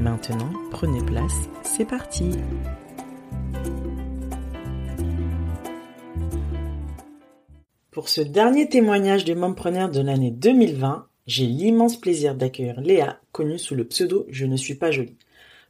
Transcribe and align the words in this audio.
Maintenant, 0.00 0.50
prenez 0.70 1.04
place, 1.04 1.50
c'est 1.62 1.84
parti 1.84 2.30
Pour 7.90 8.08
ce 8.08 8.22
dernier 8.22 8.66
témoignage 8.66 9.26
de 9.26 9.34
mompreneur 9.34 9.90
de 9.90 10.00
l'année 10.00 10.30
2020, 10.30 11.06
j'ai 11.26 11.44
l'immense 11.44 12.00
plaisir 12.00 12.34
d'accueillir 12.34 12.80
Léa, 12.80 13.20
connue 13.32 13.58
sous 13.58 13.74
le 13.74 13.84
pseudo 13.84 14.24
Je 14.30 14.46
ne 14.46 14.56
suis 14.56 14.74
pas 14.74 14.90
jolie. 14.90 15.18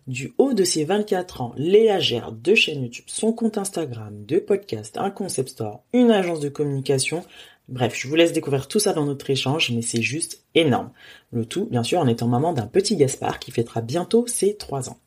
Du 0.07 0.33
haut 0.39 0.55
de 0.55 0.63
ses 0.63 0.85
24 0.85 1.41
ans, 1.41 1.53
Léa 1.57 1.99
gère 1.99 2.31
deux 2.31 2.55
chaînes 2.55 2.85
YouTube, 2.85 3.07
son 3.09 3.33
compte 3.33 3.59
Instagram, 3.59 4.15
deux 4.25 4.41
podcasts, 4.41 4.97
un 4.97 5.11
concept 5.11 5.49
store, 5.49 5.83
une 5.93 6.13
agence 6.13 6.39
de 6.39 6.49
communication. 6.49 7.25
Bref, 7.71 7.95
je 7.97 8.09
vous 8.09 8.17
laisse 8.17 8.33
découvrir 8.33 8.67
tout 8.67 8.81
ça 8.81 8.93
dans 8.93 9.07
notre 9.07 9.31
échange, 9.31 9.71
mais 9.71 9.83
c'est 9.83 10.03
juste 10.03 10.43
énorme. 10.57 10.91
Le 11.31 11.45
tout, 11.45 11.67
bien 11.67 11.85
sûr, 11.85 12.01
en 12.01 12.09
étant 12.09 12.27
maman 12.27 12.53
d'un 12.53 12.67
petit 12.67 12.97
Gaspard 12.97 13.39
qui 13.39 13.53
fêtera 13.53 13.81
bientôt 13.81 14.27
ses 14.27 14.57
3 14.57 14.91
ans. 14.91 14.99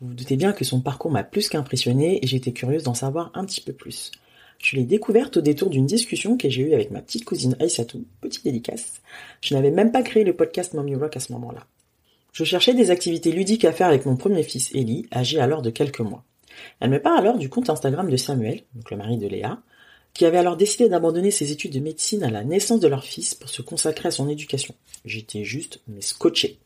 Vous 0.00 0.08
vous 0.08 0.14
doutez 0.14 0.36
bien 0.36 0.52
que 0.52 0.64
son 0.64 0.80
parcours 0.80 1.10
m'a 1.10 1.24
plus 1.24 1.50
qu'impressionné 1.50 2.24
et 2.24 2.26
j'étais 2.26 2.52
curieuse 2.52 2.84
d'en 2.84 2.94
savoir 2.94 3.30
un 3.34 3.44
petit 3.44 3.60
peu 3.60 3.74
plus. 3.74 4.12
Je 4.58 4.76
l'ai 4.76 4.84
découverte 4.84 5.36
au 5.36 5.40
détour 5.42 5.68
d'une 5.68 5.84
discussion 5.84 6.38
que 6.38 6.48
j'ai 6.48 6.62
eue 6.62 6.72
avec 6.72 6.90
ma 6.90 7.02
petite 7.02 7.26
cousine 7.26 7.54
Aïssatou, 7.60 8.06
petite 8.22 8.44
dédicace. 8.44 9.02
Je 9.42 9.54
n'avais 9.54 9.70
même 9.70 9.92
pas 9.92 10.02
créé 10.02 10.24
le 10.24 10.34
podcast 10.34 10.72
Mommy 10.72 10.94
Rock 10.94 11.18
à 11.18 11.20
ce 11.20 11.32
moment-là. 11.34 11.66
Je 12.32 12.44
cherchais 12.44 12.72
des 12.72 12.90
activités 12.90 13.30
ludiques 13.30 13.66
à 13.66 13.72
faire 13.72 13.88
avec 13.88 14.06
mon 14.06 14.16
premier 14.16 14.42
fils, 14.42 14.74
Ellie, 14.74 15.06
âgé 15.14 15.38
alors 15.38 15.60
de 15.60 15.68
quelques 15.68 16.00
mois. 16.00 16.24
Elle 16.80 16.90
me 16.90 17.00
parle 17.00 17.18
alors 17.18 17.36
du 17.36 17.50
compte 17.50 17.68
Instagram 17.68 18.08
de 18.08 18.16
Samuel, 18.16 18.62
donc 18.74 18.90
le 18.90 18.96
mari 18.96 19.18
de 19.18 19.26
Léa, 19.26 19.58
qui 20.14 20.24
avait 20.24 20.38
alors 20.38 20.56
décidé 20.56 20.88
d'abandonner 20.88 21.30
ses 21.30 21.52
études 21.52 21.72
de 21.72 21.80
médecine 21.80 22.22
à 22.22 22.30
la 22.30 22.44
naissance 22.44 22.80
de 22.80 22.88
leur 22.88 23.04
fils 23.04 23.34
pour 23.34 23.48
se 23.48 23.62
consacrer 23.62 24.08
à 24.08 24.10
son 24.10 24.28
éducation. 24.28 24.74
J'étais 25.04 25.44
juste, 25.44 25.80
mais 25.88 26.00
scotché. 26.00 26.58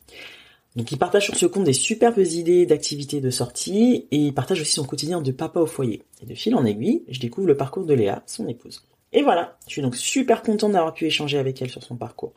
Donc 0.75 0.91
il 0.91 0.97
partage 0.97 1.25
sur 1.25 1.35
ce 1.35 1.45
compte 1.45 1.63
des 1.63 1.73
superbes 1.73 2.19
idées 2.19 2.65
d'activités 2.65 3.21
de 3.21 3.29
sortie 3.29 4.07
et 4.11 4.17
il 4.17 4.33
partage 4.33 4.59
aussi 4.59 4.73
son 4.73 4.83
quotidien 4.83 5.21
de 5.21 5.31
papa 5.31 5.61
au 5.61 5.65
foyer. 5.65 6.03
Et 6.21 6.25
de 6.25 6.35
fil 6.35 6.53
en 6.55 6.65
aiguille, 6.65 7.03
je 7.07 7.19
découvre 7.19 7.47
le 7.47 7.55
parcours 7.55 7.85
de 7.85 7.93
Léa, 7.93 8.23
son 8.25 8.47
épouse. 8.47 8.83
Et 9.13 9.21
voilà, 9.21 9.57
je 9.67 9.73
suis 9.73 9.81
donc 9.81 9.95
super 9.95 10.41
contente 10.41 10.73
d'avoir 10.73 10.93
pu 10.93 11.05
échanger 11.05 11.37
avec 11.37 11.61
elle 11.61 11.69
sur 11.69 11.83
son 11.83 11.95
parcours. 11.95 12.33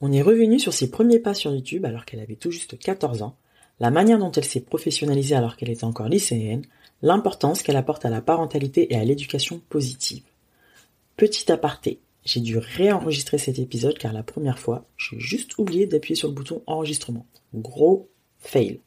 On 0.00 0.12
est 0.12 0.22
revenu 0.22 0.58
sur 0.58 0.72
ses 0.72 0.90
premiers 0.90 1.18
pas 1.18 1.34
sur 1.34 1.52
YouTube 1.52 1.84
alors 1.84 2.06
qu'elle 2.06 2.20
avait 2.20 2.36
tout 2.36 2.50
juste 2.50 2.78
14 2.78 3.20
ans, 3.20 3.36
la 3.80 3.90
manière 3.90 4.18
dont 4.18 4.32
elle 4.32 4.44
s'est 4.44 4.60
professionnalisée 4.60 5.34
alors 5.34 5.56
qu'elle 5.56 5.70
était 5.70 5.84
encore 5.84 6.08
lycéenne, 6.08 6.64
l'importance 7.02 7.62
qu'elle 7.62 7.76
apporte 7.76 8.06
à 8.06 8.10
la 8.10 8.22
parentalité 8.22 8.92
et 8.92 8.96
à 8.96 9.04
l'éducation 9.04 9.60
positive. 9.68 10.22
Petit 11.16 11.52
aparté, 11.52 12.00
j'ai 12.24 12.40
dû 12.40 12.58
réenregistrer 12.58 13.38
cet 13.38 13.58
épisode 13.58 13.98
car 13.98 14.12
la 14.12 14.22
première 14.22 14.58
fois, 14.58 14.86
j'ai 14.96 15.18
juste 15.20 15.56
oublié 15.58 15.86
d'appuyer 15.86 16.16
sur 16.16 16.28
le 16.28 16.34
bouton 16.34 16.62
enregistrement. 16.66 17.26
Gros 17.54 18.08
fail. 18.38 18.80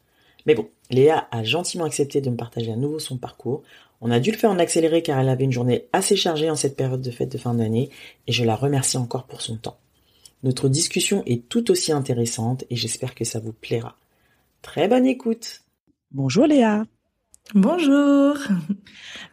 Mais 0.46 0.54
bon, 0.54 0.68
Léa 0.90 1.28
a 1.30 1.42
gentiment 1.42 1.84
accepté 1.84 2.20
de 2.20 2.30
me 2.30 2.36
partager 2.36 2.72
à 2.72 2.76
nouveau 2.76 2.98
son 2.98 3.16
parcours. 3.16 3.62
On 4.00 4.10
a 4.10 4.20
dû 4.20 4.30
le 4.30 4.36
faire 4.36 4.50
en 4.50 4.58
accéléré 4.58 5.02
car 5.02 5.18
elle 5.18 5.28
avait 5.28 5.44
une 5.44 5.52
journée 5.52 5.86
assez 5.92 6.16
chargée 6.16 6.50
en 6.50 6.56
cette 6.56 6.76
période 6.76 7.02
de 7.02 7.10
fête 7.10 7.32
de 7.32 7.38
fin 7.38 7.54
d'année 7.54 7.90
et 8.26 8.32
je 8.32 8.44
la 8.44 8.56
remercie 8.56 8.96
encore 8.96 9.26
pour 9.26 9.40
son 9.40 9.56
temps. 9.56 9.78
Notre 10.42 10.68
discussion 10.68 11.22
est 11.26 11.48
tout 11.48 11.70
aussi 11.70 11.92
intéressante 11.92 12.64
et 12.70 12.76
j'espère 12.76 13.14
que 13.14 13.24
ça 13.24 13.40
vous 13.40 13.52
plaira. 13.52 13.96
Très 14.62 14.86
bonne 14.86 15.06
écoute. 15.06 15.62
Bonjour 16.12 16.46
Léa. 16.46 16.84
Bonjour. 17.54 18.36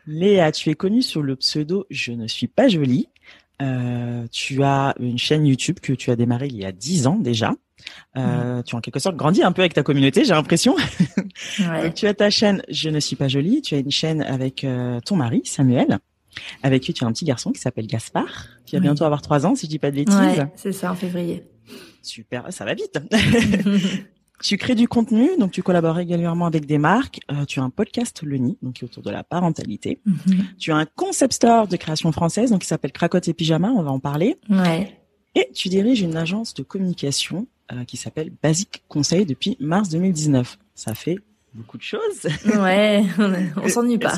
Léa, 0.07 0.51
tu 0.51 0.69
es 0.69 0.75
connue 0.75 1.01
sous 1.01 1.21
le 1.21 1.35
pseudo 1.35 1.85
Je 1.89 2.11
ne 2.13 2.27
suis 2.27 2.47
pas 2.47 2.67
jolie. 2.67 3.09
Euh, 3.61 4.25
tu 4.31 4.63
as 4.63 4.93
une 4.99 5.17
chaîne 5.17 5.45
YouTube 5.45 5.79
que 5.81 5.93
tu 5.93 6.11
as 6.11 6.15
démarrée 6.15 6.47
il 6.47 6.57
y 6.57 6.65
a 6.65 6.71
dix 6.71 7.07
ans 7.07 7.17
déjà. 7.17 7.53
Euh, 8.17 8.63
Tu 8.63 8.75
as 8.75 8.77
en 8.77 8.81
quelque 8.81 8.99
sorte 8.99 9.15
grandi 9.15 9.43
un 9.43 9.51
peu 9.51 9.61
avec 9.61 9.73
ta 9.73 9.83
communauté, 9.83 10.23
j'ai 10.25 10.33
l'impression. 10.33 10.75
Ouais. 11.59 11.83
Donc, 11.83 11.93
tu 11.95 12.07
as 12.07 12.13
ta 12.13 12.29
chaîne 12.29 12.61
Je 12.69 12.89
ne 12.89 12.99
suis 12.99 13.15
pas 13.17 13.27
jolie. 13.27 13.61
Tu 13.61 13.75
as 13.75 13.79
une 13.79 13.91
chaîne 13.91 14.21
avec 14.21 14.63
euh, 14.63 14.99
ton 15.01 15.17
mari 15.17 15.41
Samuel, 15.43 15.99
avec 16.63 16.81
qui 16.83 16.93
tu 16.93 17.03
as 17.03 17.07
un 17.07 17.11
petit 17.11 17.25
garçon 17.25 17.51
qui 17.51 17.59
s'appelle 17.59 17.87
Gaspard, 17.87 18.47
qui 18.65 18.75
va 18.75 18.79
Oui. 18.79 18.83
bientôt 18.83 19.03
avoir 19.03 19.21
trois 19.21 19.45
ans 19.45 19.53
si 19.55 19.65
je 19.65 19.71
dis 19.71 19.79
pas 19.79 19.91
de 19.91 19.97
bêtises. 19.97 20.15
Ouais, 20.15 20.47
c'est 20.55 20.71
ça, 20.71 20.91
en 20.91 20.95
février. 20.95 21.43
Super, 22.01 22.45
ça 22.53 22.63
va 22.65 22.73
vite. 22.73 22.97
tu 24.43 24.57
crées 24.57 24.75
du 24.75 24.87
contenu, 24.87 25.29
donc 25.39 25.51
tu 25.51 25.63
collabores 25.63 25.95
régulièrement 25.95 26.45
avec 26.45 26.65
des 26.65 26.77
marques. 26.77 27.19
Euh, 27.31 27.45
tu 27.45 27.59
as 27.59 27.63
un 27.63 27.69
podcast 27.69 28.21
Le 28.23 28.37
Nid, 28.37 28.57
donc 28.61 28.73
qui 28.75 28.83
est 28.83 28.87
autour 28.87 29.03
de 29.03 29.09
la 29.11 29.23
parentalité. 29.23 29.99
Mhm. 30.05 30.45
Tu 30.59 30.71
as 30.71 30.75
un 30.77 30.85
concept 30.85 31.33
store 31.33 31.67
de 31.67 31.75
création 31.77 32.11
française, 32.11 32.51
donc 32.51 32.61
qui 32.61 32.67
s'appelle 32.67 32.91
Cracotte 32.91 33.27
et 33.27 33.33
Pyjama. 33.33 33.69
On 33.69 33.81
va 33.83 33.91
en 33.91 33.99
parler. 33.99 34.37
ouais. 34.49 34.99
Et 35.37 35.49
tu 35.53 35.67
diriges 35.67 35.99
une 36.01 36.15
agence 36.15 36.53
de 36.53 36.63
communication 36.63 37.45
euh, 37.73 37.83
qui 37.83 37.97
s'appelle 37.97 38.31
Basic 38.41 38.83
Conseil 38.87 39.25
depuis 39.25 39.57
mars 39.59 39.89
2019. 39.89 40.57
Ça 40.75 40.95
fait 40.95 41.17
beaucoup 41.53 41.77
de 41.77 41.83
choses. 41.83 42.25
Ouais, 42.45 43.03
on, 43.19 43.33
on 43.63 43.67
s'ennuie 43.67 43.97
pas. 43.97 44.13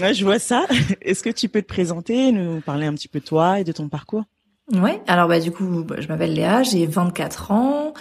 Ouais, 0.00 0.14
je 0.14 0.24
vois 0.24 0.38
ça. 0.38 0.64
Est-ce 1.02 1.22
que 1.22 1.28
tu 1.30 1.50
peux 1.50 1.60
te 1.60 1.66
présenter, 1.66 2.32
nous 2.32 2.60
parler 2.62 2.86
un 2.86 2.94
petit 2.94 3.08
peu 3.08 3.20
de 3.20 3.24
toi 3.24 3.60
et 3.60 3.64
de 3.64 3.72
ton 3.72 3.88
parcours? 3.88 4.24
Ouais, 4.72 5.02
alors 5.06 5.28
bah 5.28 5.38
du 5.38 5.52
coup, 5.52 5.84
bah, 5.84 5.96
je 5.98 6.08
m'appelle 6.08 6.32
Léa, 6.32 6.62
j'ai 6.62 6.86
24 6.86 7.50
ans. 7.50 7.92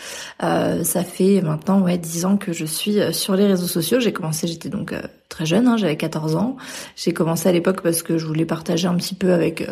Euh, 0.42 0.86
ça 0.86 1.04
fait 1.04 1.42
maintenant 1.42 1.82
ouais 1.82 1.98
10 1.98 2.24
ans 2.26 2.38
que 2.38 2.54
je 2.54 2.64
suis 2.64 3.02
euh, 3.02 3.12
sur 3.12 3.36
les 3.36 3.46
réseaux 3.46 3.68
sociaux. 3.68 4.00
J'ai 4.00 4.14
commencé, 4.14 4.48
j'étais 4.48 4.70
donc 4.70 4.94
euh, 4.94 5.02
très 5.28 5.46
jeune, 5.46 5.68
hein, 5.68 5.76
j'avais 5.76 5.98
14 5.98 6.38
ans. 6.38 6.56
J'ai 6.96 7.12
commencé 7.12 7.50
à 7.50 7.52
l'époque 7.52 7.82
parce 7.82 8.02
que 8.04 8.18
je 8.18 8.26
voulais 8.26 8.46
partager 8.46 8.88
un 8.88 8.96
petit 8.96 9.16
peu 9.16 9.34
avec 9.34 9.68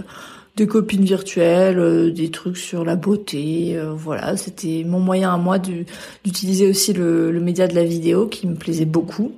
des 0.60 0.68
copines 0.68 1.04
virtuelles, 1.04 1.80
euh, 1.80 2.12
des 2.12 2.30
trucs 2.30 2.58
sur 2.58 2.86
la 2.86 2.96
beauté. 2.96 3.76
euh, 3.76 3.94
voilà, 3.94 4.38
c'était 4.38 4.84
mon 4.86 5.00
moyen 5.00 5.34
à 5.34 5.38
moi 5.38 5.58
d'utiliser 5.60 6.68
aussi 6.68 6.94
le, 6.94 7.32
le 7.32 7.40
média 7.40 7.68
de 7.68 7.76
la 7.76 7.84
vidéo 7.84 8.28
qui 8.28 8.48
me 8.48 8.56
plaisait 8.56 8.86
beaucoup. 8.86 9.32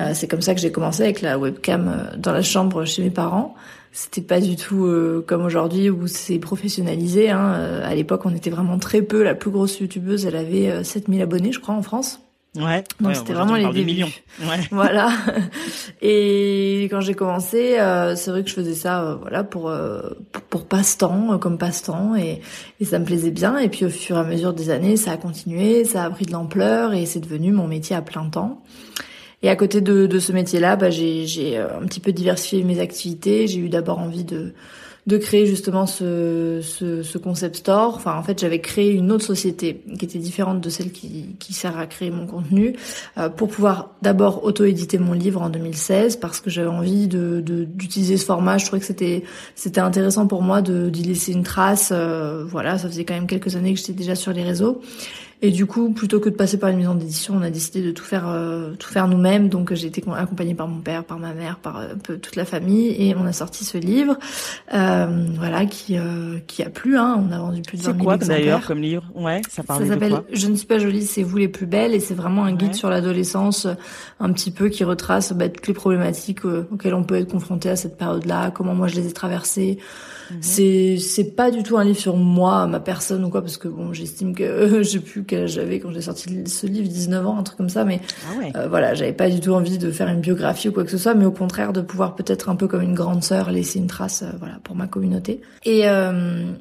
Euh, 0.00 0.12
c'est 0.14 0.28
comme 0.28 0.42
ça 0.42 0.54
que 0.54 0.60
j'ai 0.60 0.72
commencé 0.72 1.02
avec 1.02 1.20
la 1.20 1.38
webcam 1.38 1.88
euh, 1.88 2.16
dans 2.16 2.32
la 2.32 2.42
chambre 2.42 2.84
chez 2.84 3.02
mes 3.02 3.10
parents. 3.10 3.54
C'était 3.92 4.20
pas 4.20 4.40
du 4.40 4.56
tout 4.56 4.84
euh, 4.84 5.24
comme 5.26 5.42
aujourd'hui 5.44 5.88
où 5.88 6.06
c'est 6.06 6.38
professionnalisé. 6.38 7.30
Hein. 7.30 7.54
Euh, 7.54 7.90
à 7.90 7.94
l'époque, 7.94 8.26
on 8.26 8.34
était 8.34 8.50
vraiment 8.50 8.78
très 8.78 9.00
peu. 9.00 9.22
La 9.22 9.34
plus 9.34 9.50
grosse 9.50 9.80
youtubeuse, 9.80 10.26
elle 10.26 10.36
avait 10.36 10.70
euh, 10.70 10.84
7000 10.84 11.22
abonnés, 11.22 11.52
je 11.52 11.60
crois, 11.60 11.74
en 11.74 11.82
France. 11.82 12.20
Ouais. 12.56 12.84
Donc 13.00 13.08
ouais, 13.08 13.14
c'était 13.14 13.32
vraiment 13.32 13.54
les 13.54 13.66
débuts. 13.66 13.84
millions. 13.84 14.10
Ouais. 14.40 14.60
Voilà. 14.70 15.10
Et 16.02 16.84
quand 16.90 17.00
j'ai 17.00 17.14
commencé, 17.14 17.78
euh, 17.78 18.16
c'est 18.16 18.30
vrai 18.30 18.42
que 18.42 18.48
je 18.50 18.54
faisais 18.54 18.74
ça, 18.74 19.02
euh, 19.02 19.14
voilà, 19.16 19.44
pour 19.44 19.68
euh, 19.68 20.00
pour, 20.32 20.42
pour 20.42 20.64
passe-temps, 20.66 21.34
euh, 21.34 21.38
comme 21.38 21.58
passe-temps, 21.58 22.16
et, 22.16 22.40
et 22.80 22.84
ça 22.84 22.98
me 22.98 23.04
plaisait 23.04 23.30
bien. 23.30 23.58
Et 23.58 23.68
puis 23.68 23.84
au 23.84 23.90
fur 23.90 24.16
et 24.16 24.20
à 24.20 24.24
mesure 24.24 24.52
des 24.52 24.70
années, 24.70 24.96
ça 24.96 25.12
a 25.12 25.16
continué, 25.16 25.84
ça 25.84 26.04
a 26.04 26.10
pris 26.10 26.24
de 26.26 26.32
l'ampleur, 26.32 26.92
et 26.94 27.06
c'est 27.06 27.20
devenu 27.20 27.52
mon 27.52 27.66
métier 27.66 27.94
à 27.96 28.02
plein 28.02 28.28
temps. 28.28 28.62
Et 29.42 29.48
à 29.50 29.56
côté 29.56 29.80
de, 29.80 30.06
de 30.06 30.18
ce 30.18 30.32
métier-là, 30.32 30.76
bah, 30.76 30.90
j'ai 30.90 31.26
j'ai 31.26 31.58
euh, 31.58 31.78
un 31.80 31.86
petit 31.86 32.00
peu 32.00 32.12
diversifié 32.12 32.64
mes 32.64 32.80
activités. 32.80 33.46
J'ai 33.46 33.58
eu 33.60 33.68
d'abord 33.68 33.98
envie 33.98 34.24
de 34.24 34.54
de 35.06 35.18
créer 35.18 35.46
justement 35.46 35.86
ce, 35.86 36.60
ce, 36.62 37.02
ce 37.02 37.18
concept 37.18 37.56
store. 37.56 37.94
Enfin, 37.94 38.16
en 38.16 38.22
fait, 38.24 38.40
j'avais 38.40 38.60
créé 38.60 38.90
une 38.90 39.12
autre 39.12 39.24
société 39.24 39.82
qui 39.98 40.04
était 40.04 40.18
différente 40.18 40.60
de 40.60 40.68
celle 40.68 40.90
qui, 40.90 41.36
qui 41.38 41.52
sert 41.52 41.78
à 41.78 41.86
créer 41.86 42.10
mon 42.10 42.26
contenu 42.26 42.76
euh, 43.16 43.28
pour 43.28 43.48
pouvoir 43.48 43.90
d'abord 44.02 44.42
auto-éditer 44.44 44.98
mon 44.98 45.12
livre 45.12 45.42
en 45.42 45.48
2016 45.48 46.16
parce 46.16 46.40
que 46.40 46.50
j'avais 46.50 46.68
envie 46.68 47.06
de 47.06 47.40
d'utiliser 47.40 48.16
ce 48.16 48.24
format. 48.24 48.58
Je 48.58 48.66
trouvais 48.66 48.80
que 48.80 48.86
c'était 48.86 49.22
c'était 49.54 49.80
intéressant 49.80 50.26
pour 50.26 50.42
moi 50.42 50.60
de 50.60 50.90
d'y 50.90 51.02
laisser 51.04 51.32
une 51.32 51.44
trace. 51.44 51.90
euh, 51.92 52.44
voilà, 52.44 52.78
ça 52.78 52.88
faisait 52.88 53.04
quand 53.04 53.14
même 53.14 53.26
quelques 53.28 53.54
années 53.54 53.74
que 53.74 53.78
j'étais 53.80 53.92
déjà 53.92 54.14
sur 54.16 54.32
les 54.32 54.42
réseaux. 54.42 54.80
Et 55.42 55.50
du 55.50 55.66
coup, 55.66 55.90
plutôt 55.90 56.18
que 56.18 56.30
de 56.30 56.34
passer 56.34 56.58
par 56.58 56.70
une 56.70 56.78
maison 56.78 56.94
d'édition, 56.94 57.34
on 57.36 57.42
a 57.42 57.50
décidé 57.50 57.82
de 57.82 57.90
tout 57.90 58.04
faire, 58.04 58.26
euh, 58.28 58.72
tout 58.78 58.88
faire 58.88 59.06
nous-mêmes. 59.06 59.48
Donc, 59.48 59.74
j'ai 59.74 59.86
été 59.86 60.02
accompagnée 60.16 60.54
par 60.54 60.66
mon 60.66 60.80
père, 60.80 61.04
par 61.04 61.18
ma 61.18 61.34
mère, 61.34 61.58
par 61.58 61.76
un 61.76 61.98
peu 62.02 62.16
toute 62.16 62.36
la 62.36 62.46
famille, 62.46 62.88
et 62.98 63.14
on 63.14 63.26
a 63.26 63.32
sorti 63.32 63.64
ce 63.64 63.76
livre, 63.76 64.18
euh, 64.72 65.26
voilà, 65.38 65.66
qui 65.66 65.96
qui 66.46 66.62
a 66.62 66.70
plu. 66.70 66.96
Hein. 66.96 67.22
On 67.28 67.32
a 67.32 67.38
vendu 67.38 67.62
plus 67.62 67.78
de 67.78 67.82
20 67.82 67.92
000 67.92 67.94
exemplaires. 67.98 68.18
C'est 68.20 68.26
quoi 68.26 68.36
d'ailleurs 68.36 68.66
comme 68.66 68.80
livre? 68.80 69.04
Ouais, 69.14 69.42
ça 69.48 69.62
parle 69.62 69.82
Ça 69.82 69.92
s'appelle 69.92 70.22
Je 70.32 70.48
ne 70.48 70.54
suis 70.54 70.66
pas 70.66 70.78
jolie, 70.78 71.04
c'est 71.04 71.22
vous 71.22 71.36
les 71.36 71.48
plus 71.48 71.66
belles, 71.66 71.94
et 71.94 72.00
c'est 72.00 72.14
vraiment 72.14 72.44
un 72.44 72.54
guide 72.54 72.74
sur 72.74 72.88
l'adolescence, 72.88 73.66
un 74.20 74.32
petit 74.32 74.50
peu 74.50 74.68
qui 74.68 74.84
retrace 74.84 75.32
bah, 75.32 75.48
toutes 75.48 75.68
les 75.68 75.74
problématiques 75.74 76.44
auxquelles 76.44 76.94
on 76.94 77.04
peut 77.04 77.16
être 77.16 77.30
confronté 77.30 77.68
à 77.68 77.76
cette 77.76 77.98
période-là, 77.98 78.50
comment 78.50 78.74
moi 78.74 78.88
je 78.88 78.96
les 78.96 79.06
ai 79.06 79.12
traversées. 79.12 79.78
Mhm. 80.30 80.36
C'est 80.40 80.96
c'est 80.98 81.36
pas 81.36 81.50
du 81.50 81.62
tout 81.62 81.76
un 81.76 81.84
livre 81.84 81.98
sur 81.98 82.16
moi, 82.16 82.66
ma 82.66 82.80
personne 82.80 83.24
ou 83.24 83.30
quoi, 83.30 83.42
parce 83.42 83.58
que 83.58 83.68
bon, 83.68 83.92
j'estime 83.92 84.34
que 84.34 84.82
j'ai 84.82 85.00
plus 85.00 85.24
quel 85.26 85.48
j'avais 85.48 85.80
quand 85.80 85.90
j'ai 85.92 86.00
sorti 86.00 86.44
ce 86.46 86.66
livre, 86.66 86.88
19 86.88 87.26
ans, 87.26 87.38
un 87.38 87.42
truc 87.42 87.56
comme 87.56 87.68
ça, 87.68 87.84
mais 87.84 88.00
ah 88.26 88.58
euh, 88.58 88.68
voilà, 88.68 88.94
j'avais 88.94 89.12
pas 89.12 89.28
du 89.28 89.40
tout 89.40 89.52
envie 89.52 89.78
de 89.78 89.90
faire 89.90 90.08
une 90.08 90.20
biographie 90.20 90.68
ou 90.68 90.72
quoi 90.72 90.84
que 90.84 90.90
ce 90.90 90.98
soit, 90.98 91.14
mais 91.14 91.24
au 91.24 91.32
contraire 91.32 91.72
de 91.72 91.80
pouvoir 91.80 92.14
peut-être 92.14 92.48
un 92.48 92.56
peu 92.56 92.68
comme 92.68 92.82
une 92.82 92.94
grande 92.94 93.22
sœur 93.22 93.50
laisser 93.50 93.78
une 93.78 93.86
trace, 93.86 94.22
euh, 94.22 94.36
voilà, 94.38 94.58
pour 94.62 94.76
ma 94.76 94.86
communauté. 94.86 95.40
Et 95.64 95.88
euh, 95.88 96.52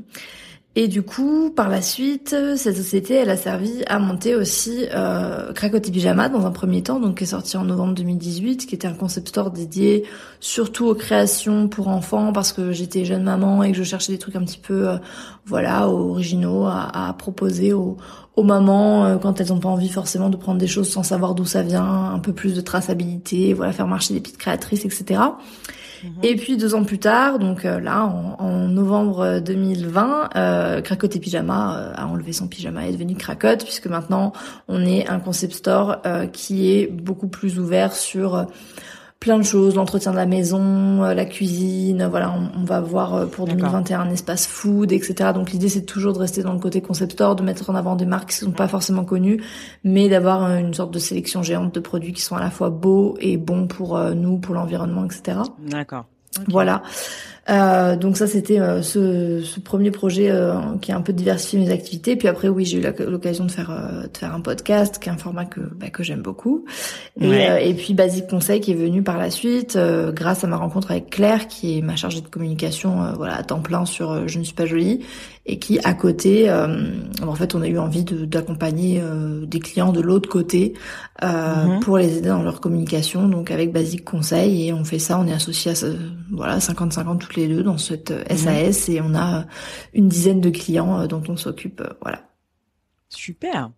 et 0.78 0.90
du 0.90 1.04
coup, 1.04 1.54
par 1.56 1.70
la 1.70 1.82
suite, 1.82 2.36
cette 2.58 2.76
société, 2.76 3.14
elle 3.14 3.30
a 3.30 3.38
servi 3.38 3.86
à 3.88 3.98
monter 3.98 4.36
aussi 4.36 4.86
euh, 4.94 5.54
Pyjama 5.54 6.28
dans 6.28 6.46
un 6.46 6.52
premier 6.52 6.84
temps, 6.84 7.00
donc 7.00 7.20
qui 7.20 7.24
est 7.24 7.28
sorti 7.28 7.56
en 7.56 7.64
novembre 7.64 7.94
2018, 7.94 8.66
qui 8.66 8.76
était 8.76 8.88
un 8.88 8.94
concept 8.94 9.30
store 9.30 9.52
dédié 9.52 10.04
surtout 10.42 10.88
aux 10.88 10.94
créations 10.94 11.70
pour 11.70 11.88
enfants, 11.88 12.34
parce 12.34 12.52
que 12.52 12.74
j'étais 12.74 13.06
jeune 13.06 13.24
maman 13.24 13.64
et 13.64 13.72
que 13.72 13.78
je 13.78 13.84
cherchais 13.84 14.12
des 14.12 14.20
trucs 14.20 14.36
un 14.36 14.44
petit 14.44 14.60
peu, 14.60 14.90
euh, 14.90 14.98
voilà, 15.46 15.88
originaux 15.88 16.66
à, 16.66 17.16
proposer 17.18 17.72
aux, 17.72 17.96
aux 18.36 18.44
mamans 18.44 19.06
euh, 19.06 19.18
quand 19.18 19.40
elles 19.40 19.48
n'ont 19.48 19.60
pas 19.60 19.70
envie 19.70 19.88
forcément 19.88 20.30
de 20.30 20.36
prendre 20.36 20.60
des 20.60 20.68
choses 20.68 20.90
sans 20.90 21.04
savoir 21.04 21.36
d'où 21.36 21.46
ça 21.46 21.64
vient, 21.64 21.86
un 21.86 22.20
peu 22.20 22.34
plus 22.34 22.54
de 22.54 22.60
traçabilité, 22.60 23.54
voilà, 23.54 23.72
faire 23.72 23.88
marcher 23.88 24.14
des 24.14 24.20
petites 24.20 24.38
créatrices, 24.38 24.84
etc. 24.84 25.22
Et 26.24 26.36
puis 26.36 26.58
deux 26.58 26.76
ans 26.76 26.84
plus 26.84 27.00
tard, 27.00 27.40
donc 27.40 27.66
euh, 27.66 27.80
là 27.80 28.06
en, 28.06 28.68
novembre 28.68 29.40
2020, 29.40 30.30
euh, 30.36 30.82
Cracotte 30.82 31.16
et 31.16 31.20
Pyjama 31.20 31.78
euh, 31.78 31.94
a 31.96 32.08
enlevé 32.08 32.34
son 32.34 32.48
pyjama 32.48 32.86
et 32.86 32.90
est 32.90 32.94
devenu 32.94 33.16
Cracotte 33.16 33.64
puisque 33.64 33.88
maintenant 33.88 34.34
on 34.68 34.86
est 34.86 35.08
un 35.08 35.20
concept 35.20 35.54
store 35.54 35.98
euh, 36.06 36.28
qui 36.28 36.72
est 36.72 36.88
beaucoup 36.88 37.28
plus 37.28 37.60
ouvert 37.60 37.96
sur 37.96 38.48
plein 39.20 39.38
de 39.38 39.44
choses, 39.44 39.76
l'entretien 39.76 40.12
de 40.12 40.18
la 40.18 40.26
maison, 40.26 41.04
euh, 41.04 41.14
la 41.14 41.26
cuisine, 41.26 42.06
voilà, 42.10 42.34
on, 42.56 42.64
va 42.64 42.82
voir 42.82 43.16
euh, 43.16 43.26
pour 43.26 43.48
2021 43.48 44.02
un 44.02 44.10
espace 44.12 44.46
food, 44.46 44.92
etc. 44.92 45.32
Donc 45.34 45.52
l'idée 45.52 45.70
c'est 45.70 45.86
toujours 45.86 46.14
de 46.14 46.20
rester 46.20 46.44
dans 46.44 46.54
le 46.54 46.60
côté 46.60 46.82
concept 46.82 47.14
store, 47.14 47.36
de 47.36 47.44
mettre 47.44 47.70
en 47.70 47.76
avant 47.76 47.96
des 47.96 48.06
marques 48.06 48.30
qui 48.30 48.38
sont 48.38 48.52
pas 48.52 48.68
forcément 48.68 49.06
connues, 49.06 49.42
mais 49.84 50.10
d'avoir 50.10 50.44
euh, 50.44 50.58
une 50.58 50.74
sorte 50.74 50.92
de 50.92 51.00
sélection 51.00 51.42
géante 51.44 51.74
de 51.74 51.80
produits 51.80 52.14
qui 52.14 52.22
sont 52.22 52.36
à 52.36 52.42
la 52.42 52.52
fois 52.52 52.70
beaux 52.70 53.18
et 53.20 53.38
bons 53.38 53.68
pour 53.68 54.00
nous, 54.00 54.38
pour 54.38 54.54
l'environnement, 54.54 55.06
etc. 55.06 55.40
D'accord. 55.60 56.06
Voilà. 56.48 56.84
Euh, 57.48 57.96
donc 57.96 58.18
ça 58.18 58.26
c'était 58.26 58.60
euh, 58.60 58.82
ce, 58.82 59.42
ce, 59.44 59.60
premier 59.60 59.92
projet 59.92 60.32
euh, 60.32 60.56
qui 60.82 60.92
a 60.92 60.98
un 60.98 61.02
peu 61.02 61.14
diversifié 61.14 61.60
mes 61.60 61.72
activités. 61.72 62.16
Puis 62.16 62.28
après 62.28 62.48
oui 62.48 62.66
j'ai 62.66 62.80
eu 62.80 62.86
l'occasion 63.08 63.46
de 63.46 63.52
faire 63.52 63.72
de 64.12 64.18
faire 64.18 64.34
un 64.34 64.42
podcast 64.42 64.98
qui 64.98 65.10
est 65.10 65.12
un 65.12 65.18
format 65.18 65.46
que 65.46 65.60
bah, 65.60 65.90
que 65.90 66.02
j'aime 66.02 66.24
beaucoup. 66.24 66.66
Et, 67.22 67.70
et, 67.70 67.74
puis 67.76 67.94
Basique 67.94 68.28
Conseil 68.28 68.62
qui 68.62 68.72
est 68.72 68.76
venu 68.76 69.04
par 69.04 69.18
la 69.18 69.30
suite 69.30 69.78
grâce 70.14 70.44
à 70.44 70.48
ma 70.48 70.58
rencontre 70.58 70.92
avec 70.92 71.12
Claire 71.12 71.48
qui 71.48 71.78
est 71.78 71.82
ma 71.82 71.96
chargée 71.96 72.22
de 72.22 72.28
communication 72.28 73.14
voilà 73.16 73.36
à 73.36 73.44
temps 73.44 73.62
plein 73.62 73.86
sur 73.86 74.28
Je 74.28 74.40
ne 74.40 74.44
suis 74.44 74.56
pas 74.56 74.66
jolie 74.66 75.06
et 75.46 75.60
qui 75.60 75.80
à 75.84 75.94
côté 75.94 76.52
en 76.52 77.36
fait 77.36 77.54
on 77.54 77.62
a 77.62 77.68
eu 77.68 77.78
envie 77.78 78.04
d'accompagner 78.04 79.02
des 79.44 79.60
clients 79.60 79.94
de 79.94 80.02
l'autre 80.02 80.28
côté 80.28 80.74
mm-hmm. 81.22 81.80
pour 81.80 81.98
les 82.00 82.18
aider 82.18 82.30
dans 82.30 82.44
leur 82.44 82.60
communication 82.60 83.28
donc 83.28 83.52
avec 83.52 83.72
Basique 83.72 84.04
Conseil 84.04 84.68
et 84.68 84.74
on 84.74 84.84
fait 84.84 85.00
ça 85.00 85.20
on 85.20 85.28
est 85.28 85.34
associé 85.34 85.72
à 85.72 85.76
voilà 86.32 86.58
50-50 86.58 87.20
toutes 87.20 87.35
les 87.38 87.48
deux 87.48 87.64
dans 87.64 87.78
cette 87.78 88.12
SAS 88.34 88.88
mhm. 88.88 88.96
et 88.96 89.02
on 89.02 89.16
a 89.16 89.46
une 89.94 90.08
dizaine 90.08 90.42
de 90.42 90.50
clients 90.50 91.02
euh, 91.02 91.08
dont 91.08 91.24
on 91.28 91.38
s'occupe. 91.38 91.82
Euh, 91.82 91.94
voilà. 92.02 92.28
Super, 93.10 93.72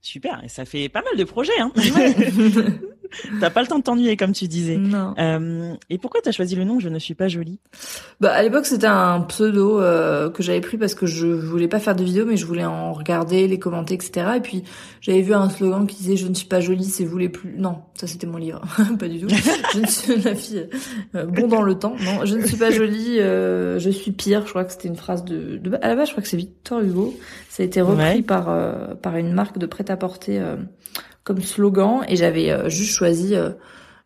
super. 0.00 0.42
Et 0.44 0.48
ça 0.48 0.64
fait 0.64 0.88
pas 0.88 1.02
mal 1.02 1.16
de 1.16 1.24
projets. 1.24 1.58
Hein 1.60 1.72
T'as 3.40 3.50
pas 3.50 3.62
le 3.62 3.68
temps 3.68 3.78
de 3.78 3.84
t'ennuyer, 3.84 4.16
comme 4.16 4.32
tu 4.32 4.48
disais. 4.48 4.76
Non. 4.76 5.14
Euh, 5.18 5.74
et 5.90 5.98
pourquoi 5.98 6.20
t'as 6.22 6.32
choisi 6.32 6.54
le 6.54 6.64
nom 6.64 6.80
Je 6.80 6.88
ne 6.88 6.98
suis 6.98 7.14
pas 7.14 7.28
jolie? 7.28 7.58
Bah 8.20 8.32
à 8.32 8.42
l'époque 8.42 8.66
c'était 8.66 8.86
un 8.86 9.20
pseudo 9.22 9.80
euh, 9.80 10.30
que 10.30 10.42
j'avais 10.42 10.60
pris 10.60 10.76
parce 10.76 10.94
que 10.94 11.06
je 11.06 11.26
voulais 11.26 11.68
pas 11.68 11.78
faire 11.78 11.96
de 11.96 12.04
vidéo, 12.04 12.24
mais 12.26 12.36
je 12.36 12.46
voulais 12.46 12.64
en 12.64 12.92
regarder, 12.92 13.48
les 13.48 13.58
commenter, 13.58 13.94
etc. 13.94 14.32
Et 14.36 14.40
puis 14.40 14.64
j'avais 15.00 15.22
vu 15.22 15.34
un 15.34 15.48
slogan 15.50 15.86
qui 15.86 15.96
disait 15.96 16.16
Je 16.16 16.28
ne 16.28 16.34
suis 16.34 16.46
pas 16.46 16.60
jolie, 16.60 16.84
c'est 16.84 17.04
vous 17.04 17.18
les 17.18 17.28
plus. 17.28 17.54
Non, 17.56 17.78
ça 17.94 18.06
c'était 18.06 18.26
mon 18.26 18.38
livre, 18.38 18.62
pas 18.98 19.08
du 19.08 19.20
tout. 19.20 19.28
je 19.74 19.80
ne 19.80 19.86
suis 19.86 20.16
la 20.24 20.34
fille 20.34 20.68
euh, 21.14 21.26
bon 21.26 21.48
dans 21.48 21.62
le 21.62 21.74
temps. 21.74 21.94
Non, 22.04 22.24
je 22.24 22.36
ne 22.36 22.46
suis 22.46 22.56
pas 22.56 22.70
jolie, 22.70 23.18
euh, 23.20 23.78
je 23.78 23.90
suis 23.90 24.12
pire. 24.12 24.44
Je 24.44 24.50
crois 24.50 24.64
que 24.64 24.72
c'était 24.72 24.88
une 24.88 24.96
phrase 24.96 25.24
de, 25.24 25.56
de... 25.58 25.76
à 25.82 25.88
la 25.88 25.96
base 25.96 26.08
je 26.08 26.12
crois 26.12 26.22
que 26.22 26.28
c'est 26.28 26.36
Victor 26.36 26.80
Hugo. 26.80 27.14
Ça 27.48 27.62
a 27.62 27.66
été 27.66 27.80
repris 27.80 28.22
par 28.22 28.50
par 29.02 29.16
une 29.16 29.32
marque 29.32 29.58
de 29.58 29.66
prêt-à-porter 29.66 30.40
comme 31.24 31.40
slogan 31.40 32.04
et 32.08 32.16
j'avais 32.16 32.50
euh, 32.50 32.68
juste 32.68 32.92
choisi 32.92 33.34
euh, 33.34 33.50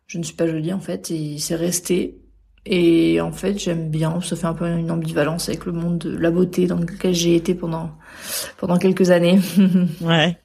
je 0.07 0.17
ne 0.17 0.23
suis 0.23 0.35
pas 0.35 0.47
jolie 0.47 0.73
en 0.73 0.79
fait 0.79 1.11
et 1.11 1.37
c'est 1.37 1.55
resté. 1.55 2.17
Et 2.65 3.21
en 3.21 3.31
fait 3.31 3.57
j'aime 3.57 3.89
bien 3.89 4.19
ça 4.21 4.35
fait 4.35 4.45
un 4.47 4.53
peu 4.53 4.67
une 4.67 4.91
ambivalence 4.91 5.47
avec 5.49 5.65
le 5.65 5.71
monde 5.71 5.99
de 5.99 6.17
la 6.17 6.31
beauté 6.31 6.67
dans 6.67 6.77
lequel 6.77 7.13
j'ai 7.13 7.35
été 7.35 7.55
pendant 7.55 7.91
pendant 8.57 8.77
quelques 8.77 9.09
années. 9.11 9.39
Ouais. 10.01 10.37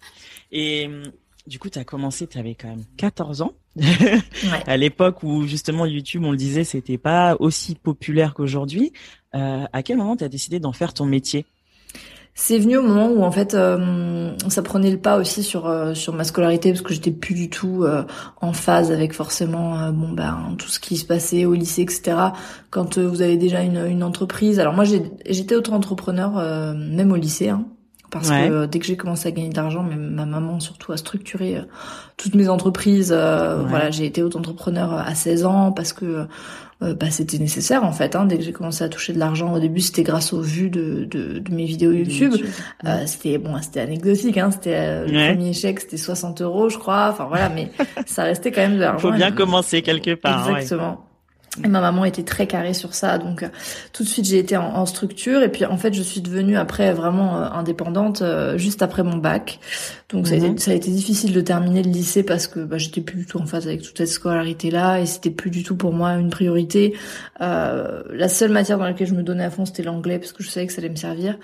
Et 0.53 0.89
du 1.47 1.59
coup 1.59 1.69
tu 1.69 1.79
as 1.79 1.85
commencé 1.85 2.27
tu 2.27 2.39
avais 2.39 2.55
quand 2.55 2.69
même 2.69 2.85
14 2.97 3.43
ans. 3.43 3.55
À 4.67 4.77
l'époque 4.77 5.23
où 5.23 5.47
justement 5.47 5.87
YouTube 5.87 6.25
on 6.25 6.31
le 6.31 6.37
disait 6.37 6.65
c'était 6.65 6.99
pas 6.99 7.37
aussi 7.41 7.75
populaire 7.75 8.35
qu'aujourd'hui. 8.35 8.93
Euh, 9.35 9.65
à 9.73 9.83
quel 9.83 9.97
moment 9.97 10.17
tu 10.17 10.25
as 10.25 10.29
décidé 10.29 10.61
d'en 10.61 10.73
faire 10.73 10.95
ton 10.95 11.07
métier? 11.07 11.47
C'est 12.35 12.59
venu 12.59 12.79
au 12.79 12.83
moment 12.83 13.09
où 13.09 13.23
en 13.25 13.31
fait 13.31 13.53
euh, 13.53 14.31
ça 14.49 14.63
prenait 14.63 14.91
le 14.91 14.97
pas 14.97 15.19
aussi 15.19 15.43
sur 15.43 15.67
euh, 15.67 15.93
sur 15.93 16.15
ma 16.15 16.25
scolarité 16.25 16.71
parce 16.71 16.81
que 16.81 16.95
j'étais 16.95 17.11
plus 17.11 17.35
du 17.35 17.51
tout 17.51 17.85
euh, 17.85 18.05
en 18.41 18.55
phase 18.55 18.91
avec 18.91 19.13
forcément 19.13 19.91
bon 19.93 20.09
ben 20.09 20.55
tout 20.57 20.69
ce 20.69 20.81
qui 20.81 20.97
se 20.97 21.05
passait 21.05 21.45
au 21.45 21.53
lycée 21.53 21.83
etc. 21.83 22.17
Quand 22.71 22.99
vous 22.99 23.21
avez 23.21 23.37
déjà 23.37 23.61
une, 23.61 23.87
une 23.87 24.03
entreprise. 24.03 24.59
Alors 24.61 24.73
moi 24.73 24.85
j'étais 24.85 25.55
auto-entrepreneur 25.55 26.75
même 26.75 27.13
au 27.13 27.17
lycée. 27.17 27.51
Hein, 27.51 27.67
parce 28.11 28.29
que 28.29 28.67
dès 28.67 28.79
que 28.79 28.85
j'ai 28.85 28.97
commencé 28.99 29.29
à 29.29 29.31
gagner 29.31 29.49
de 29.49 29.57
l'argent, 29.57 29.83
ma 29.83 30.27
maman 30.27 30.61
surtout 30.61 30.93
a 30.93 30.99
structuré 30.99 31.63
toutes 32.19 32.35
mes 32.35 32.49
entreprises. 32.49 33.11
Voilà, 33.11 33.91
j'ai 33.91 34.07
été 34.07 34.23
auto-entrepreneur 34.23 34.93
à 34.93 35.15
16 35.15 35.45
ans 35.45 35.73
parce 35.73 35.93
que 35.93 36.27
euh, 36.83 36.95
bah, 36.95 37.11
c'était 37.11 37.39
nécessaire 37.39 37.85
en 37.85 37.93
fait. 37.93 38.17
Hein. 38.17 38.25
Dès 38.27 38.37
que 38.37 38.43
j'ai 38.43 38.53
commencé 38.53 38.83
à 38.83 38.89
toucher 38.89 39.13
de 39.13 39.19
l'argent, 39.19 39.55
au 39.55 39.61
début 39.61 39.81
c'était 39.81 40.03
grâce 40.03 40.33
aux 40.33 40.41
vues 40.41 40.71
de, 40.71 41.05
de, 41.05 41.39
de 41.39 41.55
mes 41.55 41.65
vidéos 41.65 41.93
YouTube. 41.93 42.35
Euh, 42.85 43.07
c'était 43.07 43.39
bon, 43.39 43.61
c'était 43.63 43.81
anecdotique. 43.81 44.37
Hein. 44.37 44.51
C'était 44.51 44.77
euh, 44.77 45.07
le 45.07 45.35
premier 45.35 45.53
chèque, 45.53 45.81
c'était 45.81 45.97
60 45.97 46.43
euros, 46.43 46.69
je 46.69 46.79
crois. 46.79 47.09
Enfin 47.11 47.27
voilà, 47.29 47.49
mais 47.49 47.71
ça 48.07 48.25
restait 48.25 48.51
quand 48.51 48.63
même 48.63 48.75
de 48.75 48.81
l'argent. 48.81 49.11
Faut 49.11 49.15
bien 49.15 49.31
commencer 49.31 49.83
quelque 49.83 50.15
part. 50.15 50.49
Exactement. 50.51 51.05
Et 51.63 51.69
ma 51.69 51.83
maman 51.83 52.07
était 52.07 52.23
très 52.23 52.47
carrée 52.47 52.73
sur 52.73 52.95
ça, 52.95 53.19
donc 53.19 53.43
euh, 53.43 53.49
tout 53.93 54.05
de 54.05 54.09
suite 54.09 54.25
j'ai 54.25 54.39
été 54.39 54.57
en, 54.57 54.87
structure 54.87 55.43
et 55.43 55.51
puis 55.51 55.67
en 55.67 55.77
fait 55.77 55.93
je 55.93 56.03
suis 56.03 56.23
devenue 56.23 56.57
après 56.57 56.95
vraiment 56.95 57.37
euh, 57.37 57.45
indépendante 57.53 58.23
euh, 58.23 58.57
juste 58.57 58.81
après 58.81 59.03
mon 59.03 59.19
bac. 59.19 59.59
Donc 60.09 60.29
ça, 60.29 60.33
a 60.33 60.39
été, 60.39 60.49
mhm. 60.49 60.57
ça, 60.57 60.71
a 60.71 60.75
été, 60.75 60.91
difficile 60.91 61.35
de 61.35 61.41
terminer 61.43 61.83
le 61.83 61.91
lycée 61.91 62.23
parce 62.23 62.47
que 62.47 62.61
bah, 62.61 62.79
j'étais 62.79 63.03
plus 63.03 63.19
du 63.19 63.27
tout 63.27 63.39
en 63.39 63.45
phase 63.45 63.67
avec 63.67 63.83
toute 63.83 63.99
cette 63.99 64.09
scolarité 64.09 64.71
là 64.71 64.99
et 64.99 65.05
c'était 65.05 65.31
plus 65.31 65.51
du 65.51 65.63
tout 65.63 65.77
pour 65.77 65.93
moi 65.93 66.13
une 66.15 66.31
priorité. 66.31 66.95
la 67.39 68.29
seule 68.29 68.51
matière 68.51 68.79
dans 68.79 68.85
laquelle 68.85 69.09
je 69.09 69.15
me 69.15 69.23
donnais 69.23 69.45
à 69.45 69.51
fond 69.51 69.67
c'était 69.67 69.83
l'anglais 69.83 70.19
parce 70.19 70.33
que 70.33 70.43
je 70.43 70.49
savais 70.49 70.67
que 70.67 70.73
ça 70.73 70.81
allait 70.81 70.89
me 70.89 70.97
servir. 70.97 71.37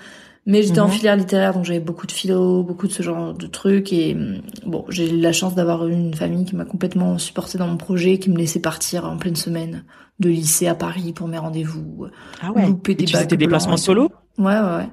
Mais 0.45 0.63
j'étais 0.63 0.79
en 0.79 0.87
mhm. 0.87 0.93
filière 0.93 1.15
littéraire, 1.15 1.53
donc 1.53 1.65
j'avais 1.65 1.79
beaucoup 1.79 2.07
de 2.07 2.11
philo, 2.11 2.63
beaucoup 2.63 2.87
de 2.87 2.91
ce 2.91 3.03
genre 3.03 3.33
de 3.33 3.47
trucs. 3.47 3.93
Et 3.93 4.15
mm, 4.15 4.41
bon, 4.65 4.85
j'ai 4.89 5.11
eu 5.11 5.19
la 5.19 5.31
chance 5.31 5.55
d'avoir 5.55 5.87
une 5.87 6.13
famille 6.13 6.45
qui 6.45 6.55
m'a 6.55 6.65
complètement 6.65 7.17
supporté 7.17 7.57
dans 7.57 7.67
mon 7.67 7.77
projet, 7.77 8.17
qui 8.17 8.29
me 8.29 8.37
laissait 8.37 8.61
partir 8.61 9.05
en 9.05 9.17
pleine 9.17 9.35
semaine 9.35 9.83
de 10.19 10.29
lycée 10.29 10.67
à 10.67 10.75
Paris 10.75 11.13
pour 11.13 11.27
mes 11.27 11.37
rendez-vous. 11.37 12.07
Ah 12.41 12.51
ouais. 12.51 12.67
Louper 12.67 12.95
des 12.95 13.05
tu 13.05 13.13
faisais 13.13 13.25
des 13.25 13.37
déplacements 13.37 13.77
solo 13.77 14.11
Ouais, 14.37 14.45
ouais, 14.45 14.77
ouais. 14.77 14.89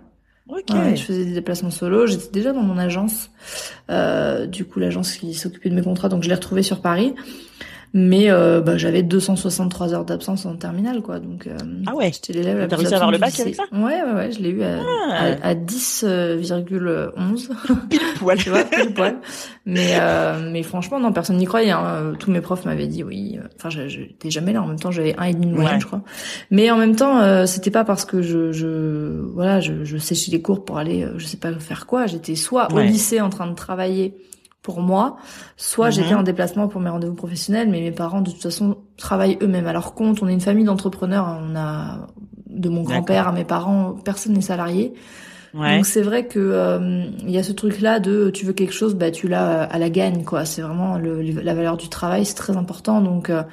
Ok. 0.48 0.76
je 0.94 1.02
faisais 1.02 1.24
des 1.24 1.32
déplacements 1.32 1.70
solo. 1.70 2.06
J'étais 2.06 2.30
déjà 2.30 2.52
dans 2.52 2.62
mon 2.62 2.78
agence. 2.78 3.30
Euh, 3.90 4.46
du 4.46 4.64
coup, 4.64 4.78
l'agence 4.78 5.12
qui 5.12 5.34
s'occupait 5.34 5.70
de 5.70 5.74
mes 5.74 5.82
contrats, 5.82 6.08
donc 6.08 6.22
je 6.22 6.28
l'ai 6.28 6.34
retrouvée 6.34 6.62
sur 6.62 6.80
Paris. 6.80 7.14
Mais 7.94 8.30
euh, 8.30 8.60
bah, 8.60 8.76
j'avais 8.76 9.02
263 9.02 9.94
heures 9.94 10.04
d'absence 10.04 10.44
en 10.44 10.56
terminale, 10.56 11.00
quoi. 11.02 11.18
Donc, 11.18 11.46
euh, 11.46 11.56
ah 11.86 11.94
ouais. 11.94 12.10
J'étais 12.12 12.32
l'élève 12.34 12.58
la 12.58 12.66
T'as 12.68 12.76
réussi 12.76 12.92
à 12.92 12.96
avoir 12.96 13.10
le 13.10 13.18
bac 13.18 13.38
avec 13.40 13.54
ça 13.54 13.64
Ouais, 13.72 14.02
ouais, 14.02 14.12
ouais. 14.14 14.32
Je 14.32 14.40
l'ai 14.40 14.50
eu 14.50 14.62
à, 14.62 14.80
ah. 15.10 15.34
à, 15.42 15.54
10,11. 15.54 17.48
pile 17.88 18.00
poil. 18.18 18.38
tu 18.38 18.50
vois, 18.50 18.64
pile 18.64 18.92
poil. 18.92 19.16
Mais, 19.64 19.96
euh, 20.00 20.50
mais 20.52 20.62
franchement, 20.62 21.00
non, 21.00 21.12
personne 21.12 21.36
n'y 21.36 21.46
croyait. 21.46 21.70
Hein. 21.70 22.14
Tous 22.18 22.30
mes 22.30 22.40
profs 22.40 22.64
m'avaient 22.64 22.86
dit 22.86 23.02
oui. 23.02 23.38
Enfin, 23.56 23.70
j'étais 23.70 24.30
jamais 24.30 24.52
là. 24.52 24.62
En 24.62 24.66
même 24.66 24.78
temps, 24.78 24.90
j'avais 24.90 25.14
un 25.18 25.24
et 25.24 25.32
demi 25.34 25.46
de 25.46 25.52
moyenne, 25.52 25.80
je 25.80 25.86
crois. 25.86 26.02
Mais 26.50 26.70
en 26.70 26.76
même 26.76 26.96
temps, 26.96 27.20
euh, 27.20 27.46
c'était 27.46 27.70
pas 27.70 27.84
parce 27.84 28.04
que 28.04 28.20
je, 28.22 28.52
je 28.52 29.22
voilà, 29.32 29.60
je, 29.60 29.84
je 29.84 29.96
séchais 29.96 30.30
les 30.32 30.42
cours 30.42 30.64
pour 30.64 30.78
aller, 30.78 31.06
je 31.16 31.26
sais 31.26 31.36
pas 31.36 31.52
faire 31.54 31.86
quoi. 31.86 32.06
J'étais 32.06 32.34
soit 32.34 32.72
au 32.72 32.80
lycée 32.80 33.20
en 33.20 33.30
train 33.30 33.46
de 33.46 33.54
travailler 33.54 34.14
pour 34.66 34.80
moi, 34.80 35.16
soit 35.56 35.90
j'étais 35.90 36.10
mhm. 36.10 36.18
en 36.18 36.22
déplacement 36.24 36.66
pour 36.66 36.80
mes 36.80 36.90
rendez-vous 36.90 37.14
professionnels, 37.14 37.68
mais 37.70 37.80
mes 37.80 37.92
parents 37.92 38.20
de 38.20 38.32
toute 38.32 38.42
façon 38.42 38.78
travaillent 38.96 39.38
eux-mêmes 39.40 39.68
à 39.68 39.72
leur 39.72 39.94
compte. 39.94 40.24
On 40.24 40.28
est 40.28 40.32
une 40.32 40.40
famille 40.40 40.64
d'entrepreneurs, 40.64 41.28
hein. 41.28 41.40
on 41.48 41.54
a 41.54 42.08
de 42.50 42.68
mon 42.68 42.82
grand-père 42.82 43.28
à 43.28 43.32
mes 43.32 43.44
parents, 43.44 43.94
personne 44.04 44.32
n'est 44.32 44.40
salarié. 44.40 44.92
Donc 45.54 45.86
c'est 45.86 46.02
vrai 46.02 46.26
que 46.26 46.40
euh, 46.40 47.04
il 47.22 47.30
y 47.30 47.38
a 47.38 47.44
ce 47.44 47.52
truc-là 47.52 48.00
de 48.00 48.30
tu 48.30 48.44
veux 48.44 48.52
quelque 48.52 48.74
chose, 48.74 48.96
bah 48.96 49.12
tu 49.12 49.28
l'as 49.28 49.62
à 49.62 49.78
la 49.78 49.88
gagne 49.88 50.24
quoi. 50.24 50.44
C'est 50.44 50.62
vraiment 50.62 50.98
le, 50.98 51.22
la 51.22 51.54
valeur 51.54 51.76
du 51.76 51.88
travail, 51.88 52.26
c'est 52.26 52.34
très 52.34 52.56
important. 52.56 53.00
Donc 53.00 53.30
euh, 53.30 53.44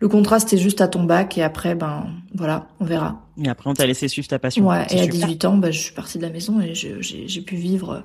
le 0.00 0.08
contrat 0.08 0.40
c'était 0.40 0.56
juste 0.56 0.80
à 0.80 0.88
ton 0.88 1.04
bac 1.04 1.36
et 1.36 1.42
après 1.42 1.74
ben 1.74 2.06
voilà, 2.34 2.68
on 2.80 2.86
verra. 2.86 3.20
Et 3.40 3.50
après 3.50 3.68
on 3.68 3.74
t'a 3.74 3.86
laissé 3.86 4.08
suivre 4.08 4.28
ta 4.28 4.38
passion. 4.38 4.66
Ouais. 4.66 4.86
Et 4.90 5.00
à 5.02 5.06
18 5.06 5.44
ans, 5.44 5.56
bah, 5.58 5.70
je 5.70 5.78
suis 5.78 5.92
partie 5.92 6.16
de 6.16 6.22
la 6.22 6.30
maison 6.30 6.58
et 6.58 6.74
j'ai 6.74 7.40
pu 7.42 7.54
vivre 7.54 8.02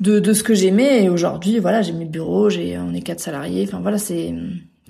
de, 0.00 0.18
de 0.18 0.32
ce 0.32 0.42
que 0.42 0.54
j'aimais. 0.54 1.04
Et 1.04 1.08
aujourd'hui, 1.08 1.58
voilà, 1.58 1.82
j'ai 1.82 1.92
mes 1.92 2.04
bureaux, 2.04 2.50
j'ai, 2.50 2.78
on 2.78 2.94
est 2.94 3.02
quatre 3.02 3.20
salariés. 3.20 3.64
Enfin 3.66 3.80
voilà, 3.80 3.98
c'est 3.98 4.34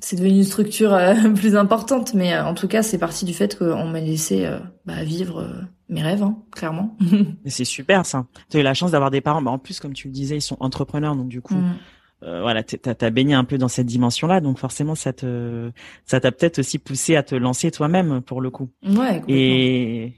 c'est 0.05 0.17
devenu 0.17 0.37
une 0.37 0.45
structure 0.45 0.93
euh, 0.93 1.15
plus 1.35 1.57
importante, 1.57 2.15
mais 2.15 2.35
euh, 2.35 2.45
en 2.45 2.55
tout 2.55 2.69
cas, 2.69 2.83
c'est 2.83 2.99
parti 2.99 3.25
du 3.25 3.33
fait 3.33 3.59
qu'on 3.59 3.87
m'a 3.87 4.01
laissé 4.01 4.45
euh, 4.45 4.59
bah, 4.85 5.03
vivre 5.03 5.49
mes 5.89 6.03
rêves, 6.03 6.23
hein, 6.23 6.37
clairement. 6.53 6.97
c'est 7.47 7.65
super 7.65 8.05
ça. 8.05 8.27
Tu 8.51 8.59
as 8.59 8.61
eu 8.61 8.63
la 8.63 8.75
chance 8.75 8.91
d'avoir 8.91 9.11
des 9.11 9.21
parents. 9.21 9.43
Bah, 9.43 9.51
en 9.51 9.59
plus, 9.59 9.81
comme 9.81 9.95
tu 9.95 10.09
le 10.09 10.13
disais, 10.13 10.37
ils 10.37 10.43
sont 10.43 10.57
entrepreneurs, 10.61 11.17
donc 11.17 11.29
du 11.29 11.41
coup. 11.41 11.55
Mm. 11.55 12.41
voilà, 12.43 12.63
t'as 12.63 12.95
as 13.07 13.11
baigné 13.11 13.35
un 13.35 13.45
peu 13.45 13.59
dans 13.59 13.69
cette 13.69 13.87
dimension-là, 13.87 14.41
donc 14.41 14.59
forcément 14.59 14.95
ça 14.95 15.13
te, 15.13 15.71
ça 16.07 16.21
t'a 16.21 16.33
peut-être 16.33 16.59
aussi 16.59 16.79
poussé 16.79 17.17
à 17.17 17.23
te 17.23 17.35
lancer 17.35 17.71
toi-même 17.71 18.23
pour 18.23 18.41
le 18.41 18.51
coup. 18.51 18.71
Ouais. 18.87 19.23
Et 19.29 20.15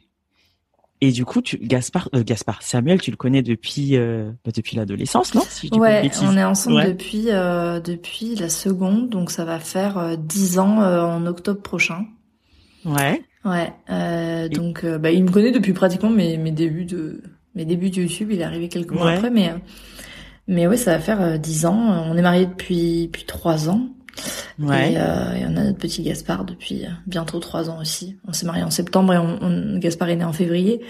et 1.01 1.13
du 1.13 1.25
coup, 1.25 1.43
tu, 1.43 1.59
Gaspard, 1.59 2.09
euh, 2.15 2.23
Gaspard, 2.25 2.63
Samuel, 2.63 3.01
tu 3.01 3.11
le 3.11 3.17
connais 3.17 3.43
depuis 3.43 3.97
euh, 3.97 4.31
bah, 4.45 4.51
depuis 4.55 4.77
l'adolescence, 4.77 5.35
non? 5.35 5.43
Ouais, 5.73 6.11
on 6.23 6.37
est 6.37 6.45
ensemble 6.45 6.85
depuis 6.87 7.27
euh, 7.29 7.81
depuis 7.81 8.35
la 8.35 8.49
seconde, 8.49 9.11
donc 9.11 9.31
ça 9.31 9.45
va 9.45 9.59
faire 9.59 10.17
dix 10.17 10.59
ans 10.59 10.79
en 10.79 11.27
octobre 11.27 11.61
prochain. 11.61 12.07
Ouais. 12.85 13.23
Ouais. 13.45 14.49
donc, 14.49 14.87
bah, 14.87 15.11
il 15.11 15.25
me 15.25 15.31
connaît 15.31 15.53
depuis 15.53 15.73
pratiquement 15.73 16.11
mes 16.11 16.39
mes 16.39 16.53
débuts 16.53 16.87
de 16.87 17.23
mes 17.55 17.65
débuts 17.65 17.91
de 17.91 18.03
YouTube. 18.03 18.31
Il 18.33 18.41
est 18.41 18.45
arrivé 18.45 18.69
quelques 18.69 18.93
mois 18.93 19.13
après, 19.13 19.31
mais 19.31 19.55
mais 20.49 20.67
ouais, 20.67 20.79
ça 20.79 20.93
va 20.93 20.99
faire 20.99 21.39
dix 21.39 21.67
ans. 21.67 22.05
On 22.07 22.17
est 22.17 22.23
mariés 22.23 22.47
depuis 22.47 23.07
depuis 23.07 23.25
trois 23.25 23.69
ans. 23.69 23.89
Ouais. 24.59 24.93
Et, 24.93 24.99
euh, 24.99 25.49
on 25.49 25.57
a 25.57 25.65
notre 25.65 25.79
petit 25.79 26.03
Gaspard 26.03 26.45
depuis 26.45 26.85
euh, 26.85 26.89
bientôt 27.07 27.39
trois 27.41 27.71
ans 27.71 27.81
aussi. 27.81 28.17
On 28.27 28.33
s'est 28.33 28.47
marié 28.47 28.63
en 28.63 28.71
septembre 28.71 29.13
et 29.13 29.19
on, 29.19 29.39
on, 29.43 29.79
Gaspard 29.79 30.09
est 30.09 30.17
né 30.17 30.25
en 30.25 30.33
février. 30.33 30.81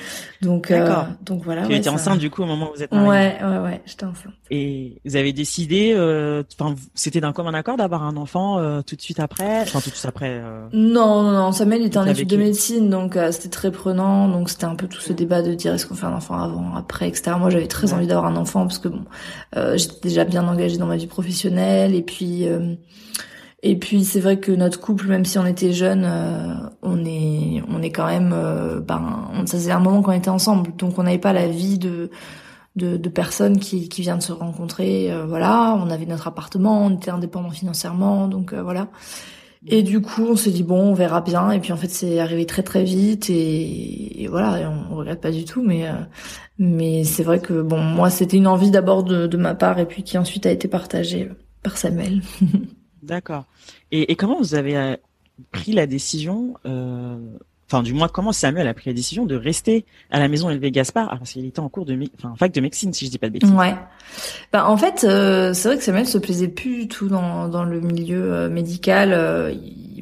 Donc, 0.42 0.70
euh, 0.70 1.02
donc 1.22 1.42
voilà. 1.44 1.66
Tu 1.66 1.74
étais 1.74 1.88
enceinte 1.88 2.18
du 2.18 2.30
coup 2.30 2.42
au 2.42 2.46
moment 2.46 2.70
où 2.70 2.76
vous 2.76 2.82
êtes 2.82 2.92
mariés. 2.92 3.08
Ouais, 3.08 3.38
ouais, 3.42 3.58
ouais, 3.58 3.82
j'étais 3.86 4.04
enceinte. 4.04 4.32
Et 4.50 5.00
vous 5.04 5.16
avez 5.16 5.32
décidé, 5.32 5.92
euh, 5.94 6.42
enfin, 6.58 6.74
c'était 6.94 7.20
d'un 7.20 7.32
commun 7.32 7.54
accord 7.54 7.76
d'avoir 7.76 8.02
un 8.02 8.16
enfant 8.16 8.58
euh, 8.58 8.82
tout 8.82 8.96
de 8.96 9.00
suite 9.00 9.18
après, 9.18 9.62
enfin 9.62 9.80
tout 9.80 9.90
de 9.90 9.94
suite 9.94 10.06
après. 10.06 10.40
Non, 10.72 11.22
non, 11.22 11.32
non. 11.32 11.52
Samuel 11.52 11.84
était 11.84 11.98
en 11.98 12.06
études 12.06 12.28
de 12.28 12.36
médecine, 12.36 12.90
donc 12.90 13.18
c'était 13.32 13.48
très 13.48 13.70
prenant. 13.70 14.28
Donc 14.28 14.50
c'était 14.50 14.66
un 14.66 14.76
peu 14.76 14.86
tout 14.86 15.00
ce 15.00 15.12
débat 15.12 15.42
de 15.42 15.54
dire 15.54 15.74
est-ce 15.74 15.86
qu'on 15.86 15.94
fait 15.94 16.06
un 16.06 16.14
enfant 16.14 16.38
avant, 16.38 16.74
après, 16.76 17.08
etc. 17.08 17.32
Moi, 17.38 17.50
j'avais 17.50 17.66
très 17.66 17.92
envie 17.92 18.06
d'avoir 18.06 18.26
un 18.26 18.36
enfant 18.36 18.62
parce 18.62 18.78
que 18.78 18.88
bon, 18.88 19.04
j'étais 19.74 20.00
déjà 20.02 20.24
bien 20.24 20.46
engagée 20.46 20.76
dans 20.76 20.86
ma 20.86 20.96
vie 20.96 21.06
professionnelle 21.06 21.94
et 21.94 22.02
puis. 22.02 22.46
Et 23.68 23.74
puis 23.74 24.04
c'est 24.04 24.20
vrai 24.20 24.38
que 24.38 24.52
notre 24.52 24.80
couple, 24.80 25.08
même 25.08 25.24
si 25.24 25.40
on 25.40 25.44
était 25.44 25.72
jeunes, 25.72 26.04
euh, 26.06 26.54
on 26.82 27.04
est 27.04 27.64
on 27.68 27.82
est 27.82 27.90
quand 27.90 28.06
même, 28.06 28.32
euh, 28.32 28.78
ben 28.78 29.28
ça 29.44 29.58
faisait 29.58 29.72
un 29.72 29.80
moment 29.80 30.02
qu'on 30.02 30.12
était 30.12 30.28
ensemble, 30.30 30.70
donc 30.76 31.00
on 31.00 31.02
n'avait 31.02 31.18
pas 31.18 31.32
la 31.32 31.48
vie 31.48 31.76
de 31.76 32.10
de, 32.76 33.08
personnes 33.08 33.58
qui 33.58 33.88
qui 33.88 34.02
vient 34.02 34.16
de 34.16 34.22
se 34.22 34.30
rencontrer. 34.30 35.10
Euh, 35.10 35.26
voilà, 35.26 35.76
on 35.84 35.90
avait 35.90 36.06
notre 36.06 36.28
appartement, 36.28 36.86
on 36.86 36.94
était 36.94 37.10
indépendant 37.10 37.50
financièrement, 37.50 38.28
donc 38.28 38.54
voilà. 38.54 38.88
Et 39.66 39.82
du 39.82 40.00
coup, 40.00 40.26
on 40.30 40.36
s'est 40.36 40.52
dit 40.52 40.62
bon, 40.62 40.90
on 40.90 40.94
verra 40.94 41.20
bien. 41.20 41.50
Et 41.50 41.58
puis 41.58 41.72
en 41.72 41.76
fait, 41.76 41.88
c'est 41.90 42.20
arrivé 42.20 42.46
très 42.46 42.62
très 42.62 42.84
vite 42.84 43.30
et, 43.30 44.28
voilà, 44.30 44.70
on, 44.70 44.94
on, 44.94 44.96
regrette 44.98 45.20
pas 45.20 45.32
du 45.32 45.44
tout. 45.44 45.62
Mais 45.62 45.86
mais 46.58 47.04
c'est 47.04 47.24
vrai 47.24 47.40
que 47.40 47.62
bon, 47.62 47.80
moi, 47.80 48.10
c'était 48.10 48.36
une 48.36 48.46
envie 48.46 48.70
d'abord 48.70 49.02
de 49.04 49.36
ma 49.36 49.54
part 49.56 49.80
et 49.80 49.86
puis 49.86 50.04
qui 50.04 50.18
ensuite 50.18 50.46
a 50.46 50.52
été 50.52 50.68
partagée 50.68 51.30
par 51.64 51.78
Samuel. 51.78 52.22
D'accord. 53.06 53.44
Et, 53.92 54.12
et, 54.12 54.16
comment 54.16 54.38
vous 54.38 54.54
avez 54.54 54.76
euh, 54.76 54.96
pris 55.52 55.72
la 55.72 55.86
décision, 55.86 56.54
euh, 56.66 57.16
enfin 57.68 57.82
du 57.82 57.92
moins 57.92 58.08
comment 58.08 58.32
Samuel 58.32 58.68
a 58.68 58.74
pris 58.74 58.90
la 58.90 58.94
décision 58.94 59.26
de 59.26 59.34
rester 59.34 59.84
à 60.10 60.18
la 60.18 60.28
maison 60.28 60.50
élever 60.50 60.70
Gaspard 60.70 61.08
parce 61.08 61.32
qu'il 61.32 61.44
était 61.44 61.60
en 61.60 61.68
cours 61.68 61.84
de, 61.84 61.98
enfin 62.18 62.34
fac 62.36 62.52
de 62.52 62.60
médecine 62.60 62.92
si 62.92 63.06
je 63.06 63.10
dis 63.10 63.18
pas 63.18 63.28
de 63.28 63.32
bêtises. 63.34 63.50
Ouais. 63.50 63.74
Bah 64.52 64.68
en 64.68 64.76
fait, 64.76 65.04
euh, 65.04 65.52
c'est 65.52 65.68
vrai 65.68 65.76
que 65.76 65.82
Samuel 65.82 66.06
se 66.06 66.18
plaisait 66.18 66.48
plus 66.48 66.76
du 66.76 66.88
tout 66.88 67.08
dans 67.08 67.48
dans 67.48 67.64
le 67.64 67.80
milieu 67.80 68.32
euh, 68.32 68.48
médical. 68.48 69.12
Euh, 69.12 69.52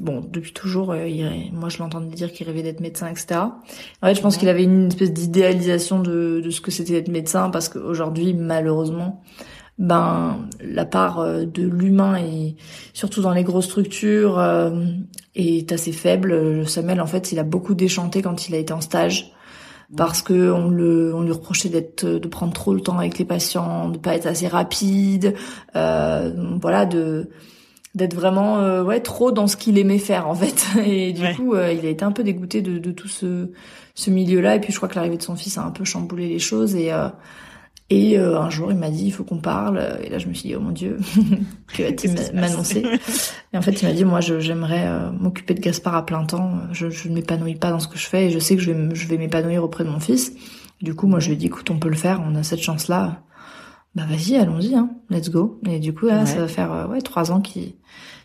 bon, 0.00 0.22
depuis 0.30 0.52
toujours, 0.52 0.94
il, 0.94 1.52
moi 1.52 1.68
je 1.68 1.78
l'entendais 1.78 2.14
dire 2.14 2.32
qu'il 2.32 2.46
rêvait 2.46 2.62
d'être 2.62 2.80
médecin, 2.80 3.08
etc. 3.08 3.40
En 3.40 4.06
fait, 4.06 4.14
je 4.14 4.20
pense 4.20 4.36
qu'il 4.36 4.48
avait 4.48 4.64
une 4.64 4.88
espèce 4.88 5.12
d'idéalisation 5.12 6.00
de 6.00 6.40
de 6.44 6.50
ce 6.50 6.60
que 6.60 6.70
c'était 6.70 6.92
d'être 6.92 7.08
médecin 7.08 7.50
parce 7.50 7.68
qu'aujourd'hui, 7.68 8.34
malheureusement 8.34 9.22
ben 9.78 10.48
la 10.60 10.84
part 10.84 11.18
euh, 11.18 11.44
de 11.44 11.62
l'humain 11.62 12.16
et 12.16 12.54
surtout 12.92 13.20
dans 13.22 13.32
les 13.32 13.42
grosses 13.42 13.66
structures 13.66 14.38
euh, 14.38 14.70
est 15.34 15.72
assez 15.72 15.92
faible. 15.92 16.66
Samuel 16.68 17.00
en 17.00 17.06
fait, 17.06 17.32
il 17.32 17.38
a 17.38 17.44
beaucoup 17.44 17.74
déchanté 17.74 18.22
quand 18.22 18.48
il 18.48 18.54
a 18.54 18.58
été 18.58 18.72
en 18.72 18.80
stage 18.80 19.32
parce 19.96 20.22
que 20.22 20.50
on 20.50 20.70
le 20.70 21.14
on 21.14 21.22
lui 21.22 21.32
reprochait 21.32 21.68
d'être 21.68 22.06
de 22.06 22.28
prendre 22.28 22.52
trop 22.52 22.74
le 22.74 22.80
temps 22.80 22.98
avec 22.98 23.18
les 23.18 23.24
patients, 23.24 23.88
de 23.88 23.98
pas 23.98 24.14
être 24.14 24.26
assez 24.26 24.48
rapide, 24.48 25.34
euh, 25.76 26.32
voilà 26.60 26.86
de 26.86 27.28
d'être 27.94 28.14
vraiment 28.14 28.58
euh, 28.58 28.82
ouais 28.82 29.00
trop 29.00 29.30
dans 29.30 29.46
ce 29.46 29.56
qu'il 29.56 29.78
aimait 29.78 29.98
faire 29.98 30.28
en 30.28 30.34
fait. 30.34 30.66
Et 30.86 31.12
du 31.12 31.22
coup 31.34 31.54
il 31.54 31.86
a 31.86 31.90
été 31.90 32.04
un 32.04 32.12
peu 32.12 32.24
dégoûté 32.24 32.62
de, 32.62 32.78
de 32.78 32.92
tout 32.92 33.08
ce 33.08 33.50
ce 33.94 34.10
milieu 34.10 34.40
là 34.40 34.56
et 34.56 34.60
puis 34.60 34.72
je 34.72 34.76
crois 34.78 34.88
que 34.88 34.96
l'arrivée 34.96 35.16
de 35.16 35.22
son 35.22 35.36
fils 35.36 35.58
a 35.58 35.64
un 35.64 35.70
peu 35.70 35.84
chamboulé 35.84 36.28
les 36.28 36.38
choses. 36.38 36.74
Et 36.74 36.90
et 37.90 38.18
euh, 38.18 38.40
un 38.40 38.48
jour, 38.48 38.72
il 38.72 38.78
m'a 38.78 38.90
dit, 38.90 39.06
il 39.06 39.12
faut 39.12 39.24
qu'on 39.24 39.40
parle. 39.40 39.98
Et 40.02 40.08
là, 40.08 40.18
je 40.18 40.26
me 40.26 40.34
suis 40.34 40.48
dit, 40.48 40.56
oh 40.56 40.60
mon 40.60 40.70
Dieu, 40.70 40.98
que 41.74 41.82
va-t-il 41.82 42.14
m'annoncer 42.34 42.82
Et 43.52 43.58
en 43.58 43.62
fait, 43.62 43.82
il 43.82 43.88
m'a 43.88 43.94
dit, 43.94 44.04
moi, 44.04 44.20
j'aimerais 44.20 44.86
euh, 44.86 45.10
m'occuper 45.10 45.54
de 45.54 45.60
Gaspard 45.60 45.94
à 45.94 46.06
plein 46.06 46.24
temps. 46.24 46.60
Je, 46.72 46.88
je 46.88 47.08
ne 47.08 47.14
m'épanouis 47.14 47.56
pas 47.56 47.70
dans 47.70 47.80
ce 47.80 47.88
que 47.88 47.98
je 47.98 48.06
fais 48.06 48.26
et 48.26 48.30
je 48.30 48.38
sais 48.38 48.56
que 48.56 48.62
je 48.62 48.72
vais, 48.72 48.94
je 48.94 49.06
vais 49.06 49.18
m'épanouir 49.18 49.62
auprès 49.62 49.84
de 49.84 49.90
mon 49.90 50.00
fils. 50.00 50.32
Du 50.80 50.94
coup, 50.94 51.06
moi, 51.06 51.20
je 51.20 51.28
lui 51.28 51.34
ai 51.34 51.36
dit, 51.36 51.46
écoute, 51.46 51.70
on 51.70 51.78
peut 51.78 51.90
le 51.90 51.96
faire, 51.96 52.22
on 52.26 52.34
a 52.34 52.42
cette 52.42 52.62
chance-là. 52.62 53.20
Bah 53.94 54.04
vas-y, 54.08 54.36
allons-y, 54.36 54.74
hein, 54.74 54.90
let's 55.08 55.30
go. 55.30 55.60
Et 55.68 55.78
du 55.78 55.94
coup, 55.94 56.06
là, 56.06 56.26
ça 56.26 56.38
va 56.38 56.48
faire 56.48 56.72
euh, 56.72 56.86
ouais 56.88 57.00
trois 57.00 57.30
ans 57.30 57.40
qu'il 57.40 57.74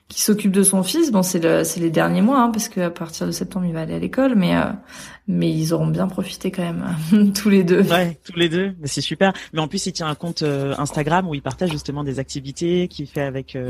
qui 0.10 0.24
s'occupe 0.24 0.51
de 0.51 0.63
son 0.63 0.82
fils. 0.82 1.12
Bon, 1.12 1.22
c'est 1.22 1.39
le, 1.39 1.63
c'est 1.63 1.80
les 1.80 1.92
derniers 1.92 2.22
mois, 2.22 2.42
hein, 2.42 2.50
parce 2.50 2.68
qu'à 2.68 2.89
partir 2.89 3.28
de 3.28 3.32
septembre, 3.32 3.68
il 3.68 3.74
va 3.74 3.82
aller 3.82 3.94
à 3.94 4.00
l'école, 4.00 4.34
mais 4.36 4.56
euh, 4.56 4.63
mais 5.28 5.51
ils 5.51 5.72
auront 5.72 5.88
bien 5.88 6.08
profité 6.08 6.50
quand 6.50 6.63
même 6.63 7.32
tous 7.34 7.50
les 7.50 7.63
deux. 7.63 7.84
Ouais, 7.84 8.20
tous 8.25 8.38
les 8.38 8.50
deux. 8.50 8.74
Mais 8.82 8.88
c'est 8.88 9.01
super. 9.01 9.34
Mais 9.54 9.60
en 9.60 9.68
plus, 9.68 9.86
il 9.86 9.94
tient 9.94 10.08
un 10.08 10.16
compte 10.16 10.42
euh, 10.42 10.74
Instagram 10.80 11.28
où 11.28 11.36
il 11.36 11.44
partage 11.44 11.70
justement 11.70 12.04
des 12.04 12.18
activités 12.18 12.88
qu'il 12.88 13.06
fait 13.06 13.22
avec 13.22 13.56
euh, 13.56 13.70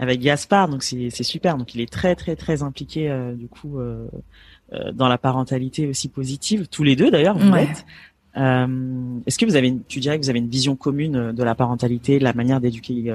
avec 0.00 0.20
Gaspard. 0.20 0.68
Donc 0.68 0.82
c'est 0.82 1.08
c'est 1.10 1.22
super. 1.22 1.56
Donc 1.56 1.74
il 1.76 1.80
est 1.80 1.90
très 1.90 2.16
très 2.16 2.34
très 2.34 2.64
impliqué 2.64 3.08
du 3.36 3.46
coup 3.46 3.78
dans 4.92 5.08
la 5.08 5.18
parentalité 5.18 5.86
aussi 5.86 6.08
positive. 6.08 6.66
Tous 6.68 6.82
les 6.82 6.96
deux 6.96 7.12
d'ailleurs. 7.12 7.38
Vous 7.38 7.54
êtes. 7.54 7.86
Est-ce 8.34 9.38
que 9.38 9.46
vous 9.46 9.56
avez, 9.56 9.68
une, 9.68 9.82
tu 9.84 10.00
dirais 10.00 10.18
que 10.18 10.24
vous 10.24 10.30
avez 10.30 10.40
une 10.40 10.48
vision 10.48 10.74
commune 10.74 11.32
de 11.32 11.42
la 11.44 11.54
parentalité, 11.54 12.18
de 12.18 12.24
la 12.24 12.32
manière 12.32 12.60
d'éduquer 12.60 13.14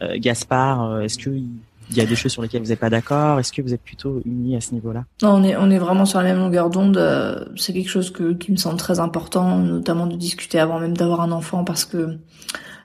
Gaspard 0.00 1.02
Est-ce 1.02 1.18
que 1.18 1.30
il 1.30 1.48
y 1.96 2.00
a 2.00 2.06
des 2.06 2.16
choses 2.16 2.32
sur 2.32 2.42
lesquelles 2.42 2.62
vous 2.62 2.68
n'êtes 2.68 2.80
pas 2.80 2.90
d'accord 2.90 3.38
Est-ce 3.38 3.52
que 3.52 3.62
vous 3.62 3.72
êtes 3.72 3.82
plutôt 3.82 4.20
unis 4.24 4.56
à 4.56 4.60
ce 4.60 4.74
niveau-là? 4.74 5.04
Non, 5.22 5.30
on 5.30 5.44
est 5.44 5.56
on 5.56 5.70
est 5.70 5.78
vraiment 5.78 6.04
sur 6.04 6.18
la 6.18 6.24
même 6.24 6.38
longueur 6.38 6.70
d'onde. 6.70 6.96
Euh, 6.96 7.44
c'est 7.56 7.72
quelque 7.72 7.88
chose 7.90 8.10
que 8.10 8.32
qui 8.32 8.52
me 8.52 8.56
semble 8.56 8.76
très 8.76 9.00
important, 9.00 9.58
notamment 9.58 10.06
de 10.06 10.16
discuter 10.16 10.58
avant 10.58 10.78
même 10.80 10.96
d'avoir 10.96 11.20
un 11.20 11.32
enfant, 11.32 11.64
parce 11.64 11.84
que 11.84 12.18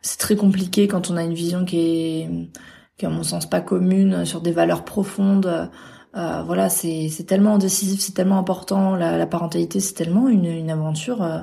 c'est 0.01 0.19
très 0.19 0.35
compliqué 0.35 0.87
quand 0.87 1.09
on 1.09 1.17
a 1.17 1.23
une 1.23 1.33
vision 1.33 1.65
qui 1.65 1.77
est 1.79 2.29
qui 2.97 3.05
est 3.05 3.07
à 3.07 3.11
mon 3.11 3.23
sens 3.23 3.49
pas 3.49 3.61
commune 3.61 4.25
sur 4.25 4.41
des 4.41 4.51
valeurs 4.51 4.85
profondes. 4.85 5.69
Euh, 6.15 6.43
voilà, 6.43 6.69
c'est 6.69 7.09
tellement 7.27 7.57
décisif, 7.57 7.99
c'est 7.99 8.11
tellement 8.13 8.37
important. 8.37 8.95
La, 8.95 9.17
la 9.17 9.25
parentalité, 9.25 9.79
c'est 9.79 9.95
tellement 9.95 10.29
une, 10.29 10.45
une 10.45 10.69
aventure 10.69 11.23
euh, 11.23 11.39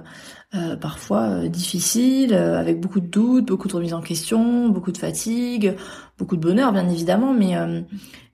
euh 0.54 0.76
parfois 0.76 1.22
euh, 1.22 1.48
difficile, 1.48 2.34
avec 2.34 2.80
beaucoup 2.80 3.00
de 3.00 3.06
doutes, 3.06 3.46
beaucoup 3.46 3.68
de 3.68 3.74
remises 3.74 3.94
en 3.94 4.00
question, 4.00 4.68
beaucoup 4.68 4.92
de 4.92 4.98
fatigue, 4.98 5.76
beaucoup 6.18 6.36
de 6.36 6.42
bonheur, 6.42 6.72
bien 6.72 6.88
évidemment, 6.88 7.32
mais 7.32 7.54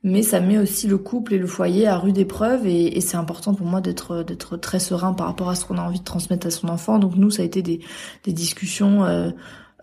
mais 0.02 0.22
ça 0.22 0.40
met 0.40 0.58
aussi 0.58 0.86
le 0.86 0.98
couple 0.98 1.34
et 1.34 1.38
le 1.38 1.46
foyer 1.46 1.86
à 1.86 1.98
rude 1.98 2.18
épreuve 2.18 2.66
et, 2.66 2.96
et 2.96 3.00
c'est 3.00 3.16
important 3.16 3.54
pour 3.54 3.66
moi 3.66 3.80
d'être 3.80 4.22
d'être 4.22 4.56
très 4.56 4.78
serein 4.78 5.14
par 5.14 5.26
rapport 5.26 5.48
à 5.48 5.54
ce 5.54 5.64
qu'on 5.64 5.78
a 5.78 5.82
envie 5.82 5.98
de 5.98 6.04
transmettre 6.04 6.46
à 6.46 6.50
son 6.50 6.68
enfant. 6.68 6.98
Donc 6.98 7.16
nous, 7.16 7.30
ça 7.30 7.42
a 7.42 7.44
été 7.44 7.62
des, 7.62 7.80
des 8.24 8.32
discussions 8.32 9.04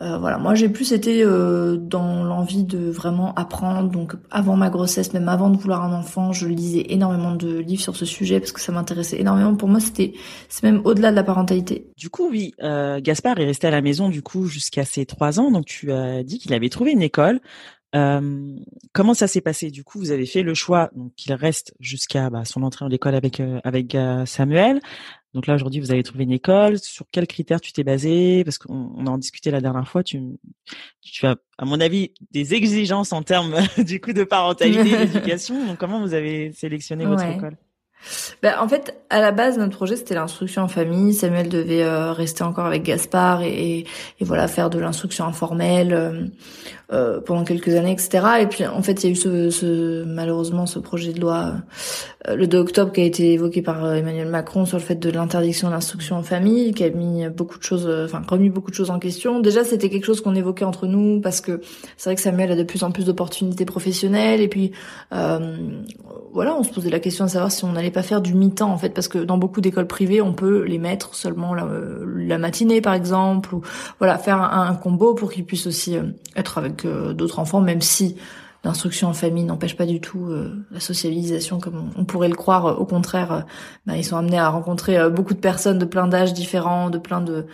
euh, 0.03 0.17
voilà, 0.17 0.37
moi 0.37 0.53
j'ai 0.53 0.67
plus 0.67 0.91
été 0.91 1.23
euh, 1.23 1.77
dans 1.77 2.23
l'envie 2.23 2.63
de 2.63 2.89
vraiment 2.89 3.33
apprendre. 3.35 3.89
Donc 3.89 4.13
avant 4.29 4.57
ma 4.57 4.69
grossesse, 4.69 5.13
même 5.13 5.29
avant 5.29 5.49
de 5.49 5.57
vouloir 5.57 5.83
un 5.83 5.93
enfant, 5.93 6.33
je 6.33 6.47
lisais 6.47 6.85
énormément 6.89 7.35
de 7.35 7.59
livres 7.59 7.81
sur 7.81 7.95
ce 7.95 8.05
sujet 8.05 8.39
parce 8.39 8.51
que 8.51 8.59
ça 8.59 8.73
m'intéressait 8.73 9.19
énormément. 9.19 9.55
Pour 9.55 9.69
moi, 9.69 9.79
c'était 9.79 10.13
c'est 10.49 10.63
même 10.63 10.81
au-delà 10.83 11.11
de 11.11 11.15
la 11.15 11.23
parentalité. 11.23 11.87
Du 11.97 12.09
coup, 12.09 12.27
oui, 12.29 12.53
euh, 12.61 12.99
Gaspard 13.01 13.39
est 13.39 13.45
resté 13.45 13.67
à 13.67 13.71
la 13.71 13.81
maison 13.81 14.09
du 14.09 14.21
coup 14.21 14.45
jusqu'à 14.47 14.83
ses 14.83 15.05
trois 15.05 15.39
ans. 15.39 15.51
Donc 15.51 15.65
tu 15.65 15.91
as 15.91 16.23
dit 16.23 16.37
qu'il 16.37 16.53
avait 16.53 16.69
trouvé 16.69 16.91
une 16.91 17.01
école. 17.01 17.39
Comment 17.93 19.13
ça 19.13 19.27
s'est 19.27 19.41
passé? 19.41 19.69
Du 19.71 19.83
coup, 19.83 19.99
vous 19.99 20.11
avez 20.11 20.25
fait 20.25 20.41
le 20.41 20.53
choix 20.53 20.91
qu'il 21.15 21.33
reste 21.33 21.73
jusqu'à 21.79 22.29
bah, 22.29 22.45
son 22.45 22.63
entrée 22.63 22.85
en 22.85 22.89
école 22.89 23.15
avec 23.15 23.41
avec 23.63 23.95
Samuel. 24.25 24.81
Donc 25.33 25.47
là 25.47 25.55
aujourd'hui, 25.55 25.79
vous 25.79 25.91
avez 25.91 26.03
trouvé 26.03 26.25
une 26.25 26.31
école. 26.31 26.77
Sur 26.79 27.05
quels 27.11 27.25
critères 27.25 27.59
tu 27.59 27.73
t'es 27.73 27.83
basé? 27.83 28.43
Parce 28.43 28.59
qu'on 28.59 29.05
en 29.05 29.17
discutait 29.17 29.51
la 29.51 29.61
dernière 29.61 29.87
fois. 29.87 30.03
Tu, 30.03 30.21
tu 31.01 31.25
as, 31.25 31.35
à 31.57 31.65
mon 31.65 31.79
avis, 31.81 32.13
des 32.31 32.53
exigences 32.53 33.13
en 33.13 33.23
termes 33.23 33.55
du 33.83 33.99
coup 33.99 34.13
de 34.13 34.23
parentalité, 34.23 34.95
d'éducation. 35.05 35.65
Donc 35.67 35.77
comment 35.77 36.01
vous 36.01 36.13
avez 36.13 36.51
sélectionné 36.51 37.05
votre 37.05 37.25
école? 37.25 37.57
Ben, 38.41 38.55
en 38.59 38.67
fait, 38.67 38.95
à 39.09 39.21
la 39.21 39.31
base, 39.31 39.57
notre 39.57 39.75
projet 39.75 39.95
c'était 39.95 40.15
l'instruction 40.15 40.63
en 40.63 40.67
famille. 40.67 41.13
Samuel 41.13 41.49
devait 41.49 41.83
euh, 41.83 42.11
rester 42.11 42.43
encore 42.43 42.65
avec 42.65 42.83
Gaspard 42.83 43.41
et, 43.43 43.79
et, 43.79 43.85
voilà 44.21 44.47
faire 44.47 44.69
de 44.69 44.79
l'instruction 44.79 45.25
informelle 45.25 45.93
euh, 45.93 46.23
euh, 46.91 47.21
pendant 47.21 47.43
quelques 47.43 47.73
années, 47.75 47.91
etc. 47.91 48.25
Et 48.41 48.45
puis 48.45 48.65
en 48.65 48.83
fait, 48.83 49.03
il 49.03 49.07
y 49.07 49.09
a 49.09 49.11
eu 49.13 49.15
ce, 49.15 49.49
ce 49.49 50.03
malheureusement 50.03 50.65
ce 50.65 50.79
projet 50.79 51.13
de 51.13 51.19
loi 51.19 51.55
euh, 52.27 52.35
le 52.35 52.45
2 52.45 52.57
octobre 52.57 52.91
qui 52.91 53.01
a 53.01 53.03
été 53.05 53.33
évoqué 53.33 53.61
par 53.61 53.83
euh, 53.83 53.95
Emmanuel 53.95 54.27
Macron 54.27 54.65
sur 54.65 54.77
le 54.77 54.83
fait 54.83 54.95
de 54.95 55.09
l'interdiction 55.09 55.69
de 55.69 55.73
l'instruction 55.73 56.17
en 56.17 56.23
famille, 56.23 56.73
qui 56.73 56.83
a 56.83 56.89
mis 56.89 57.27
beaucoup 57.29 57.57
de 57.57 57.63
choses, 57.63 57.89
enfin 58.05 58.21
remis 58.27 58.49
beaucoup 58.49 58.69
de 58.69 58.75
choses 58.75 58.91
en 58.91 58.99
question. 58.99 59.39
Déjà, 59.39 59.63
c'était 59.63 59.89
quelque 59.89 60.05
chose 60.05 60.21
qu'on 60.21 60.35
évoquait 60.35 60.65
entre 60.65 60.85
nous 60.85 61.19
parce 61.21 61.41
que 61.41 61.61
c'est 61.97 62.09
vrai 62.09 62.15
que 62.15 62.21
Samuel 62.21 62.51
a 62.51 62.55
de 62.55 62.63
plus 62.63 62.83
en 62.83 62.91
plus 62.91 63.05
d'opportunités 63.05 63.65
professionnelles 63.65 64.41
et 64.41 64.47
puis 64.47 64.71
euh, 65.13 65.57
voilà, 66.33 66.55
on 66.55 66.63
se 66.63 66.71
posait 66.71 66.89
la 66.89 66.99
question 66.99 67.25
de 67.25 67.29
savoir 67.29 67.51
si 67.51 67.63
on 67.63 67.73
n'allait 67.73 67.91
pas 67.93 68.03
faire 68.03 68.21
du 68.21 68.33
mi-temps 68.33 68.71
en 68.71 68.77
fait, 68.77 68.89
parce 68.89 69.07
que 69.07 69.19
dans 69.19 69.37
beaucoup 69.37 69.61
d'écoles 69.61 69.87
privées, 69.87 70.21
on 70.21 70.33
peut 70.33 70.63
les 70.63 70.79
mettre 70.79 71.15
seulement 71.15 71.53
la, 71.53 72.37
matinée 72.37 72.81
par 72.81 72.93
exemple, 72.93 73.55
ou 73.55 73.61
voilà, 73.99 74.17
faire 74.17 74.41
un, 74.41 74.75
combo 74.75 75.13
pour 75.13 75.31
qu'ils 75.31 75.45
puissent 75.45 75.67
aussi 75.67 75.97
être 76.35 76.57
avec 76.57 76.85
d'autres 76.85 77.39
enfants, 77.39 77.61
même 77.61 77.81
si 77.81 78.17
l'instruction 78.63 79.09
en 79.09 79.13
famille 79.13 79.43
n'empêche 79.43 79.75
pas 79.75 79.85
du 79.85 79.99
tout 79.99 80.25
euh, 80.27 80.65
la 80.71 80.79
socialisation 80.79 81.59
comme 81.59 81.91
on, 81.97 82.05
pourrait 82.05 82.29
le 82.29 82.35
croire. 82.35 82.79
Au 82.79 82.85
contraire, 82.85 83.31
euh, 83.31 83.41
bah, 83.85 83.97
ils 83.97 84.05
sont 84.05 84.15
amenés 84.15 84.39
à 84.39 84.49
rencontrer 84.49 84.97
euh, 84.97 85.09
beaucoup 85.09 85.33
de 85.33 85.39
personnes 85.39 85.79
de 85.79 85.85
plein 85.85 86.07
d'âges 86.07 86.33
différents, 86.33 86.89
de 86.89 86.97
plein 86.97 87.21
de 87.21 87.45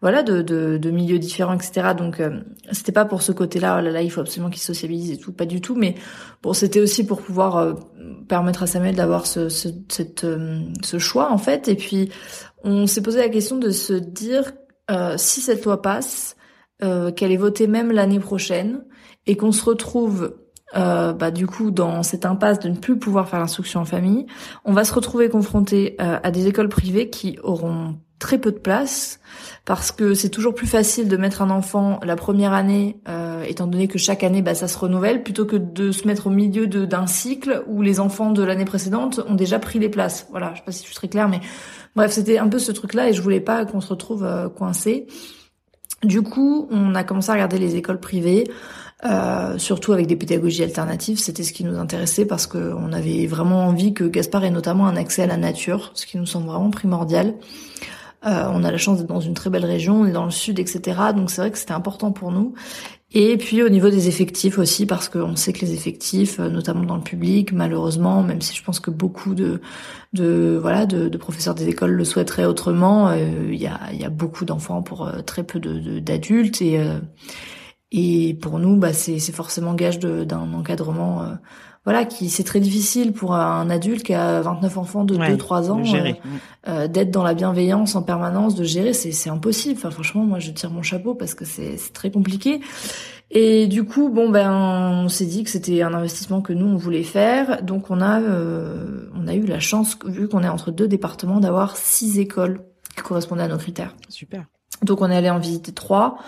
voilà 0.00 0.22
de, 0.22 0.42
de, 0.42 0.90
milieux 0.90 1.18
différents, 1.18 1.54
etc. 1.54 1.88
Donc 1.96 2.22
c'était 2.70 2.92
pas 2.92 3.04
pour 3.04 3.22
ce 3.22 3.32
côté-là. 3.32 3.78
Oh 3.78 3.82
là, 3.82 3.90
là, 3.90 4.02
il 4.02 4.10
faut 4.10 4.20
absolument 4.20 4.50
qu'ils 4.50 4.62
socialisent 4.62 5.10
et 5.10 5.18
tout, 5.18 5.32
pas 5.32 5.46
du 5.46 5.60
tout. 5.60 5.74
Mais 5.74 5.96
bon, 6.42 6.52
c'était 6.52 6.80
aussi 6.80 7.04
pour 7.04 7.20
pouvoir 7.20 7.76
permettre 8.28 8.62
à 8.62 8.66
Samuel 8.66 8.94
d'avoir 8.94 9.26
ce, 9.26 9.48
ce, 9.48 9.68
cette, 9.88 10.26
ce 10.84 10.98
choix 10.98 11.32
en 11.32 11.38
fait. 11.38 11.68
Et 11.68 11.74
puis 11.74 12.10
on 12.62 12.86
s'est 12.86 13.02
posé 13.02 13.18
la 13.18 13.28
question 13.28 13.56
de 13.56 13.70
se 13.70 13.92
dire 13.92 14.52
si 15.16 15.40
cette 15.40 15.64
loi 15.64 15.82
passe, 15.82 16.36
qu'elle 16.80 17.32
est 17.32 17.36
votée 17.36 17.66
même 17.66 17.90
l'année 17.90 18.20
prochaine 18.20 18.84
et 19.26 19.36
qu'on 19.36 19.52
se 19.52 19.64
retrouve 19.64 20.34
euh, 20.76 21.14
bah, 21.14 21.30
du 21.30 21.46
coup 21.46 21.70
dans 21.70 22.02
cette 22.02 22.26
impasse 22.26 22.58
de 22.58 22.68
ne 22.68 22.76
plus 22.76 22.98
pouvoir 22.98 23.28
faire 23.28 23.38
l'instruction 23.38 23.80
en 23.80 23.84
famille, 23.86 24.26
on 24.66 24.72
va 24.72 24.84
se 24.84 24.92
retrouver 24.92 25.30
confronté 25.30 25.96
euh, 26.00 26.18
à 26.22 26.30
des 26.30 26.46
écoles 26.46 26.68
privées 26.68 27.08
qui 27.08 27.38
auront 27.42 27.96
très 28.18 28.38
peu 28.38 28.52
de 28.52 28.58
place 28.58 29.20
parce 29.64 29.92
que 29.92 30.14
c'est 30.14 30.30
toujours 30.30 30.54
plus 30.54 30.66
facile 30.66 31.08
de 31.08 31.16
mettre 31.16 31.42
un 31.42 31.50
enfant 31.50 32.00
la 32.02 32.16
première 32.16 32.52
année, 32.52 33.00
euh, 33.08 33.42
étant 33.44 33.66
donné 33.66 33.86
que 33.86 33.98
chaque 33.98 34.24
année 34.24 34.42
bah, 34.42 34.54
ça 34.54 34.66
se 34.66 34.78
renouvelle, 34.78 35.22
plutôt 35.22 35.44
que 35.44 35.56
de 35.56 35.92
se 35.92 36.06
mettre 36.06 36.28
au 36.28 36.30
milieu 36.30 36.66
d'un 36.66 37.06
cycle 37.06 37.62
où 37.66 37.82
les 37.82 38.00
enfants 38.00 38.30
de 38.30 38.42
l'année 38.42 38.64
précédente 38.64 39.20
ont 39.28 39.34
déjà 39.34 39.58
pris 39.58 39.78
les 39.78 39.88
places. 39.88 40.26
Voilà, 40.30 40.52
je 40.54 40.58
sais 40.58 40.64
pas 40.64 40.72
si 40.72 40.82
je 40.82 40.86
suis 40.86 40.96
très 40.96 41.08
claire, 41.08 41.28
mais 41.28 41.40
bref, 41.94 42.12
c'était 42.12 42.38
un 42.38 42.48
peu 42.48 42.58
ce 42.58 42.72
truc-là 42.72 43.08
et 43.08 43.12
je 43.12 43.22
voulais 43.22 43.40
pas 43.40 43.66
qu'on 43.66 43.80
se 43.80 43.88
retrouve 43.88 44.24
euh, 44.24 44.48
coincé. 44.48 45.06
Du 46.02 46.22
coup, 46.22 46.68
on 46.70 46.94
a 46.94 47.04
commencé 47.04 47.30
à 47.30 47.34
regarder 47.34 47.58
les 47.58 47.76
écoles 47.76 48.00
privées. 48.00 48.44
Euh, 49.04 49.58
surtout 49.58 49.92
avec 49.92 50.08
des 50.08 50.16
pédagogies 50.16 50.64
alternatives, 50.64 51.20
c'était 51.20 51.44
ce 51.44 51.52
qui 51.52 51.62
nous 51.62 51.78
intéressait 51.78 52.24
parce 52.24 52.48
qu'on 52.48 52.92
avait 52.92 53.26
vraiment 53.26 53.66
envie 53.66 53.94
que 53.94 54.02
Gaspard 54.02 54.44
ait 54.44 54.50
notamment 54.50 54.88
un 54.88 54.96
accès 54.96 55.22
à 55.22 55.26
la 55.26 55.36
nature, 55.36 55.92
ce 55.94 56.04
qui 56.04 56.18
nous 56.18 56.26
semble 56.26 56.48
vraiment 56.48 56.70
primordial. 56.70 57.34
Euh, 58.26 58.48
on 58.52 58.64
a 58.64 58.70
la 58.70 58.78
chance 58.78 58.98
d'être 58.98 59.08
dans 59.08 59.20
une 59.20 59.34
très 59.34 59.50
belle 59.50 59.64
région, 59.64 60.00
on 60.00 60.06
est 60.06 60.12
dans 60.12 60.24
le 60.24 60.30
sud, 60.30 60.58
etc. 60.58 61.00
Donc 61.14 61.30
c'est 61.30 61.40
vrai 61.40 61.50
que 61.50 61.58
c'était 61.58 61.72
important 61.72 62.12
pour 62.12 62.32
nous. 62.32 62.54
Et 63.12 63.38
puis 63.38 63.62
au 63.62 63.68
niveau 63.68 63.88
des 63.88 64.08
effectifs 64.08 64.58
aussi, 64.58 64.84
parce 64.84 65.08
qu'on 65.08 65.36
sait 65.36 65.52
que 65.52 65.60
les 65.60 65.72
effectifs, 65.72 66.40
euh, 66.40 66.50
notamment 66.50 66.84
dans 66.84 66.96
le 66.96 67.02
public, 67.02 67.52
malheureusement, 67.52 68.22
même 68.22 68.42
si 68.42 68.54
je 68.56 68.62
pense 68.62 68.80
que 68.80 68.90
beaucoup 68.90 69.34
de, 69.34 69.60
de 70.12 70.58
voilà 70.60 70.84
de, 70.86 71.08
de 71.08 71.18
professeurs 71.18 71.54
des 71.54 71.68
écoles 71.68 71.92
le 71.92 72.04
souhaiteraient 72.04 72.44
autrement, 72.44 73.12
il 73.12 73.54
y, 73.54 73.66
a, 73.66 73.92
y, 73.92 74.04
a, 74.04 74.10
beaucoup 74.10 74.44
d'enfants 74.44 74.82
pour 74.82 75.10
très 75.24 75.44
peu 75.44 75.58
d'adultes 75.60 76.60
et 76.60 76.80
et 77.90 78.34
pour 78.34 78.58
nous, 78.58 78.76
bah, 78.76 78.92
c'est 78.92 79.18
forcément 79.32 79.74
gage 79.74 79.98
d'un 79.98 80.52
encadrement, 80.52 81.22
euh, 81.22 81.34
voilà, 81.88 82.04
qui 82.04 82.28
c'est 82.28 82.44
très 82.44 82.60
difficile 82.60 83.14
pour 83.14 83.34
un 83.34 83.70
adulte 83.70 84.02
qui 84.02 84.12
a 84.12 84.42
29 84.42 84.76
enfants 84.76 85.04
de 85.04 85.16
2-3 85.16 85.70
ans, 85.70 85.82
euh, 85.94 86.12
euh, 86.68 86.86
d'être 86.86 87.10
dans 87.10 87.22
la 87.22 87.32
bienveillance 87.32 87.96
en 87.96 88.02
permanence, 88.02 88.54
de 88.54 88.62
gérer, 88.62 88.92
c'est 88.92 89.30
impossible. 89.30 89.76
Enfin, 89.78 89.88
franchement, 89.88 90.22
moi, 90.22 90.38
je 90.38 90.50
tire 90.50 90.70
mon 90.70 90.82
chapeau 90.82 91.14
parce 91.14 91.32
que 91.32 91.46
c'est 91.46 91.78
très 91.94 92.10
compliqué. 92.10 92.60
Et 93.30 93.68
du 93.68 93.84
coup, 93.84 94.10
bon, 94.10 94.28
ben, 94.28 94.52
on 94.52 95.08
s'est 95.08 95.24
dit 95.24 95.44
que 95.44 95.48
c'était 95.48 95.80
un 95.80 95.94
investissement 95.94 96.42
que 96.42 96.52
nous 96.52 96.66
on 96.66 96.76
voulait 96.76 97.04
faire, 97.04 97.62
donc 97.62 97.90
on 97.90 98.02
a, 98.02 98.20
on 98.20 99.26
a 99.26 99.34
eu 99.34 99.46
la 99.46 99.58
chance, 99.58 99.96
vu 100.04 100.28
qu'on 100.28 100.42
est 100.42 100.48
entre 100.48 100.70
deux 100.70 100.88
départements, 100.88 101.40
d'avoir 101.40 101.78
six 101.78 102.18
écoles 102.18 102.60
qui 102.96 103.02
correspondaient 103.02 103.44
à 103.44 103.48
nos 103.48 103.56
critères. 103.56 103.96
Super. 104.10 104.44
Donc 104.82 105.00
on 105.00 105.10
est 105.10 105.16
allé 105.16 105.30
en 105.30 105.38
visiter 105.38 105.72
trois. 105.72 106.18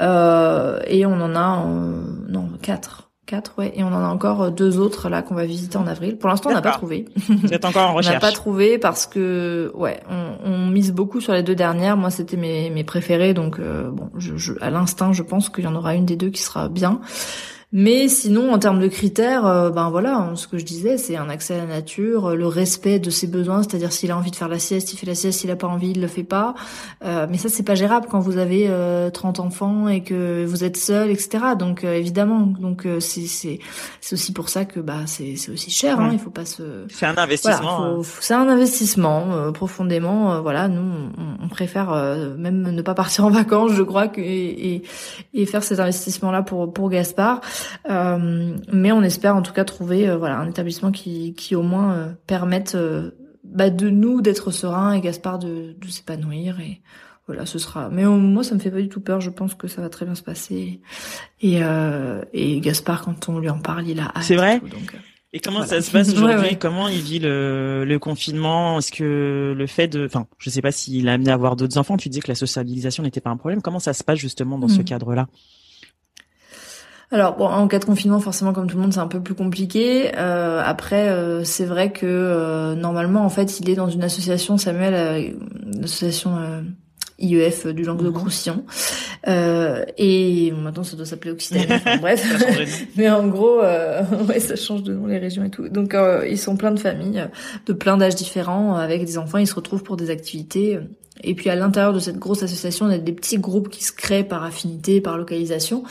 Euh, 0.00 0.80
et 0.86 1.04
on 1.04 1.20
en 1.20 1.36
a 1.36 1.66
non 1.66 2.48
quatre. 2.62 3.03
Quatre, 3.26 3.54
ouais. 3.56 3.72
Et 3.74 3.82
on 3.82 3.86
en 3.86 4.04
a 4.04 4.08
encore 4.08 4.42
euh, 4.42 4.50
deux 4.50 4.78
autres 4.78 5.08
là 5.08 5.22
qu'on 5.22 5.34
va 5.34 5.46
visiter 5.46 5.78
en 5.78 5.86
avril. 5.86 6.18
Pour 6.18 6.28
l'instant, 6.28 6.50
on 6.50 6.52
n'a 6.52 6.60
pas 6.60 6.72
trouvé. 6.72 7.06
Vous 7.28 7.54
êtes 7.54 7.64
encore 7.64 7.90
en 7.90 7.94
recherche. 7.94 8.12
on 8.12 8.16
n'a 8.16 8.20
pas 8.20 8.32
trouvé 8.32 8.78
parce 8.78 9.06
que, 9.06 9.72
ouais, 9.74 10.00
on, 10.10 10.36
on, 10.44 10.66
mise 10.66 10.92
beaucoup 10.92 11.22
sur 11.22 11.32
les 11.32 11.42
deux 11.42 11.54
dernières. 11.54 11.96
Moi, 11.96 12.10
c'était 12.10 12.36
mes, 12.36 12.68
mes 12.68 12.84
préférées, 12.84 13.32
donc 13.32 13.58
euh, 13.58 13.90
bon, 13.90 14.10
je, 14.18 14.36
je, 14.36 14.52
à 14.60 14.68
l'instinct, 14.68 15.14
je 15.14 15.22
pense 15.22 15.48
qu'il 15.48 15.64
y 15.64 15.66
en 15.66 15.74
aura 15.74 15.94
une 15.94 16.04
des 16.04 16.16
deux 16.16 16.28
qui 16.28 16.42
sera 16.42 16.68
bien. 16.68 17.00
Mais 17.76 18.06
sinon, 18.06 18.52
en 18.52 18.58
termes 18.60 18.78
de 18.78 18.86
critères, 18.86 19.44
euh, 19.46 19.68
ben 19.68 19.90
voilà, 19.90 20.14
hein, 20.14 20.36
ce 20.36 20.46
que 20.46 20.58
je 20.58 20.64
disais, 20.64 20.96
c'est 20.96 21.16
un 21.16 21.28
accès 21.28 21.54
à 21.54 21.58
la 21.58 21.66
nature, 21.66 22.26
euh, 22.26 22.34
le 22.36 22.46
respect 22.46 23.00
de 23.00 23.10
ses 23.10 23.26
besoins, 23.26 23.64
c'est-à-dire 23.64 23.92
s'il 23.92 24.12
a 24.12 24.16
envie 24.16 24.30
de 24.30 24.36
faire 24.36 24.46
la 24.48 24.60
sieste, 24.60 24.92
il 24.92 24.96
fait 24.96 25.06
la 25.06 25.16
sieste, 25.16 25.40
s'il 25.40 25.50
a 25.50 25.56
pas 25.56 25.66
envie, 25.66 25.90
il 25.90 26.00
le 26.00 26.06
fait 26.06 26.22
pas. 26.22 26.54
Euh, 27.04 27.26
mais 27.28 27.36
ça, 27.36 27.48
c'est 27.48 27.64
pas 27.64 27.74
gérable 27.74 28.06
quand 28.08 28.20
vous 28.20 28.38
avez 28.38 28.70
30 29.12 29.40
enfants 29.40 29.88
et 29.88 30.04
que 30.04 30.44
vous 30.44 30.62
êtes 30.62 30.76
seul, 30.76 31.10
etc. 31.10 31.56
Donc 31.58 31.82
évidemment, 31.82 32.42
donc 32.42 32.86
c'est 33.00 33.26
c'est 33.26 33.58
c'est 34.00 34.12
aussi 34.12 34.32
pour 34.32 34.48
ça 34.48 34.64
que 34.64 34.78
bah 34.78 35.00
c'est 35.06 35.34
c'est 35.34 35.50
aussi 35.50 35.72
cher. 35.72 35.98
Hein, 35.98 36.10
il 36.12 36.20
faut 36.20 36.30
pas 36.30 36.44
se. 36.44 36.62
C'est 36.90 37.06
un 37.06 37.18
investissement. 37.18 37.84
Hein. 37.84 38.02
c'est 38.20 38.34
un 38.34 38.48
investissement 38.48 39.50
profondément. 39.52 40.40
voilà, 40.42 40.68
nous 40.68 41.10
on, 41.18 41.44
on 41.44 41.48
préfère 41.48 41.92
même 42.38 42.70
ne 42.70 42.82
pas 42.82 42.94
partir 42.94 43.24
en 43.24 43.30
vacances, 43.42 43.72
je 43.72 43.82
crois, 43.82 44.06
que 44.06 44.20
et, 44.20 44.82
et, 45.34 45.46
faire 45.46 45.64
cet 45.64 45.80
investissement 45.80 46.30
là 46.30 46.42
pour 46.42 46.72
pour 46.72 46.88
Gaspard. 46.88 47.40
Euh, 47.90 48.56
mais 48.72 48.92
on 48.92 49.02
espère 49.02 49.36
en 49.36 49.42
tout 49.42 49.52
cas 49.52 49.64
trouver 49.64 50.08
euh, 50.08 50.16
voilà 50.16 50.38
un 50.38 50.48
établissement 50.48 50.92
qui, 50.92 51.34
qui 51.34 51.54
au 51.54 51.62
moins 51.62 51.94
euh, 51.94 52.08
permette 52.26 52.76
bah, 53.44 53.70
de 53.70 53.90
nous 53.90 54.20
d'être 54.20 54.50
sereins 54.50 54.92
et 54.92 55.00
Gaspard 55.00 55.38
de, 55.38 55.74
de 55.78 55.88
s'épanouir 55.88 56.60
et 56.60 56.80
voilà 57.26 57.46
ce 57.46 57.58
sera 57.58 57.88
mais 57.90 58.04
moi 58.04 58.42
ça 58.44 58.54
me 58.54 58.60
fait 58.60 58.70
pas 58.70 58.80
du 58.80 58.88
tout 58.88 59.00
peur 59.00 59.20
je 59.20 59.30
pense 59.30 59.54
que 59.54 59.68
ça 59.68 59.80
va 59.80 59.88
très 59.88 60.04
bien 60.04 60.14
se 60.14 60.22
passer 60.22 60.80
et 61.40 61.60
et 62.32 62.60
Gaspard 62.60 63.02
quand 63.02 63.28
on 63.28 63.38
lui 63.38 63.48
en 63.48 63.58
parle 63.58 63.86
il 63.86 64.00
a 64.00 64.04
hâte 64.04 64.22
c'est 64.22 64.36
vrai 64.36 64.60
et 65.34 65.40
comment 65.40 65.66
ça 65.66 65.82
se 65.82 65.90
passe 65.90 66.10
aujourd'hui 66.14 66.56
Comment 66.56 66.86
il 66.86 67.00
vit 67.00 67.18
le, 67.18 67.84
le 67.84 67.98
confinement 67.98 68.78
Est-ce 68.78 68.92
que 68.92 69.52
le 69.54 69.66
fait 69.66 69.88
de, 69.88 70.06
enfin, 70.06 70.28
je 70.38 70.48
sais 70.48 70.62
pas 70.62 70.70
s'il 70.70 71.08
a 71.08 71.14
amené 71.14 71.32
à 71.32 71.34
avoir 71.34 71.56
d'autres 71.56 71.76
enfants. 71.76 71.96
Tu 71.96 72.08
disais 72.08 72.20
que 72.20 72.28
la 72.28 72.36
socialisation 72.36 73.02
n'était 73.02 73.20
pas 73.20 73.30
un 73.30 73.36
problème. 73.36 73.60
Comment 73.60 73.80
ça 73.80 73.94
se 73.94 74.04
passe 74.04 74.20
justement 74.20 74.58
dans 74.58 74.68
ce 74.68 74.80
mm. 74.80 74.84
cadre-là? 74.84 75.26
Alors 77.10 77.36
bon, 77.36 77.46
en 77.46 77.68
cas 77.68 77.78
de 77.78 77.84
confinement, 77.84 78.18
forcément, 78.20 78.52
comme 78.52 78.66
tout 78.66 78.76
le 78.76 78.82
monde, 78.82 78.92
c'est 78.92 79.00
un 79.00 79.08
peu 79.08 79.20
plus 79.20 79.34
compliqué. 79.34 80.12
Euh, 80.16 80.62
après, 80.64 81.08
euh, 81.08 81.44
c'est 81.44 81.64
vrai 81.64 81.92
que 81.92 82.06
euh, 82.06 82.74
normalement, 82.74 83.24
en 83.24 83.28
fait, 83.28 83.60
il 83.60 83.70
est 83.70 83.74
dans 83.74 83.88
une 83.88 84.02
association, 84.02 84.56
Samuel, 84.56 85.34
une 85.72 85.84
association 85.84 86.32
IEF 87.18 87.66
du 87.68 87.84
Languedoc-Roussillon. 87.84 88.64
Euh, 89.28 89.84
et 89.96 90.52
maintenant, 90.52 90.82
ça 90.82 90.96
doit 90.96 91.06
s'appeler 91.06 91.30
Occitanie. 91.30 91.66
Enfin, 91.70 91.96
bref, 92.00 92.86
mais 92.96 93.10
en 93.10 93.26
gros, 93.28 93.60
ouais, 94.28 94.40
ça 94.40 94.56
change 94.56 94.82
de 94.82 94.94
nom 94.94 95.06
les 95.06 95.18
régions 95.18 95.44
et 95.44 95.50
tout. 95.50 95.68
Donc, 95.68 95.94
ils 96.28 96.38
sont 96.38 96.56
plein 96.56 96.72
de 96.72 96.80
familles, 96.80 97.28
de 97.66 97.72
plein 97.72 97.96
d'âges 97.96 98.16
différents, 98.16 98.76
avec 98.76 99.04
des 99.04 99.18
enfants. 99.18 99.38
Ils 99.38 99.46
se 99.46 99.54
retrouvent 99.54 99.84
pour 99.84 99.96
des 99.96 100.10
activités. 100.10 100.80
Et 101.22 101.34
puis, 101.34 101.48
à 101.48 101.54
l'intérieur 101.54 101.92
de 101.92 102.00
cette 102.00 102.18
grosse 102.18 102.42
association, 102.42 102.90
y 102.90 102.94
a 102.94 102.98
des 102.98 103.12
petits 103.12 103.38
groupes 103.38 103.68
qui 103.68 103.84
se 103.84 103.92
créent 103.92 104.24
par 104.24 104.42
affinité, 104.42 105.00
par 105.00 105.16
localisation. 105.16 105.84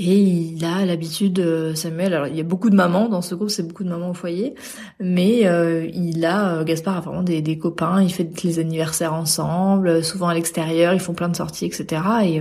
Et 0.00 0.14
il 0.16 0.64
a 0.64 0.86
l'habitude, 0.86 1.40
euh, 1.40 1.74
Samuel, 1.74 2.14
alors 2.14 2.28
il 2.28 2.36
y 2.36 2.40
a 2.40 2.44
beaucoup 2.44 2.70
de 2.70 2.76
mamans 2.76 3.08
dans 3.08 3.20
ce 3.20 3.34
groupe, 3.34 3.50
c'est 3.50 3.66
beaucoup 3.66 3.82
de 3.82 3.88
mamans 3.88 4.10
au 4.10 4.14
foyer, 4.14 4.54
mais 5.00 5.44
euh, 5.48 5.88
il 5.92 6.24
a, 6.24 6.58
euh, 6.58 6.64
Gaspard 6.64 6.98
a 6.98 7.00
vraiment 7.00 7.24
des, 7.24 7.58
copains, 7.58 8.00
il 8.00 8.12
fait 8.12 8.44
les 8.44 8.60
anniversaires 8.60 9.12
ensemble, 9.12 10.04
souvent 10.04 10.28
à 10.28 10.34
l'extérieur, 10.34 10.94
ils 10.94 11.00
font 11.00 11.14
plein 11.14 11.28
de 11.28 11.34
sorties, 11.34 11.66
etc. 11.66 12.00
Et, 12.22 12.40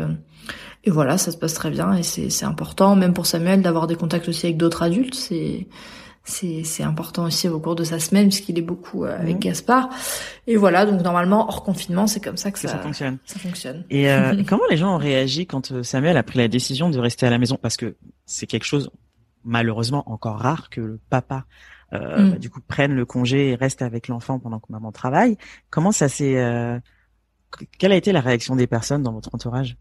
et 0.84 0.92
voilà, 0.92 1.18
ça 1.18 1.32
se 1.32 1.38
passe 1.38 1.56
très 1.56 1.72
bien 1.72 1.94
et 1.94 2.04
c'est 2.04 2.46
important, 2.46 2.96
même 2.96 3.14
pour 3.14 3.26
Samuel, 3.26 3.64
d'avoir 3.64 3.88
des 3.88 3.96
contacts 3.96 4.30
aussi 4.30 4.46
avec 4.46 4.58
d'autres 4.58 4.84
adultes, 4.84 5.16
c'est 5.16 5.66
c'est 6.28 6.84
important 6.84 7.24
aussi 7.26 7.48
au 7.48 7.60
cours 7.60 7.76
de 7.76 7.84
sa 7.84 8.00
semaine 8.00 8.28
puisqu'il 8.28 8.58
est 8.58 8.64
beaucoup 8.64 9.06
euh, 9.06 9.18
avec 9.18 9.36
mhm. 9.36 9.40
Gaspard. 9.40 9.90
Et 10.46 10.58
voilà, 10.58 10.86
donc 10.86 11.02
normalement 11.02 11.48
hors 11.48 11.64
confinement, 11.64 12.06
c'est 12.06 12.20
comme 12.20 12.38
ça 12.38 12.52
que, 12.52 12.60
ça, 12.60 12.78
fonctionne. 12.80 13.18
Ça 13.26 13.40
fonctionne. 13.40 13.86
Et 13.90 14.12
euh, 14.12 14.44
comment 14.48 14.66
les 14.70 14.78
gens 14.78 14.94
ont 14.94 14.98
réagi 14.98 15.46
quand 15.46 15.72
euh, 15.72 15.84
Samuel 15.84 16.18
a 16.18 16.24
pris 16.24 16.38
la 16.38 16.48
décision 16.48 16.90
de 16.90 17.00
rester 17.00 17.26
à 17.26 17.30
la 17.30 17.38
maison? 17.38 17.58
Parce 17.62 17.78
que 17.78 17.96
c'est 18.26 18.46
quelque 18.46 18.66
chose 18.66 18.90
malheureusement 19.46 20.10
encore 20.12 20.40
rare 20.40 20.70
que 20.70 20.82
le 20.82 21.00
papa 21.10 21.46
euh, 21.94 22.22
mm. 22.22 22.32
bah, 22.32 22.38
du 22.38 22.50
coup 22.50 22.60
prenne 22.60 22.94
le 22.94 23.06
congé 23.06 23.52
et 23.52 23.56
reste 23.56 23.82
avec 23.82 24.10
l'enfant 24.10 24.40
pendant 24.40 24.60
que 24.60 24.70
maman 24.70 24.92
travaille. 24.92 25.38
Comment 25.70 25.94
ça 25.94 26.10
s'est 26.10 26.82
Quelle 27.78 27.92
a 27.94 27.96
été 27.96 28.12
la 28.12 28.22
réaction 28.22 28.58
des 28.58 28.68
personnes 28.68 29.04
dans 29.04 29.14
votre 29.14 29.34
entourage? 29.34 29.78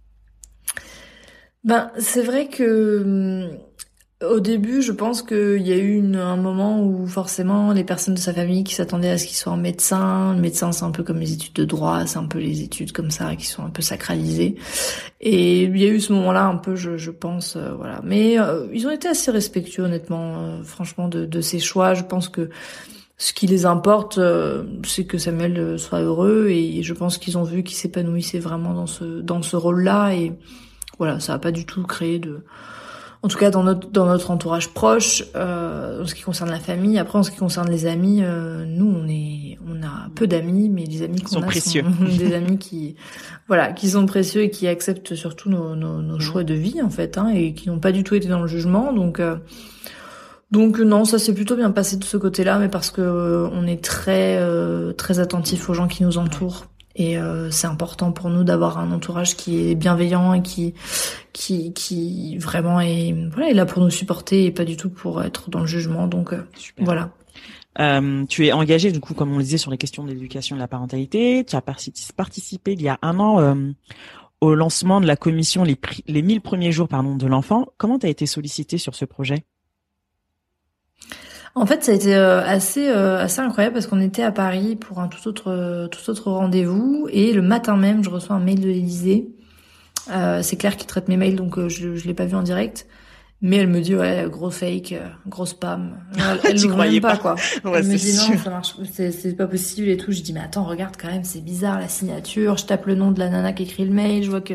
Ben 1.64 1.90
c'est 1.98 2.22
vrai 2.22 2.46
que 2.46 3.02
hum, 3.02 3.58
au 4.24 4.40
début, 4.40 4.80
je 4.80 4.92
pense 4.92 5.20
qu'il 5.20 5.66
y 5.66 5.72
a 5.72 5.76
eu 5.76 6.16
un 6.16 6.36
moment 6.36 6.82
où 6.82 7.06
forcément 7.06 7.72
les 7.74 7.84
personnes 7.84 8.14
de 8.14 8.18
sa 8.18 8.32
famille 8.32 8.64
qui 8.64 8.74
s'attendaient 8.74 9.10
à 9.10 9.18
ce 9.18 9.26
qu'il 9.26 9.36
soit 9.36 9.54
médecin, 9.58 10.32
le 10.34 10.40
médecin 10.40 10.72
c'est 10.72 10.84
un 10.84 10.90
peu 10.90 11.02
comme 11.02 11.18
les 11.18 11.34
études 11.34 11.52
de 11.52 11.66
droit, 11.66 12.06
c'est 12.06 12.16
un 12.16 12.24
peu 12.24 12.38
les 12.38 12.62
études 12.62 12.92
comme 12.92 13.10
ça 13.10 13.36
qui 13.36 13.44
sont 13.44 13.62
un 13.62 13.68
peu 13.68 13.82
sacralisées. 13.82 14.56
Et 15.20 15.64
il 15.64 15.76
y 15.76 15.84
a 15.84 15.88
eu 15.88 16.00
ce 16.00 16.14
moment-là 16.14 16.46
un 16.46 16.56
peu, 16.56 16.76
je, 16.76 17.10
pense, 17.10 17.56
euh, 17.56 17.74
voilà. 17.74 18.00
Mais 18.04 18.38
euh, 18.38 18.66
ils 18.72 18.86
ont 18.86 18.90
été 18.90 19.06
assez 19.06 19.30
respectueux 19.30 19.82
honnêtement, 19.82 20.38
euh, 20.38 20.62
franchement, 20.62 21.08
de, 21.08 21.26
de 21.26 21.40
ces 21.42 21.58
choix. 21.58 21.92
Je 21.92 22.02
pense 22.02 22.30
que 22.30 22.48
ce 23.18 23.34
qui 23.34 23.46
les 23.46 23.66
importe, 23.66 24.18
c'est 24.84 25.04
que 25.04 25.18
Samuel 25.18 25.78
soit 25.78 26.00
heureux 26.00 26.48
et 26.48 26.82
je 26.82 26.92
pense 26.92 27.18
qu'ils 27.18 27.38
ont 27.38 27.44
vu 27.44 27.62
qu'il 27.62 27.76
s'épanouissait 27.76 28.38
vraiment 28.38 28.74
dans 28.74 28.86
ce 28.86 29.04
dans 29.04 29.40
ce 29.40 29.56
rôle-là 29.56 30.12
et 30.12 30.34
voilà, 30.98 31.18
ça 31.18 31.32
a 31.32 31.38
pas 31.38 31.50
du 31.50 31.64
tout 31.64 31.82
créé 31.84 32.18
de 32.18 32.44
en 33.26 33.28
tout 33.28 33.38
cas 33.38 33.50
dans 33.50 33.64
notre 33.64 33.90
dans 33.90 34.06
notre 34.06 34.30
entourage 34.30 34.68
proche, 34.68 35.24
euh, 35.34 36.04
en 36.04 36.06
ce 36.06 36.14
qui 36.14 36.22
concerne 36.22 36.48
la 36.48 36.60
famille. 36.60 36.96
Après, 36.96 37.18
en 37.18 37.24
ce 37.24 37.32
qui 37.32 37.38
concerne 37.38 37.68
les 37.68 37.86
amis, 37.86 38.20
euh, 38.22 38.64
nous 38.64 38.86
on 38.86 39.08
est 39.08 39.58
on 39.68 39.82
a 39.82 40.08
peu 40.14 40.28
d'amis, 40.28 40.68
mais 40.68 40.84
les 40.84 41.02
amis 41.02 41.22
qu'on 41.22 41.42
a 41.42 41.46
précieux. 41.46 41.82
sont 41.82 42.04
des 42.18 42.34
amis 42.34 42.56
qui 42.56 42.94
voilà 43.48 43.72
qui 43.72 43.90
sont 43.90 44.06
précieux 44.06 44.42
et 44.42 44.50
qui 44.50 44.68
acceptent 44.68 45.16
surtout 45.16 45.50
nos, 45.50 45.74
nos, 45.74 46.02
nos 46.02 46.20
choix 46.20 46.44
de 46.44 46.54
vie 46.54 46.80
en 46.80 46.88
fait, 46.88 47.18
hein, 47.18 47.32
et 47.34 47.52
qui 47.52 47.68
n'ont 47.68 47.80
pas 47.80 47.90
du 47.90 48.04
tout 48.04 48.14
été 48.14 48.28
dans 48.28 48.40
le 48.40 48.46
jugement. 48.46 48.92
Donc 48.92 49.18
euh, 49.18 49.34
donc 50.52 50.78
non, 50.78 51.04
ça 51.04 51.18
s'est 51.18 51.34
plutôt 51.34 51.56
bien 51.56 51.72
passé 51.72 51.96
de 51.96 52.04
ce 52.04 52.16
côté-là, 52.16 52.60
mais 52.60 52.68
parce 52.68 52.92
que 52.92 53.00
euh, 53.00 53.48
on 53.52 53.66
est 53.66 53.82
très 53.82 54.36
euh, 54.38 54.92
très 54.92 55.18
attentif 55.18 55.68
aux 55.68 55.74
gens 55.74 55.88
qui 55.88 56.04
nous 56.04 56.16
entourent. 56.16 56.66
Et 56.96 57.18
euh, 57.18 57.50
c'est 57.50 57.66
important 57.66 58.10
pour 58.10 58.30
nous 58.30 58.42
d'avoir 58.42 58.78
un 58.78 58.90
entourage 58.90 59.36
qui 59.36 59.70
est 59.70 59.74
bienveillant 59.74 60.32
et 60.32 60.40
qui 60.40 60.74
qui 61.34 61.74
qui 61.74 62.38
vraiment 62.38 62.80
est 62.80 63.14
voilà 63.30 63.50
est 63.50 63.54
là 63.54 63.66
pour 63.66 63.82
nous 63.82 63.90
supporter 63.90 64.46
et 64.46 64.50
pas 64.50 64.64
du 64.64 64.78
tout 64.78 64.88
pour 64.88 65.22
être 65.22 65.50
dans 65.50 65.60
le 65.60 65.66
jugement. 65.66 66.06
Donc 66.06 66.32
euh, 66.32 66.42
voilà. 66.78 67.10
Euh, 67.78 68.24
tu 68.24 68.46
es 68.46 68.52
engagé 68.52 68.90
du 68.90 69.00
coup, 69.00 69.12
comme 69.12 69.32
on 69.32 69.36
le 69.36 69.44
disait, 69.44 69.58
sur 69.58 69.70
les 69.70 69.76
questions 69.76 70.04
d'éducation 70.04 70.56
et 70.56 70.58
de 70.58 70.62
la 70.62 70.68
parentalité. 70.68 71.44
Tu 71.44 71.54
as 71.54 71.60
participé 71.60 72.72
il 72.72 72.80
y 72.80 72.88
a 72.88 72.98
un 73.02 73.18
an 73.18 73.40
euh, 73.40 73.54
au 74.40 74.54
lancement 74.54 75.02
de 75.02 75.06
la 75.06 75.16
commission 75.16 75.64
les, 75.64 75.76
les 76.06 76.22
1000 76.22 76.40
premiers 76.40 76.72
jours 76.72 76.88
pardon 76.88 77.16
de 77.16 77.26
l'enfant. 77.26 77.66
Comment 77.76 77.98
tu 77.98 78.06
as 78.06 78.08
été 78.08 78.24
sollicité 78.24 78.78
sur 78.78 78.94
ce 78.94 79.04
projet? 79.04 79.44
En 81.58 81.64
fait, 81.64 81.82
ça 81.82 81.92
a 81.92 81.94
été 81.94 82.14
euh, 82.14 82.44
assez 82.44 82.86
euh, 82.86 83.18
assez 83.18 83.40
incroyable 83.40 83.72
parce 83.72 83.86
qu'on 83.86 84.00
était 84.00 84.22
à 84.22 84.30
Paris 84.30 84.76
pour 84.76 85.00
un 85.00 85.08
tout 85.08 85.26
autre 85.26 85.50
euh, 85.50 85.88
tout 85.88 86.10
autre 86.10 86.30
rendez-vous 86.30 87.08
et 87.10 87.32
le 87.32 87.40
matin 87.40 87.78
même, 87.78 88.04
je 88.04 88.10
reçois 88.10 88.36
un 88.36 88.40
mail 88.40 88.60
de 88.60 88.68
l'Élysée. 88.68 89.30
c'est 90.42 90.56
Claire 90.56 90.76
qui 90.76 90.86
traite 90.86 91.08
mes 91.08 91.16
mails, 91.16 91.34
donc 91.34 91.58
je 91.68 91.96
je 91.96 92.06
l'ai 92.06 92.12
pas 92.12 92.26
vu 92.26 92.36
en 92.36 92.42
direct. 92.42 92.86
Mais 93.40 93.56
elle 93.56 93.68
me 93.68 93.80
dit 93.80 93.94
ouais 93.94 94.26
gros 94.30 94.50
fake, 94.50 94.94
gros 95.26 95.46
spam. 95.46 95.98
Elle, 96.44 96.56
elle 96.56 96.68
même 96.68 97.00
pas, 97.00 97.18
quoi. 97.18 97.36
elle 97.64 97.84
me 97.84 97.96
dit 97.96 98.16
non 98.16 98.38
ça 98.38 98.50
marche, 98.50 98.74
c'est 98.92 99.36
pas 99.36 99.46
possible 99.46 99.88
et 99.88 99.96
tout. 99.96 100.12
Je 100.12 100.20
dis 100.20 100.34
mais 100.34 100.40
attends 100.40 100.64
regarde 100.64 100.96
quand 101.00 101.08
même 101.08 101.24
c'est 101.24 101.42
bizarre 101.42 101.78
la 101.78 101.88
signature. 101.88 102.58
Je 102.58 102.66
tape 102.66 102.84
le 102.84 102.96
nom 102.96 103.12
de 103.12 103.18
la 103.18 103.30
nana 103.30 103.54
qui 103.54 103.62
écrit 103.62 103.86
le 103.86 103.94
mail, 103.94 104.24
je 104.24 104.30
vois 104.30 104.42
que 104.42 104.54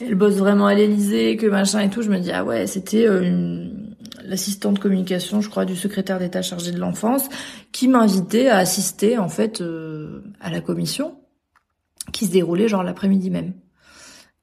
elle 0.00 0.16
bosse 0.16 0.34
vraiment 0.34 0.66
à 0.66 0.74
l'Élysée, 0.74 1.36
que 1.36 1.46
machin 1.46 1.80
et 1.80 1.90
tout. 1.90 2.02
Je 2.02 2.10
me 2.10 2.18
dis 2.18 2.32
ah 2.32 2.44
ouais 2.44 2.66
c'était 2.66 3.06
une 3.06 3.83
l'assistante 4.24 4.78
communication, 4.78 5.40
je 5.40 5.48
crois, 5.48 5.64
du 5.64 5.76
secrétaire 5.76 6.18
d'État 6.18 6.42
chargé 6.42 6.72
de 6.72 6.78
l'enfance, 6.78 7.28
qui 7.72 7.88
m'invitait 7.88 8.48
à 8.48 8.58
assister 8.58 9.18
en 9.18 9.28
fait 9.28 9.60
euh, 9.60 10.22
à 10.40 10.50
la 10.50 10.60
commission 10.60 11.16
qui 12.12 12.26
se 12.26 12.32
déroulait 12.32 12.68
genre 12.68 12.82
l'après-midi 12.82 13.30
même. 13.30 13.52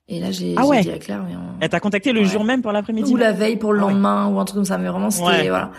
Et 0.07 0.19
là, 0.19 0.31
j'ai 0.31 0.55
ah 0.57 0.63
dit 0.81 0.91
à 0.91 0.97
Claire, 0.97 1.23
mais 1.23 1.35
elle 1.61 1.69
t'a 1.69 1.79
contacté 1.79 2.11
le 2.11 2.23
jour 2.25 2.43
même 2.43 2.61
pour 2.61 2.71
l'après-midi 2.71 3.13
ou 3.13 3.17
la 3.17 3.31
veille 3.31 3.55
pour 3.55 3.71
le 3.71 3.79
ah 3.79 3.83
lendemain 3.83 4.27
ou 4.27 4.39
un 4.39 4.45
truc 4.45 4.55
comme 4.55 4.65
ça, 4.65 4.77
mais 4.77 4.89
vraiment 4.89 5.09
c'était 5.09 5.47
voilà. 5.47 5.71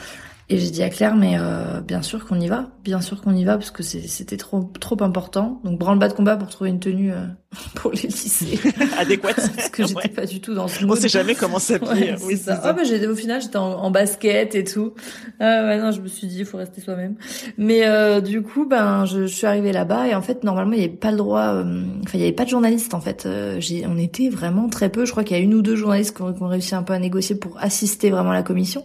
Et 0.52 0.58
j'ai 0.58 0.68
dit 0.68 0.82
à 0.82 0.90
Claire, 0.90 1.16
mais 1.16 1.38
euh, 1.38 1.80
bien 1.80 2.02
sûr 2.02 2.26
qu'on 2.26 2.38
y 2.38 2.46
va, 2.46 2.68
bien 2.84 3.00
sûr 3.00 3.22
qu'on 3.22 3.34
y 3.34 3.42
va, 3.42 3.56
parce 3.56 3.70
que 3.70 3.82
c'était 3.82 4.36
trop 4.36 4.70
trop 4.78 5.02
important. 5.02 5.62
Donc 5.64 5.78
branle-bas 5.78 6.08
de 6.08 6.12
combat 6.12 6.36
pour 6.36 6.50
trouver 6.50 6.68
une 6.68 6.78
tenue 6.78 7.10
euh, 7.10 7.24
pour 7.74 7.92
les 7.92 8.02
lycées 8.02 8.58
adéquate, 8.98 9.36
parce 9.56 9.70
que 9.70 9.86
j'étais 9.86 10.08
pas 10.08 10.26
du 10.26 10.40
tout 10.42 10.52
dans 10.52 10.68
ce 10.68 10.84
mode. 10.84 10.98
On 10.98 11.00
sait 11.00 11.08
jamais 11.08 11.34
comment 11.34 11.58
s'habiller. 11.58 12.16
oui, 12.26 12.36
ça. 12.36 12.60
Ah 12.62 12.74
bah 12.74 12.82
au 12.82 13.14
final 13.14 13.40
j'étais 13.40 13.56
en, 13.56 13.90
basket 13.90 14.54
et 14.54 14.64
tout. 14.64 14.92
Ah 15.40 15.64
ouais 15.64 15.78
non, 15.78 15.90
je 15.90 16.02
me 16.02 16.08
suis 16.08 16.26
dit 16.26 16.40
il 16.40 16.44
faut 16.44 16.58
rester 16.58 16.82
soi-même. 16.82 17.16
Mais 17.56 17.86
euh, 17.86 18.20
du 18.20 18.42
coup 18.42 18.66
ben 18.66 19.06
je, 19.06 19.26
je 19.26 19.34
suis 19.34 19.46
arrivée 19.46 19.72
là-bas 19.72 20.08
et 20.08 20.14
en 20.14 20.22
fait 20.22 20.44
normalement 20.44 20.72
il 20.72 20.80
y 20.80 20.84
avait 20.84 20.92
pas 20.92 21.10
le 21.10 21.16
droit, 21.16 21.54
euh, 21.54 21.82
enfin 22.04 22.18
il 22.18 22.20
y 22.20 22.24
avait 22.24 22.32
pas 22.32 22.44
de 22.44 22.50
journalistes 22.50 22.92
en 22.92 23.00
fait. 23.00 23.24
Euh, 23.24 23.56
j'ai 23.58 23.86
on 23.86 23.96
était 23.96 24.28
vraiment 24.28 24.68
très 24.68 24.90
peu. 24.90 25.06
Je 25.06 25.12
crois 25.12 25.24
qu'il 25.24 25.36
y 25.36 25.40
a 25.40 25.42
une 25.42 25.54
ou 25.54 25.62
deux 25.62 25.76
journalistes 25.76 26.14
qui 26.14 26.22
ont, 26.22 26.32
qui 26.32 26.42
ont 26.42 26.48
réussi 26.48 26.74
un 26.74 26.82
peu 26.82 26.92
à 26.92 26.98
négocier 26.98 27.36
pour 27.36 27.56
assister 27.58 28.10
vraiment 28.10 28.32
à 28.32 28.34
la 28.34 28.42
commission. 28.42 28.84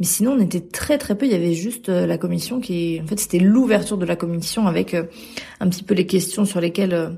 Mais 0.00 0.06
sinon, 0.06 0.32
on 0.32 0.40
était 0.40 0.60
très 0.60 0.98
très 1.04 1.14
peu. 1.14 1.26
Il 1.26 1.32
y 1.32 1.34
avait 1.34 1.52
juste 1.52 1.88
euh, 1.88 2.06
la 2.06 2.18
commission 2.18 2.60
qui, 2.60 3.00
en 3.02 3.06
fait, 3.06 3.20
c'était 3.20 3.38
l'ouverture 3.38 3.98
de 3.98 4.06
la 4.06 4.16
commission 4.16 4.66
avec 4.66 4.94
euh, 4.94 5.04
un 5.60 5.68
petit 5.68 5.82
peu 5.82 5.94
les 5.94 6.06
questions 6.06 6.44
sur 6.44 6.60
lesquelles 6.60 6.94
euh, 6.94 7.10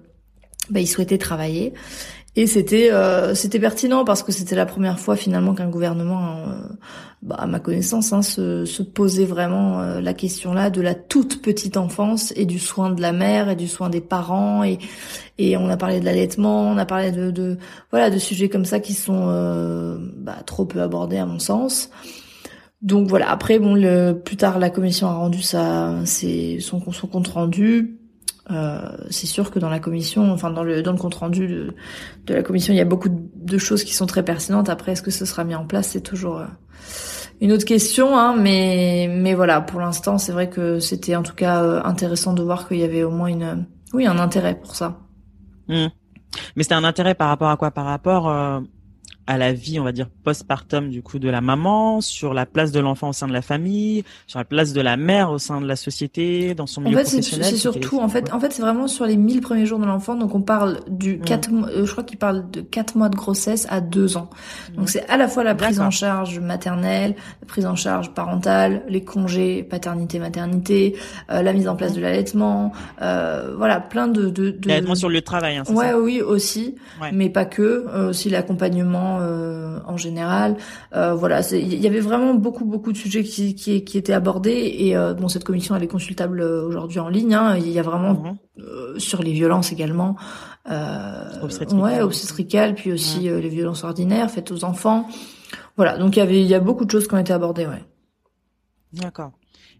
bah, 0.70 0.80
ils 0.80 0.88
souhaitaient 0.88 1.18
travailler. 1.18 1.72
Et 2.38 2.46
c'était 2.46 2.90
c'était 3.32 3.58
pertinent 3.58 4.04
parce 4.04 4.22
que 4.22 4.30
c'était 4.30 4.56
la 4.56 4.66
première 4.66 5.00
fois 5.00 5.16
finalement 5.16 5.54
qu'un 5.54 5.70
gouvernement, 5.70 6.44
bah, 7.22 7.36
à 7.38 7.46
ma 7.46 7.60
connaissance, 7.60 8.12
hein, 8.12 8.20
se, 8.20 8.66
se, 8.66 8.82
posait 8.82 9.24
vraiment 9.24 9.80
la 9.80 10.12
question 10.12 10.52
là 10.52 10.68
de 10.68 10.82
la 10.82 10.94
toute 10.94 11.40
petite 11.40 11.78
enfance 11.78 12.34
et 12.36 12.44
du 12.44 12.58
soin 12.58 12.90
de 12.90 13.00
la 13.00 13.12
mère 13.12 13.48
et 13.48 13.56
du 13.56 13.66
soin 13.66 13.88
des 13.88 14.02
parents 14.02 14.64
et 14.64 14.78
et 15.38 15.56
on 15.56 15.70
a 15.70 15.78
parlé 15.78 15.98
de 15.98 16.04
l'allaitement, 16.04 16.68
on 16.68 16.76
a 16.76 16.84
parlé 16.84 17.10
de, 17.10 17.30
de 17.30 17.56
voilà 17.90 18.10
de 18.10 18.18
sujets 18.18 18.50
comme 18.50 18.66
ça 18.66 18.80
qui 18.80 18.92
sont 18.92 19.28
bah, 20.18 20.36
trop 20.44 20.66
peu 20.66 20.82
abordés 20.82 21.16
à 21.16 21.24
mon 21.24 21.38
sens. 21.38 21.88
Donc 22.82 23.08
voilà. 23.08 23.30
Après, 23.30 23.58
bon, 23.58 23.74
le, 23.74 24.12
plus 24.12 24.36
tard, 24.36 24.58
la 24.58 24.70
commission 24.70 25.08
a 25.08 25.14
rendu 25.14 25.42
sa, 25.42 25.94
c'est 26.04 26.58
son, 26.60 26.80
compte 26.80 27.28
rendu. 27.28 27.98
Euh, 28.50 28.96
c'est 29.10 29.26
sûr 29.26 29.50
que 29.50 29.58
dans 29.58 29.70
la 29.70 29.80
commission, 29.80 30.30
enfin 30.30 30.50
dans 30.50 30.62
le 30.62 30.80
dans 30.80 30.92
le 30.92 30.98
compte 30.98 31.16
rendu 31.16 31.48
de, 31.48 31.74
de 32.26 32.34
la 32.34 32.44
commission, 32.44 32.72
il 32.72 32.76
y 32.76 32.80
a 32.80 32.84
beaucoup 32.84 33.08
de 33.10 33.58
choses 33.58 33.82
qui 33.82 33.94
sont 33.94 34.06
très 34.06 34.24
pertinentes. 34.24 34.68
Après, 34.68 34.92
est-ce 34.92 35.02
que 35.02 35.10
ce 35.10 35.24
sera 35.24 35.42
mis 35.42 35.56
en 35.56 35.66
place, 35.66 35.88
c'est 35.88 36.00
toujours 36.00 36.38
euh, 36.38 36.46
une 37.40 37.50
autre 37.50 37.64
question. 37.64 38.16
Hein, 38.16 38.36
mais 38.36 39.08
mais 39.10 39.34
voilà, 39.34 39.60
pour 39.60 39.80
l'instant, 39.80 40.18
c'est 40.18 40.32
vrai 40.32 40.48
que 40.48 40.78
c'était 40.78 41.16
en 41.16 41.24
tout 41.24 41.34
cas 41.34 41.62
euh, 41.64 41.82
intéressant 41.82 42.34
de 42.34 42.42
voir 42.42 42.68
qu'il 42.68 42.78
y 42.78 42.84
avait 42.84 43.02
au 43.02 43.10
moins 43.10 43.28
une, 43.28 43.66
oui, 43.92 44.06
un 44.06 44.18
intérêt 44.18 44.54
pour 44.54 44.76
ça. 44.76 45.00
Mmh. 45.68 45.86
Mais 46.54 46.62
c'était 46.62 46.74
un 46.74 46.84
intérêt 46.84 47.14
par 47.14 47.28
rapport 47.28 47.48
à 47.48 47.56
quoi? 47.56 47.72
Par 47.72 47.86
rapport 47.86 48.28
à 49.26 49.38
la 49.38 49.52
vie, 49.52 49.80
on 49.80 49.84
va 49.84 49.92
dire 49.92 50.08
postpartum 50.24 50.90
du 50.90 51.02
coup 51.02 51.18
de 51.18 51.28
la 51.28 51.40
maman, 51.40 52.00
sur 52.00 52.34
la 52.34 52.46
place 52.46 52.72
de 52.72 52.80
l'enfant 52.80 53.08
au 53.08 53.12
sein 53.12 53.26
de 53.26 53.32
la 53.32 53.42
famille, 53.42 54.04
sur 54.26 54.38
la 54.38 54.44
place 54.44 54.72
de 54.72 54.80
la 54.80 54.96
mère 54.96 55.30
au 55.30 55.38
sein 55.38 55.60
de 55.60 55.66
la 55.66 55.76
société, 55.76 56.54
dans 56.54 56.66
son 56.66 56.80
milieu 56.80 56.96
en 56.96 57.00
fait, 57.00 57.04
professionnel. 57.04 57.46
C'est 57.50 57.56
surtout 57.56 57.98
en 57.98 58.08
fait, 58.08 58.32
en 58.32 58.40
fait, 58.40 58.52
c'est 58.52 58.62
vraiment 58.62 58.88
sur 58.88 59.06
les 59.06 59.16
1000 59.16 59.40
premiers 59.40 59.66
jours 59.66 59.78
de 59.78 59.86
l'enfant. 59.86 60.14
Donc 60.14 60.34
on 60.34 60.42
parle 60.42 60.80
du 60.88 61.18
4 61.18 61.50
mm. 61.50 61.64
euh, 61.64 61.86
je 61.86 61.92
crois 61.92 62.04
qu'il 62.04 62.18
parle 62.18 62.50
de 62.50 62.60
4 62.60 62.96
mois 62.96 63.08
de 63.08 63.16
grossesse 63.16 63.66
à 63.70 63.80
2 63.80 64.16
ans. 64.16 64.30
Donc 64.74 64.84
mm. 64.84 64.88
c'est 64.88 65.08
à 65.08 65.16
la 65.16 65.28
fois 65.28 65.44
la 65.44 65.54
prise 65.54 65.80
en 65.80 65.90
charge 65.90 66.38
maternelle, 66.38 67.14
la 67.40 67.46
prise 67.46 67.66
en 67.66 67.76
charge 67.76 68.12
parentale, 68.14 68.84
les 68.88 69.04
congés 69.04 69.62
paternité 69.62 70.18
maternité, 70.18 70.96
euh, 71.30 71.42
la 71.42 71.52
mise 71.52 71.68
en 71.68 71.76
place 71.76 71.94
de 71.94 72.00
l'allaitement, 72.00 72.72
euh, 73.02 73.54
voilà, 73.56 73.80
plein 73.80 74.08
de 74.08 74.30
de, 74.30 74.50
de... 74.50 74.68
l'allaitement 74.68 74.94
sur 74.94 75.08
le 75.08 75.20
travail. 75.22 75.56
Hein, 75.56 75.64
ouais, 75.68 75.88
ça 75.88 75.98
oui 75.98 76.20
aussi, 76.20 76.76
mais 77.12 77.30
pas 77.30 77.44
que, 77.44 77.86
euh, 77.88 78.10
aussi 78.10 78.30
l'accompagnement 78.30 79.15
euh, 79.20 79.78
en 79.86 79.96
général. 79.96 80.56
Euh, 80.94 81.14
voilà, 81.14 81.40
il 81.52 81.80
y 81.80 81.86
avait 81.86 82.00
vraiment 82.00 82.34
beaucoup 82.34 82.64
beaucoup 82.64 82.92
de 82.92 82.96
sujets 82.96 83.22
qui, 83.22 83.54
qui, 83.54 83.84
qui 83.84 83.98
étaient 83.98 84.12
abordés 84.12 84.74
et 84.78 84.96
euh, 84.96 85.14
bon 85.14 85.28
cette 85.28 85.44
commission 85.44 85.74
elle 85.76 85.82
est 85.82 85.88
consultable 85.88 86.42
aujourd'hui 86.42 86.98
en 86.98 87.08
ligne. 87.08 87.34
Hein. 87.34 87.56
Il 87.56 87.70
y 87.70 87.78
a 87.78 87.82
vraiment 87.82 88.14
mhm. 88.14 88.98
sur 88.98 89.22
les 89.22 89.32
violences 89.32 89.72
également. 89.72 90.16
Euh, 90.70 91.46
ouais, 91.72 92.00
obstétricales, 92.00 92.74
puis 92.74 92.92
aussi 92.92 93.20
les 93.20 93.48
violences 93.48 93.84
ordinaires 93.84 94.30
faites 94.30 94.50
aux 94.50 94.64
enfants. 94.64 95.06
Voilà, 95.76 95.96
donc 95.98 96.16
il 96.16 96.18
y 96.18 96.22
avait 96.22 96.40
il 96.40 96.48
y 96.48 96.54
a 96.54 96.60
beaucoup 96.60 96.84
de 96.84 96.90
choses 96.90 97.06
qui 97.06 97.14
ont 97.14 97.18
été 97.18 97.32
abordées, 97.32 97.66
ouais. 97.66 97.84
D'accord. 98.92 99.32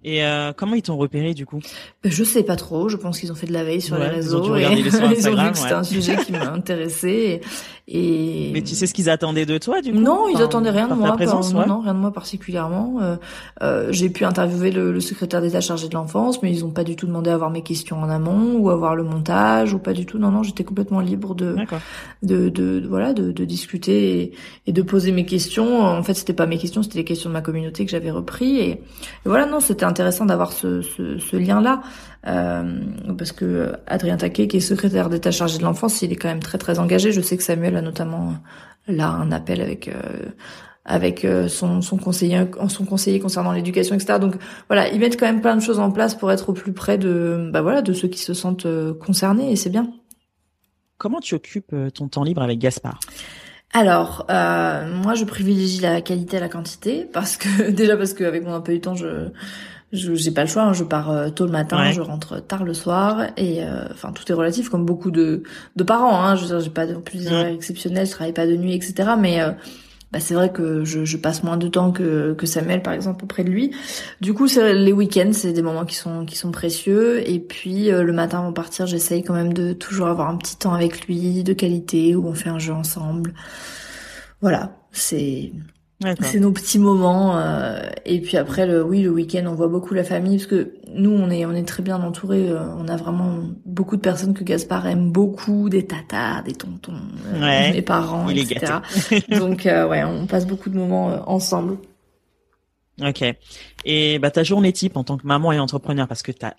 Et 0.05 0.25
euh, 0.25 0.53
comment 0.57 0.77
ils 0.77 0.83
t'ont 0.83 0.97
repéré 0.97 1.35
du 1.35 1.47
coup? 1.47 1.61
Ben, 2.03 2.13
Je 2.13 2.23
sais 2.23 2.45
pas 2.45 2.55
trop. 2.55 2.89
Je 2.89 2.97
pense 2.97 3.19
qu'ils 3.19 3.33
ont 3.33 3.35
fait 3.35 3.49
de 3.49 3.53
la 3.53 3.65
veille 3.65 3.81
sur 3.81 3.99
les 3.99 4.07
réseaux 4.07 4.55
et 4.57 4.63
ils 4.73 4.97
ont 4.97 5.09
vu 5.09 5.51
que 5.51 5.59
c'était 5.59 5.73
un 5.73 5.83
sujet 5.83 6.17
qui 6.17 6.31
m'a 6.31 6.49
intéressé. 6.53 7.41
Et... 7.89 8.51
Mais 8.53 8.63
tu 8.63 8.75
sais 8.75 8.89
ce 8.89 8.95
qu'ils 8.95 9.09
attendaient 9.09 9.47
de 9.47 9.59
toi, 9.59 9.81
du 9.81 9.93
coup? 9.93 9.99
Non, 9.99 10.27
ils 10.29 10.43
attendaient 10.43 10.71
rien 10.71 10.89
de 10.89 10.95
moi. 10.95 11.13
Présence, 11.13 11.55
non, 11.55 11.81
rien 11.81 11.95
de 11.95 12.01
moi 12.01 12.13
particulièrement. 12.13 12.97
Euh, 13.01 13.17
euh, 13.63 13.89
j'ai 13.93 14.11
pu 14.11 14.25
interviewer 14.25 14.73
le, 14.73 14.93
le 14.93 15.01
secrétaire 15.01 15.41
d'État 15.41 15.61
chargé 15.61 15.89
de 15.89 15.95
l'enfance, 15.95 16.43
mais 16.43 16.51
ils 16.51 16.65
ont 16.65 16.71
pas 16.71 16.83
du 16.83 16.97
tout 16.97 17.07
demandé 17.07 17.31
à 17.31 17.35
avoir 17.35 17.51
mes 17.51 17.63
questions 17.63 18.01
en 18.03 18.11
amont 18.11 18.57
ou 18.59 18.71
à 18.71 18.73
avoir 18.73 18.97
le 18.97 19.05
montage 19.05 19.73
ou 19.73 19.79
pas 19.79 19.93
du 19.93 20.05
tout. 20.05 20.19
Non, 20.19 20.33
non, 20.33 20.43
j'étais 20.43 20.65
complètement 20.65 20.99
libre 20.99 21.37
de, 21.37 21.55
de, 22.25 22.49
de, 22.49 22.85
voilà, 22.89 23.13
de, 23.13 23.31
de 23.31 23.45
discuter 23.45 24.21
et, 24.21 24.33
et, 24.67 24.73
de 24.73 24.83
poser 24.83 25.13
mes 25.13 25.25
questions. 25.25 25.81
En 25.81 26.03
fait, 26.03 26.15
c'était 26.15 26.33
pas 26.33 26.47
mes 26.47 26.59
questions, 26.59 26.83
c'était 26.83 26.99
les 26.99 27.05
questions 27.05 27.31
de 27.31 27.35
ma 27.35 27.41
communauté 27.41 27.85
que 27.85 27.91
j'avais 27.93 28.11
repris. 28.11 28.59
Et, 28.59 28.71
et 28.71 28.81
voilà, 29.27 29.47
non, 29.47 29.61
c'était 29.61 29.85
intéressant 29.85 30.27
d'avoir 30.27 30.53
ce, 30.53 30.83
ce, 30.83 31.19
ce 31.19 31.37
lien-là. 31.37 31.83
Euh, 32.27 32.81
parce 33.17 33.33
que 33.33 33.73
Adrien 33.87 34.17
Taquet, 34.17 34.49
qui 34.49 34.57
est 34.57 34.61
secrétaire 34.61 35.09
d'État 35.09 35.31
chargé 35.31 35.59
de 35.59 35.63
l'enfance, 35.63 36.03
il 36.03 36.13
est 36.13 36.17
quand 36.17 36.29
même 36.29 36.43
très 36.43 36.59
très 36.59 36.79
engagé. 36.79 37.13
Je 37.13 37.21
sais 37.21 37.37
que 37.37 37.43
Samuel 37.43 37.77
a 37.77 37.83
notamment 37.83 38.35
là 38.89 39.09
un 39.09 39.31
appel 39.31 39.61
avec 39.61 39.89
euh, 39.89 39.93
avec 40.85 41.25
euh, 41.25 41.49
son, 41.49 41.83
son 41.83 41.97
conseiller 41.97 42.47
son 42.69 42.85
conseiller 42.85 43.19
concernant 43.19 43.51
l'éducation 43.51 43.97
etc 43.97 44.21
donc 44.21 44.37
voilà 44.69 44.89
ils 44.89 45.01
mettent 45.01 45.19
quand 45.19 45.27
même 45.27 45.41
plein 45.41 45.57
de 45.57 45.61
choses 45.61 45.81
en 45.81 45.91
place 45.91 46.15
pour 46.15 46.31
être 46.31 46.51
au 46.51 46.53
plus 46.53 46.73
près 46.73 46.97
de 46.97 47.51
bah 47.53 47.63
voilà 47.63 47.83
de 47.83 47.93
ceux 47.93 48.07
qui 48.07 48.21
se 48.21 48.35
sentent 48.35 48.69
concernés 48.99 49.53
et 49.53 49.57
c'est 49.57 49.71
bien. 49.71 49.91
Comment 50.99 51.21
tu 51.21 51.35
occupes 51.35 51.75
ton 51.95 52.09
temps 52.09 52.25
libre 52.25 52.43
avec 52.43 52.59
Gaspard? 52.59 52.99
Alors, 53.75 54.25
moi, 54.29 55.15
je 55.15 55.25
privilégie 55.25 55.81
la 55.81 56.01
qualité 56.01 56.39
à 56.39 56.41
la 56.41 56.49
quantité 56.49 57.07
parce 57.13 57.37
que 57.37 57.71
déjà 57.71 57.97
parce 57.97 58.15
qu'avec 58.15 58.43
mon 58.45 58.55
emploi 58.55 58.75
du 58.75 58.81
temps, 58.81 58.95
je 58.95 59.29
je 59.93 60.15
j'ai 60.15 60.31
pas 60.31 60.43
le 60.43 60.49
choix. 60.49 60.63
Hein, 60.63 60.73
je 60.73 60.85
pars 60.85 61.11
euh, 61.11 61.31
tôt 61.31 61.47
le 61.47 61.53
matin, 61.53 61.91
je 61.93 62.01
rentre 62.01 62.41
tard 62.41 62.65
le 62.65 62.75
soir, 62.75 63.27
et 63.37 63.63
euh, 63.65 63.85
enfin 63.91 64.13
tout 64.13 64.31
est 64.31 64.35
relatif, 64.35 64.69
comme 64.69 64.85
beaucoup 64.85 65.11
de 65.11 65.43
de 65.77 65.85
parents. 65.85 66.21
Hein, 66.21 66.37
je 66.37 66.43
veux 66.43 66.49
dire, 66.49 66.61
j'ai 66.61 66.71
pas 66.71 66.87
de 66.87 66.95
plus 66.95 67.27
exceptionnel, 67.29 68.07
je 68.07 68.13
travaille 68.13 68.33
pas 68.33 68.47
de 68.47 68.57
nuit, 68.57 68.75
etc. 68.75 69.11
Mais 69.19 69.41
euh, 69.41 69.53
bah, 70.13 70.21
c'est 70.21 70.35
vrai 70.35 70.51
que 70.51 70.85
je, 70.85 71.05
je, 71.05 71.17
passe 71.17 71.43
moins 71.43 71.57
de 71.57 71.69
temps 71.69 71.93
que, 71.93 72.35
que 72.35 72.47
Samuel 72.47 72.83
par 72.83 72.93
exemple 72.93 73.25
auprès 73.25 73.45
de 73.45 73.51
lui. 73.51 73.73
Du 74.21 74.35
coup, 74.35 74.49
c'est 74.49 74.75
les 74.75 74.93
week-ends, 74.93 75.33
c'est 75.33 75.53
des 75.53 75.63
moments 75.63 75.85
qui 75.85 75.97
sont 75.97 76.25
qui 76.25 76.37
sont 76.37 76.51
précieux. 76.53 77.29
Et 77.29 77.39
puis 77.39 77.91
le 77.91 78.13
matin 78.13 78.39
avant 78.39 78.51
de 78.51 78.55
partir, 78.55 78.87
j'essaye 78.87 79.23
quand 79.23 79.35
même 79.35 79.53
de 79.53 79.73
toujours 79.73 80.09
avoir 80.09 80.29
un 80.29 80.37
petit 80.37 80.57
temps 80.57 80.75
avec 80.75 81.07
lui 81.07 81.45
de 81.45 81.53
qualité 81.53 82.15
où 82.17 82.27
on 82.27 82.35
fait 82.35 82.51
un 82.51 82.59
jeu 82.59 82.73
ensemble. 82.73 83.35
Voilà, 84.43 84.77
c'est 84.93 85.53
c'est 86.21 86.41
nos 86.41 86.53
petits 86.53 86.79
moments. 86.79 87.39
Euh, 87.39 87.81
et 88.05 88.21
puis 88.21 88.37
après, 88.37 88.67
le, 88.67 88.83
oui, 88.83 89.03
le 89.03 89.11
week-end, 89.11 89.45
on 89.47 89.55
voit 89.55 89.69
beaucoup 89.69 89.95
la 89.95 90.05
famille 90.05 90.37
parce 90.37 90.47
que 90.47 90.75
nous, 90.93 91.11
on 91.11 91.31
est, 91.31 91.47
on 91.47 91.53
est 91.53 91.67
très 91.67 91.83
bien 91.83 92.01
entourés. 92.03 92.49
Euh, 92.49 92.61
on 92.79 92.89
a 92.89 92.97
vraiment 92.97 93.41
beaucoup 93.65 93.97
de 93.97 94.03
personnes 94.03 94.35
que 94.35 94.45
Gaspard 94.45 94.87
aime 94.87 95.11
beaucoup, 95.11 95.69
des 95.69 95.87
tatas, 95.87 96.43
des 96.43 96.53
tontons, 96.53 96.93
euh, 97.35 97.73
mes 97.73 97.83
parents, 97.83 98.29
etc. 98.29 98.75
Donc, 99.31 99.63
ouais, 99.65 100.05
on 100.05 100.27
passe 100.27 100.47
beaucoup 100.47 100.71
de 100.71 100.77
moments 100.77 101.29
ensemble. 101.31 101.79
Ok. 103.03 103.25
Et 103.85 104.19
bah 104.19 104.31
ta 104.31 104.43
journée 104.43 104.73
type 104.73 104.97
en 104.97 105.05
tant 105.05 105.19
que 105.19 105.27
maman 105.27 105.53
et 105.53 105.59
entrepreneur, 105.59 106.09
parce 106.09 106.23
que 106.23 106.33
t'as 106.33 106.55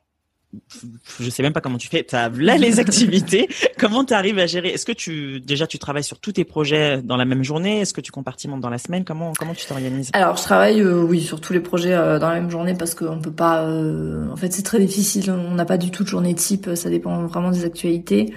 je 1.19 1.29
sais 1.29 1.43
même 1.43 1.53
pas 1.53 1.62
comment 1.62 1.77
tu 1.77 1.88
fais. 1.89 2.03
T'as 2.03 2.29
là 2.29 2.57
les 2.57 2.79
activités. 2.88 3.49
comment 3.77 4.05
tu 4.05 4.13
arrives 4.13 4.39
à 4.39 4.47
gérer? 4.47 4.69
Est-ce 4.69 4.86
que 4.86 4.91
tu 4.91 5.41
déjà 5.41 5.67
tu 5.67 5.77
travailles 5.77 6.03
sur 6.03 6.19
tous 6.19 6.33
tes 6.33 6.45
projets 6.45 7.01
dans 7.01 7.17
la 7.17 7.25
même 7.25 7.43
journée? 7.43 7.81
Est-ce 7.81 7.93
que 7.93 8.01
tu 8.01 8.12
compartimentes 8.12 8.62
dans 8.62 8.69
la 8.69 8.77
semaine? 8.77 9.03
Comment 9.03 9.33
comment 9.38 9.53
tu 9.53 9.65
t'organises? 9.65 10.10
Alors 10.13 10.38
je 10.38 10.43
travaille 10.43 10.81
euh, 10.81 11.01
oui 11.03 11.21
sur 11.21 11.41
tous 11.41 11.53
les 11.53 11.60
projets 11.60 11.93
euh, 11.93 12.17
dans 12.19 12.29
la 12.29 12.36
même 12.36 12.49
journée 12.49 12.75
parce 12.75 12.95
qu'on 12.95 13.19
peut 13.19 13.31
pas. 13.31 13.63
Euh, 13.63 14.29
en 14.31 14.36
fait 14.38 14.53
c'est 14.53 14.63
très 14.63 14.79
difficile. 14.79 15.31
On 15.31 15.55
n'a 15.55 15.65
pas 15.65 15.77
du 15.77 15.91
tout 15.91 16.03
de 16.03 16.10
journée 16.10 16.33
type. 16.33 16.69
Ça 16.75 16.89
dépend 16.89 17.25
vraiment 17.27 17.51
des 17.51 17.65
actualités. 17.65 18.33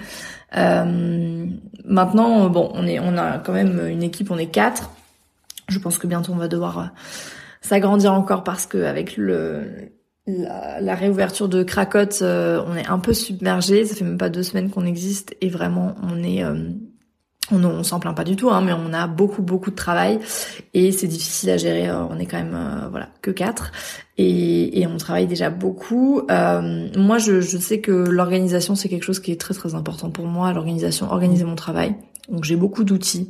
maintenant 0.53 2.49
bon 2.49 2.71
on 2.73 2.85
est 2.85 2.99
on 2.99 3.17
a 3.17 3.39
quand 3.39 3.53
même 3.53 3.87
une 3.87 4.03
équipe. 4.03 4.31
On 4.31 4.37
est 4.37 4.51
quatre. 4.51 4.91
Je 5.69 5.79
pense 5.79 5.97
que 5.97 6.07
bientôt 6.07 6.33
on 6.33 6.37
va 6.37 6.49
devoir 6.49 6.91
s'agrandir 7.61 8.13
encore 8.13 8.43
parce 8.43 8.65
que 8.65 8.83
avec 8.83 9.15
le 9.15 9.91
la, 10.27 10.95
réouverture 10.95 11.49
de 11.49 11.63
Krakot, 11.63 12.21
euh, 12.21 12.63
on 12.67 12.75
est 12.75 12.87
un 12.87 12.99
peu 12.99 13.13
submergé. 13.13 13.85
Ça 13.85 13.95
fait 13.95 14.05
même 14.05 14.17
pas 14.17 14.29
deux 14.29 14.43
semaines 14.43 14.69
qu'on 14.69 14.85
existe 14.85 15.35
et 15.41 15.49
vraiment 15.49 15.95
on 16.03 16.23
est, 16.23 16.43
euh, 16.43 16.69
on, 17.51 17.63
on 17.63 17.83
s'en 17.83 17.99
plaint 17.99 18.15
pas 18.15 18.23
du 18.23 18.35
tout, 18.35 18.49
hein, 18.49 18.61
mais 18.61 18.73
on 18.73 18.93
a 18.93 19.07
beaucoup 19.07 19.41
beaucoup 19.41 19.71
de 19.71 19.75
travail 19.75 20.19
et 20.73 20.91
c'est 20.91 21.07
difficile 21.07 21.49
à 21.49 21.57
gérer. 21.57 21.89
Euh, 21.89 22.03
on 22.03 22.19
est 22.19 22.25
quand 22.25 22.37
même 22.37 22.87
voilà 22.91 23.09
que 23.21 23.31
quatre 23.31 23.71
et, 24.17 24.79
et, 24.79 24.87
on 24.87 24.97
travaille 24.97 25.25
déjà 25.25 25.49
beaucoup. 25.49 26.21
moi, 26.29 27.17
je, 27.17 27.41
je 27.41 27.57
sais 27.57 27.79
que 27.79 27.91
l'organisation 27.91 28.75
c'est 28.75 28.89
quelque 28.89 29.05
chose 29.05 29.19
qui 29.19 29.31
est 29.31 29.39
très 29.39 29.55
très 29.55 29.73
important 29.73 30.11
pour 30.11 30.27
moi. 30.27 30.53
L'organisation, 30.53 31.11
organiser 31.11 31.45
mon 31.45 31.55
travail. 31.55 31.95
Donc 32.29 32.43
j'ai 32.43 32.55
beaucoup 32.55 32.83
d'outils. 32.83 33.29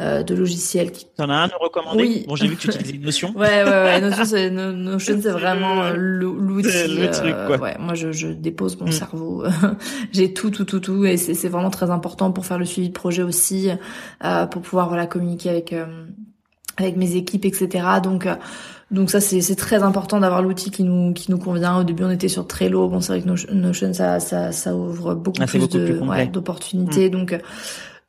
Euh, 0.00 0.24
de 0.24 0.34
logiciels. 0.34 0.90
Qui... 0.90 1.06
T'en 1.16 1.30
as 1.30 1.34
un 1.34 1.48
à 1.48 1.56
recommander 1.60 2.02
Oui. 2.02 2.24
Bon, 2.26 2.34
j'ai 2.34 2.48
vu 2.48 2.56
que 2.56 2.62
tu 2.62 2.68
utilisais 2.80 2.98
Notion. 2.98 3.32
ouais, 3.36 3.62
ouais, 3.62 3.70
ouais. 3.70 4.00
Notion, 4.00 4.24
c'est, 4.24 4.50
Notion, 4.50 5.20
c'est 5.22 5.30
vraiment 5.30 5.84
euh, 5.84 5.94
l'outil. 5.94 6.68
Le 6.88 7.10
truc, 7.12 7.32
euh, 7.32 7.46
quoi. 7.46 7.58
Ouais, 7.58 7.76
moi, 7.78 7.94
je, 7.94 8.10
je 8.10 8.26
dépose 8.26 8.76
mon 8.80 8.88
mm. 8.88 8.92
cerveau. 8.92 9.44
j'ai 10.12 10.32
tout, 10.34 10.50
tout, 10.50 10.64
tout, 10.64 10.80
tout, 10.80 11.04
et 11.04 11.16
c'est, 11.16 11.34
c'est 11.34 11.48
vraiment 11.48 11.70
très 11.70 11.92
important 11.92 12.32
pour 12.32 12.44
faire 12.44 12.58
le 12.58 12.64
suivi 12.64 12.88
de 12.88 12.92
projet 12.92 13.22
aussi, 13.22 13.70
euh, 14.24 14.46
pour 14.46 14.62
pouvoir 14.62 14.88
voilà 14.88 15.06
communiquer 15.06 15.50
avec 15.50 15.72
avec 16.76 16.96
mes 16.96 17.14
équipes, 17.14 17.44
etc. 17.44 17.86
Donc 18.02 18.26
donc 18.90 19.10
ça 19.10 19.20
c'est 19.20 19.42
c'est 19.42 19.54
très 19.54 19.84
important 19.84 20.18
d'avoir 20.18 20.42
l'outil 20.42 20.72
qui 20.72 20.82
nous 20.82 21.12
qui 21.12 21.30
nous 21.30 21.38
convient. 21.38 21.78
Au 21.78 21.84
début 21.84 22.02
on 22.02 22.10
était 22.10 22.26
sur 22.26 22.48
Trello. 22.48 22.88
Bon 22.88 23.00
c'est 23.00 23.12
vrai 23.12 23.22
que 23.22 23.52
Notion 23.52 23.94
ça 23.94 24.18
ça 24.18 24.50
ça 24.50 24.74
ouvre 24.74 25.14
beaucoup 25.14 25.38
ah, 25.40 25.46
plus 25.46 25.68
de 25.68 26.00
ouais, 26.00 26.26
d'opportunités. 26.26 27.10
Mm. 27.10 27.12
Donc 27.12 27.38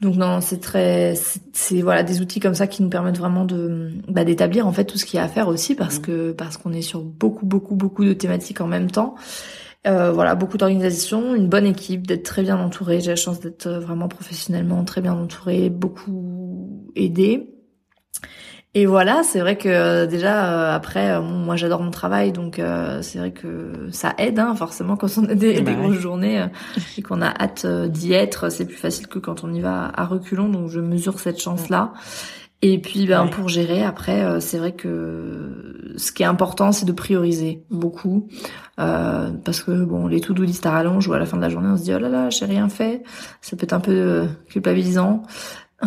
donc 0.02 0.16
non, 0.16 0.42
c'est 0.42 0.60
très, 0.60 1.14
c'est 1.54 1.82
voilà 1.82 2.04
des 2.04 2.22
outils 2.22 2.40
comme 2.40 2.54
ça 2.54 2.68
qui 2.68 2.84
nous 2.84 2.90
permettent 2.90 3.18
vraiment 3.18 3.46
de 3.46 3.92
bah, 4.10 4.26
d'établir 4.26 4.68
en 4.68 4.74
fait 4.74 4.86
tout 4.86 4.98
ce 4.98 5.06
qu'il 5.06 5.18
y 5.18 5.20
a 5.22 5.24
à 5.24 5.30
faire 5.30 5.48
aussi 5.48 5.74
parce 5.74 6.00
mmh. 6.00 6.02
que 6.02 6.32
parce 6.34 6.58
qu'on 6.58 6.74
est 6.74 6.82
sur 6.82 7.02
beaucoup 7.02 7.46
beaucoup 7.46 7.76
beaucoup 7.76 8.04
de 8.04 8.14
thématiques 8.14 8.62
en 8.62 8.68
même 8.68 8.92
temps. 8.92 9.16
Euh, 9.88 10.12
voilà, 10.12 10.34
beaucoup 10.34 10.58
d'organisation, 10.58 11.36
une 11.36 11.48
bonne 11.48 11.68
équipe, 11.68 12.08
d'être 12.08 12.24
très 12.24 12.42
bien 12.42 12.58
entouré. 12.58 13.02
J'ai 13.02 13.12
la 13.12 13.16
chance 13.16 13.40
d'être 13.40 13.70
vraiment 13.70 14.08
professionnellement 14.08 14.84
très 14.84 15.00
bien 15.00 15.14
entouré, 15.14 15.70
beaucoup 15.70 16.92
aidé. 16.96 17.55
Et 18.78 18.86
voilà, 18.86 19.24
c'est 19.24 19.40
vrai 19.40 19.58
que 19.58 19.70
euh, 19.70 20.06
déjà 20.06 20.52
euh, 20.52 20.76
après, 20.76 21.12
euh, 21.12 21.22
moi 21.22 21.56
j'adore 21.56 21.82
mon 21.82 21.92
travail, 21.92 22.34
donc 22.34 22.62
c'est 23.02 23.20
vrai 23.20 23.32
que 23.32 23.72
ça 23.92 24.14
aide 24.18 24.38
hein, 24.38 24.54
forcément 24.54 24.98
quand 24.98 25.08
on 25.18 25.24
a 25.30 25.34
des, 25.34 25.62
bah 25.62 25.74
grosses 25.74 25.96
journées 25.96 26.46
et 26.98 27.02
qu'on 27.02 27.22
a 27.22 27.30
hâte 27.30 27.66
d'y 27.66 28.12
être. 28.12 28.52
C'est 28.52 28.66
plus 28.66 28.76
facile 28.76 29.08
que 29.08 29.18
quand 29.18 29.46
on 29.46 29.54
y 29.54 29.62
va 29.62 29.92
à 29.96 30.06
reculons, 30.06 30.50
donc 30.50 30.70
je 30.70 30.82
mesure 30.82 31.20
cette 31.20 31.42
chance-là. 31.42 31.94
Et 32.62 32.80
puis 32.80 33.06
ben 33.06 33.28
pour 33.28 33.48
gérer 33.48 33.84
après, 33.84 34.42
c'est 34.42 34.58
vrai 34.58 34.74
que 34.74 35.94
ce 35.98 36.12
qui 36.12 36.24
est 36.24 36.26
important, 36.26 36.72
c'est 36.72 36.86
de 36.86 36.92
prioriser 36.92 37.64
beaucoup, 37.70 38.28
parce 38.76 39.62
que 39.62 39.86
bon 39.86 40.08
les 40.08 40.20
to-do 40.20 40.44
list 40.44 40.66
à 40.66 40.72
rallonge 40.72 41.08
ou 41.08 41.14
à 41.14 41.20
la 41.20 41.26
fin 41.26 41.38
de 41.38 41.42
la 41.42 41.50
journée 41.50 41.70
on 41.70 41.78
se 41.78 41.84
dit 41.84 41.94
oh 41.94 42.00
là 42.00 42.10
là 42.10 42.30
j'ai 42.30 42.46
rien 42.46 42.68
fait, 42.68 43.04
ça 43.40 43.56
peut 43.56 43.64
être 43.64 43.74
un 43.74 43.80
peu 43.80 44.26
culpabilisant. 44.50 45.24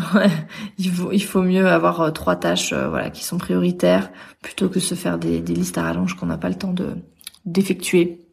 Il 0.79 0.90
faut, 0.90 1.12
il 1.12 1.22
faut 1.22 1.42
mieux 1.42 1.66
avoir 1.66 2.01
euh, 2.01 2.11
trois 2.11 2.37
tâches 2.37 2.72
euh, 2.72 2.88
voilà 2.88 3.11
qui 3.11 3.24
sont 3.24 3.38
prioritaires 3.38 4.11
plutôt 4.42 4.68
que 4.68 4.81
se 4.81 4.94
faire 4.94 5.18
des, 5.18 5.40
des 5.40 5.55
listes 5.55 5.79
à 5.79 5.83
rallonge 5.83 6.14
qu'on 6.14 6.27
n'a 6.27 6.38
pas 6.38 6.51
le 6.51 6.57
temps 6.57 6.72
de 6.72 6.96
d'effectuer. 7.46 8.24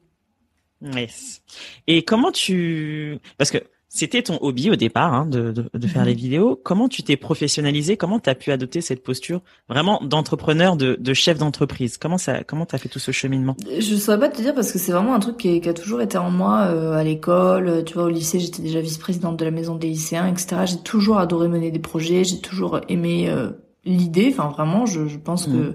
Yes. 0.81 1.41
Et 1.87 2.03
comment 2.03 2.31
tu 2.31 3.19
parce 3.37 3.51
que 3.51 3.59
C'était 3.95 4.21
ton 4.21 4.37
hobby 4.41 4.69
au 4.69 4.75
départ 4.75 5.13
hein, 5.13 5.25
de, 5.25 5.53
de, 5.53 5.69
de, 5.73 5.87
faire 5.87 6.03
les 6.03 6.11
mhm. 6.11 6.17
vidéos. 6.17 6.59
Comment 6.61 6.89
tu 6.89 7.01
t'es 7.01 7.15
professionnalisé? 7.15 7.95
Comment 7.95 8.19
tu 8.19 8.29
as 8.29 8.35
pu 8.35 8.51
adopter 8.51 8.81
cette 8.81 9.01
posture 9.01 9.39
vraiment 9.69 10.01
d'entrepreneur, 10.03 10.75
de, 10.75 10.97
de 10.99 11.13
chef 11.13 11.37
d'entreprise? 11.37 11.97
Comment 11.97 12.17
ça 12.17 12.43
Comment 12.43 12.65
t'as 12.65 12.77
fait 12.77 12.89
tout 12.89 12.99
ce 12.99 13.11
cheminement? 13.11 13.55
Je 13.79 13.95
saurais 13.95 14.19
pas 14.19 14.27
te 14.27 14.41
dire 14.41 14.53
parce 14.53 14.73
que 14.73 14.79
c'est 14.79 14.91
vraiment 14.91 15.15
un 15.15 15.19
truc 15.19 15.37
qui, 15.37 15.61
qui, 15.61 15.69
a 15.69 15.73
toujours 15.73 16.01
été 16.01 16.17
en 16.17 16.29
moi 16.29 16.65
euh, 16.65 16.97
à 16.97 17.05
l'école. 17.05 17.85
Tu 17.85 17.93
vois, 17.93 18.03
au 18.03 18.09
lycée, 18.09 18.37
j'étais 18.37 18.61
déjà 18.61 18.81
vice-présidente 18.81 19.37
de 19.37 19.45
la 19.45 19.51
maison 19.51 19.75
des 19.75 19.87
lycéens, 19.87 20.27
etc. 20.27 20.63
J'ai 20.65 20.79
toujours 20.83 21.17
adoré 21.17 21.47
mener 21.47 21.71
des 21.71 21.79
projets. 21.79 22.25
J'ai 22.25 22.41
toujours 22.41 22.81
aimé 22.89 23.29
euh, 23.29 23.51
l'idée. 23.85 24.33
Enfin, 24.37 24.49
vraiment, 24.49 24.85
je, 24.85 25.07
je 25.07 25.17
pense 25.17 25.45
que 25.45 25.51
mhm 25.51 25.73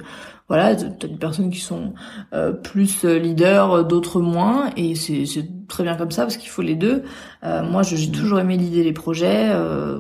voilà, 0.51 0.75
t'as 0.75 1.07
des 1.07 1.15
personnes 1.15 1.51
qui 1.51 1.61
sont 1.61 1.95
euh, 2.35 2.51
plus 2.51 3.05
euh, 3.05 3.21
leaders, 3.21 3.71
euh, 3.71 3.83
d'autres 3.85 4.21
moins, 4.21 4.71
et 4.77 4.97
c'est 4.97 5.25
très 5.69 5.85
bien 5.85 5.95
comme 5.95 6.11
ça 6.11 6.23
parce 6.23 6.37
qu'il 6.37 6.51
faut 6.51 6.61
les 6.61 6.75
deux. 6.75 7.05
moi, 7.45 7.85
j'ai 7.85 8.09
mmh. 8.09 8.11
toujours 8.11 8.41
aimé 8.41 8.57
l'idée 8.57 8.83
des 8.83 8.93
projets, 8.93 9.53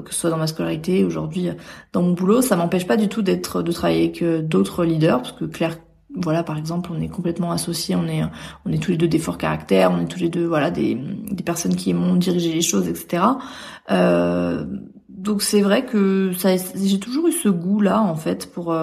que 0.04 0.12
ce 0.12 0.20
soit 0.20 0.30
dans 0.30 0.36
ma 0.36 0.48
scolarité, 0.48 1.04
aujourd'hui 1.04 1.50
dans 1.92 2.02
mon 2.02 2.14
boulot. 2.14 2.42
Ça 2.42 2.56
m'empêche 2.56 2.84
pas 2.84 2.96
du 2.96 3.06
tout 3.06 3.22
d'être 3.22 3.62
de 3.62 3.70
travailler 3.70 4.12
avec 4.18 4.48
d'autres 4.48 4.84
leaders, 4.84 5.22
parce 5.22 5.32
que 5.32 5.44
Claire 5.44 5.76
voilà 6.16 6.42
par 6.42 6.58
exemple 6.58 6.90
on 6.92 7.00
est 7.00 7.08
complètement 7.08 7.52
associés 7.52 7.94
on 7.94 8.08
est 8.08 8.22
on 8.66 8.72
est 8.72 8.82
tous 8.82 8.90
les 8.90 8.96
deux 8.96 9.06
des 9.06 9.20
forts 9.20 9.38
caractères 9.38 9.92
on 9.92 10.00
est 10.00 10.06
tous 10.06 10.18
les 10.18 10.28
deux 10.28 10.44
voilà 10.44 10.72
des 10.72 10.96
des 10.96 11.44
personnes 11.44 11.76
qui 11.76 11.90
aiment 11.90 12.18
diriger 12.18 12.52
les 12.52 12.62
choses 12.62 12.88
etc 12.88 13.22
euh, 13.92 14.64
donc 15.20 15.42
c'est 15.42 15.60
vrai 15.60 15.84
que 15.84 16.32
ça 16.36 16.50
j'ai 16.56 16.98
toujours 16.98 17.28
eu 17.28 17.32
ce 17.32 17.48
goût 17.48 17.80
là 17.80 18.02
en 18.02 18.16
fait 18.16 18.52
pour 18.52 18.74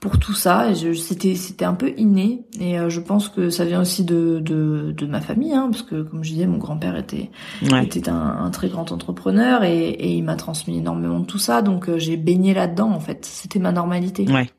pour 0.00 0.18
tout 0.18 0.34
ça. 0.34 0.68
C'était 0.74 1.34
c'était 1.34 1.64
un 1.64 1.74
peu 1.74 1.92
inné 1.96 2.44
et 2.60 2.78
euh, 2.78 2.88
je 2.88 3.00
pense 3.00 3.28
que 3.28 3.50
ça 3.50 3.64
vient 3.64 3.80
aussi 3.80 4.04
de 4.04 4.38
de, 4.40 4.92
de 4.96 5.06
ma 5.06 5.20
famille, 5.20 5.52
hein, 5.52 5.68
parce 5.70 5.82
que 5.82 6.02
comme 6.02 6.22
je 6.22 6.30
disais, 6.30 6.46
mon 6.46 6.58
grand-père 6.58 6.96
était 6.96 7.30
était 7.62 8.08
un, 8.08 8.14
un, 8.16 8.50
très 8.50 8.68
grand 8.68 8.92
entrepreneur 8.92 9.64
et, 9.64 9.88
et 9.88 10.12
il 10.14 10.22
m'a 10.22 10.36
transmis 10.36 10.78
énormément 10.78 11.20
de 11.20 11.26
tout 11.26 11.38
ça, 11.38 11.62
donc 11.62 11.88
euh, 11.88 11.98
j'ai 11.98 12.16
baigné 12.16 12.54
là-dedans 12.54 12.90
en 12.90 13.00
fait. 13.00 13.24
C'était 13.24 13.58
ma 13.58 13.72
normalité. 13.72 14.26
Ouais. 14.30 14.50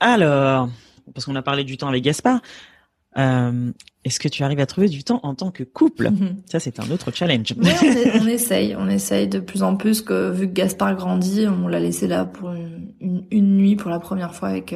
Alors, 0.00 0.68
parce 1.14 1.26
qu'on 1.26 1.36
a 1.36 1.42
parlé 1.42 1.64
du 1.64 1.76
temps 1.76 1.88
avec 1.88 2.02
Gaspard, 2.02 2.40
euh, 3.18 3.72
est-ce 4.04 4.18
que 4.18 4.28
tu 4.28 4.42
arrives 4.42 4.60
à 4.60 4.66
trouver 4.66 4.88
du 4.88 5.04
temps 5.04 5.20
en 5.22 5.34
tant 5.34 5.50
que 5.50 5.62
couple? 5.62 6.10
Mhm. 6.10 6.42
Ça, 6.46 6.60
c'est 6.60 6.80
un 6.80 6.90
autre 6.90 7.10
challenge. 7.12 7.54
Oui, 7.56 7.70
on, 8.20 8.26
essaye, 8.26 8.74
on 8.76 8.88
essaye 8.88 9.28
de 9.28 9.38
plus 9.38 9.62
en 9.62 9.76
plus 9.76 10.02
que 10.02 10.30
vu 10.30 10.48
que 10.48 10.52
Gaspard 10.52 10.96
grandit, 10.96 11.46
on 11.46 11.68
l'a 11.68 11.80
laissé 11.80 12.08
là 12.08 12.24
pour 12.24 12.52
une, 12.52 13.24
une, 13.30 13.56
nuit 13.56 13.76
pour 13.76 13.90
la 13.90 14.00
première 14.00 14.34
fois 14.34 14.48
avec 14.48 14.74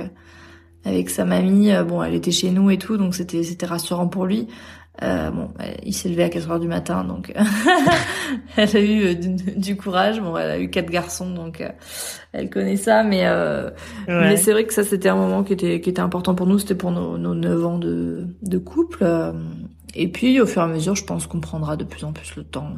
avec 0.85 1.11
sa 1.11 1.25
mamie. 1.25 1.73
Euh, 1.73 1.83
bon, 1.83 2.03
elle 2.03 2.15
était 2.15 2.31
chez 2.31 2.51
nous 2.51 2.71
et 2.71 2.79
tout, 2.79 2.97
donc 2.97 3.15
c'était 3.15 3.43
c'était 3.43 3.67
rassurant 3.67 4.07
pour 4.07 4.27
lui. 4.27 4.47
Euh, 5.03 5.31
bon, 5.31 5.51
il 5.85 5.95
s'est 5.95 6.09
levé 6.09 6.25
à 6.25 6.29
4 6.31 6.51
heures 6.51 6.61
du 6.61 6.69
matin, 6.69 7.05
donc 7.05 7.33
elle 8.57 8.77
a 8.77 8.81
eu 8.81 9.05
euh, 9.05 9.15
du, 9.15 9.77
courage. 9.77 10.21
Bon, 10.21 10.37
elle 10.37 10.51
a 10.51 10.59
eu 10.59 10.71
quatre 10.71 10.91
garçons, 10.91 11.31
donc 11.31 11.61
euh, 11.61 11.69
elle 12.33 12.49
connaît 12.49 12.77
ça. 12.77 13.03
Mais 13.03 13.27
mais 14.09 14.37
c'est 14.37 14.53
vrai 14.53 14.65
que 14.65 14.73
ça, 14.73 14.85
c'était 14.85 15.09
un 15.09 15.17
moment 15.17 15.45
qui 15.45 15.53
était 15.53 15.81
qui 15.81 15.91
était 15.91 16.01
important 16.01 16.35
pour 16.35 16.47
nous. 16.47 16.59
C'était 16.59 16.75
pour 16.75 16.93
nos, 16.93 17.19
nos 17.19 17.35
9 17.35 17.67
ans 17.67 17.79
de 17.79 18.27
de 18.43 18.59
couple. 18.59 19.05
et 19.95 20.09
puis, 20.09 20.41
au 20.41 20.47
fur 20.47 20.63
et 20.63 20.65
à 20.65 20.69
mesure, 20.69 20.95
je 20.95 21.05
pense 21.05 21.27
qu'on 21.27 21.41
prendra 21.41 21.77
de 21.77 21.85
plus 21.85 22.05
en 22.05 22.13
plus 22.13 22.35
le 22.37 22.45
temps 22.45 22.73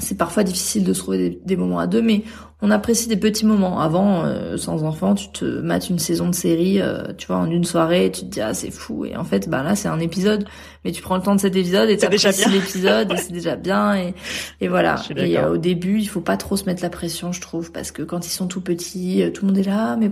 c'est 0.00 0.16
parfois 0.16 0.42
difficile 0.42 0.82
de 0.82 0.92
se 0.92 0.98
trouver 0.98 1.40
des, 1.44 1.56
moments 1.56 1.78
à 1.78 1.86
deux, 1.86 2.02
mais 2.02 2.24
on 2.60 2.70
apprécie 2.72 3.06
des 3.06 3.16
petits 3.16 3.46
moments. 3.46 3.80
Avant, 3.80 4.24
euh, 4.24 4.56
sans 4.56 4.82
enfant, 4.82 5.14
tu 5.14 5.30
te 5.30 5.44
mates 5.44 5.88
une 5.88 6.00
saison 6.00 6.28
de 6.28 6.34
série, 6.34 6.80
euh, 6.80 7.12
tu 7.16 7.28
vois, 7.28 7.36
en 7.36 7.48
une 7.48 7.62
soirée, 7.62 8.10
tu 8.10 8.22
te 8.22 8.26
dis 8.26 8.40
ah 8.40 8.54
c'est 8.54 8.72
fou. 8.72 9.04
Et 9.04 9.16
en 9.16 9.22
fait, 9.22 9.48
bah 9.48 9.62
là 9.62 9.76
c'est 9.76 9.86
un 9.86 10.00
épisode, 10.00 10.46
mais 10.84 10.90
tu 10.90 11.00
prends 11.00 11.16
le 11.16 11.22
temps 11.22 11.36
de 11.36 11.40
cet 11.40 11.54
épisode 11.54 11.90
et 11.90 11.96
tu 11.96 12.06
apprécies 12.06 12.50
l'épisode 12.50 13.12
et 13.12 13.16
c'est 13.16 13.32
déjà 13.32 13.54
bien. 13.54 13.96
Et, 13.96 14.14
et 14.60 14.66
voilà. 14.66 15.00
Et 15.16 15.38
euh, 15.38 15.52
au 15.52 15.56
début, 15.58 16.00
il 16.00 16.06
faut 16.06 16.20
pas 16.20 16.36
trop 16.36 16.56
se 16.56 16.64
mettre 16.64 16.82
la 16.82 16.90
pression, 16.90 17.30
je 17.30 17.40
trouve, 17.40 17.70
parce 17.70 17.92
que 17.92 18.02
quand 18.02 18.26
ils 18.26 18.32
sont 18.32 18.48
tout 18.48 18.60
petits, 18.60 19.22
tout 19.32 19.46
le 19.46 19.52
monde 19.52 19.58
est 19.58 19.68
là, 19.68 19.96
mais 19.96 20.10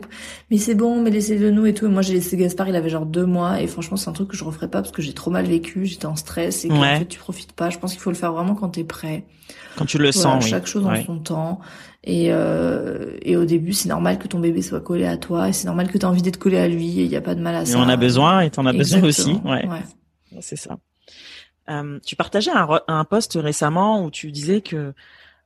mais 0.53 0.59
c'est 0.59 0.77
bon, 0.77 1.03
mais 1.03 1.11
laissez-le 1.11 1.51
nous 1.51 1.67
et 1.67 1.75
tout. 1.75 1.87
Et 1.87 1.91
moi 1.91 2.03
j'ai 2.03 2.15
laissé 2.15 2.37
Gaspard, 2.37 2.69
il 2.69 2.77
avait 2.77 2.91
genre 2.91 3.07
deux 3.07 3.27
mois 3.27 3.61
et 3.61 3.67
franchement 3.67 3.97
c'est 3.97 4.11
un 4.11 4.15
truc 4.15 4.29
que 4.29 4.37
je 4.37 4.45
referais 4.45 4.69
pas 4.69 4.81
parce 4.81 4.93
que 4.93 5.03
j'ai 5.03 5.13
trop 5.13 5.33
mal 5.33 5.47
vécu, 5.47 5.87
j'étais 5.87 6.07
en 6.07 6.17
stress 6.17 6.65
et 6.65 6.69
qu'en 6.69 6.83
fait 6.83 7.09
tu 7.09 7.19
profites 7.19 7.53
pas. 7.53 7.69
Je 7.69 7.79
pense 7.79 7.93
qu'il 7.93 8.01
faut 8.01 8.11
le 8.11 8.17
faire 8.17 8.33
vraiment 8.33 8.55
quand 8.55 8.69
t'es 8.69 8.85
prêt. 8.85 9.25
Quand 9.77 9.87
tu 9.87 9.99
le 9.99 10.13
sens, 10.13 10.47
Chaque 10.47 10.67
chose 10.67 10.87
en 10.87 11.03
son 11.05 11.19
temps. 11.19 11.61
Et, 12.05 12.33
euh, 12.33 13.17
et 13.23 13.37
au 13.37 13.45
début, 13.45 13.73
c'est 13.73 13.89
normal 13.89 14.19
que 14.19 14.27
ton 14.27 14.41
bébé 14.41 14.61
soit 14.61 14.81
collé 14.81 15.07
à 15.07 15.17
toi 15.17 15.49
et 15.49 15.53
c'est 15.53 15.67
normal 15.67 15.89
que 15.89 15.99
tu 15.99 16.05
as 16.05 16.09
envie 16.09 16.23
d'être 16.23 16.39
collé 16.39 16.59
à 16.59 16.67
lui 16.67 16.99
et 16.99 17.05
il 17.05 17.09
n'y 17.09 17.17
a 17.17 17.21
pas 17.21 17.37
de 17.37 17.41
mal 17.41 17.55
à 17.55 17.65
ça. 17.65 17.79
Et 17.79 17.81
on 17.81 17.89
a 17.89 17.97
besoin 17.97 18.41
et 18.41 18.51
t'en 18.51 18.67
as 18.67 18.73
besoin 18.73 19.03
aussi. 19.05 19.35
Ouais. 19.45 19.69
C'est 20.41 20.57
ça. 20.57 20.79
Euh, 21.71 22.01
tu 22.05 22.17
partageais 22.17 22.51
un, 22.51 22.69
un 22.89 23.05
post 23.05 23.39
récemment 23.41 24.05
où 24.05 24.11
tu 24.11 24.33
disais 24.33 24.63
que 24.63 24.93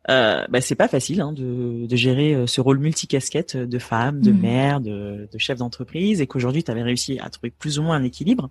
euh, 0.09 0.45
bah, 0.49 0.61
c'est 0.61 0.77
pas 0.77 0.89
facile 0.89 1.21
hein, 1.21 1.33
de, 1.33 1.87
de, 1.87 1.97
gérer 1.97 2.35
euh, 2.35 2.47
ce 2.47 2.61
rôle 2.61 2.79
multicasquette 2.79 3.57
de 3.57 3.79
femme, 3.79 4.21
de 4.21 4.31
mm. 4.31 4.41
mère, 4.41 4.81
de, 4.81 5.29
de 5.31 5.39
chef 5.39 5.59
d'entreprise 5.59 6.21
et 6.21 6.27
qu'aujourd'hui 6.29 6.63
tu 6.63 6.71
avais 6.71 6.83
réussi 6.83 7.19
à 7.19 7.29
trouver 7.29 7.51
plus 7.51 7.79
ou 7.79 7.83
moins 7.83 7.97
un 7.97 8.05
équilibre. 8.05 8.51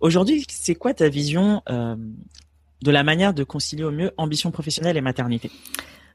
Aujourd'hui, 0.00 0.46
c'est 0.48 0.76
quoi 0.76 0.94
ta 0.94 1.08
vision 1.08 1.62
euh, 1.68 1.96
de 2.82 2.90
la 2.90 3.02
manière 3.02 3.34
de 3.34 3.44
concilier 3.44 3.84
au 3.84 3.90
mieux 3.90 4.12
ambition 4.16 4.50
professionnelle 4.50 4.96
et 4.96 5.00
maternité 5.00 5.50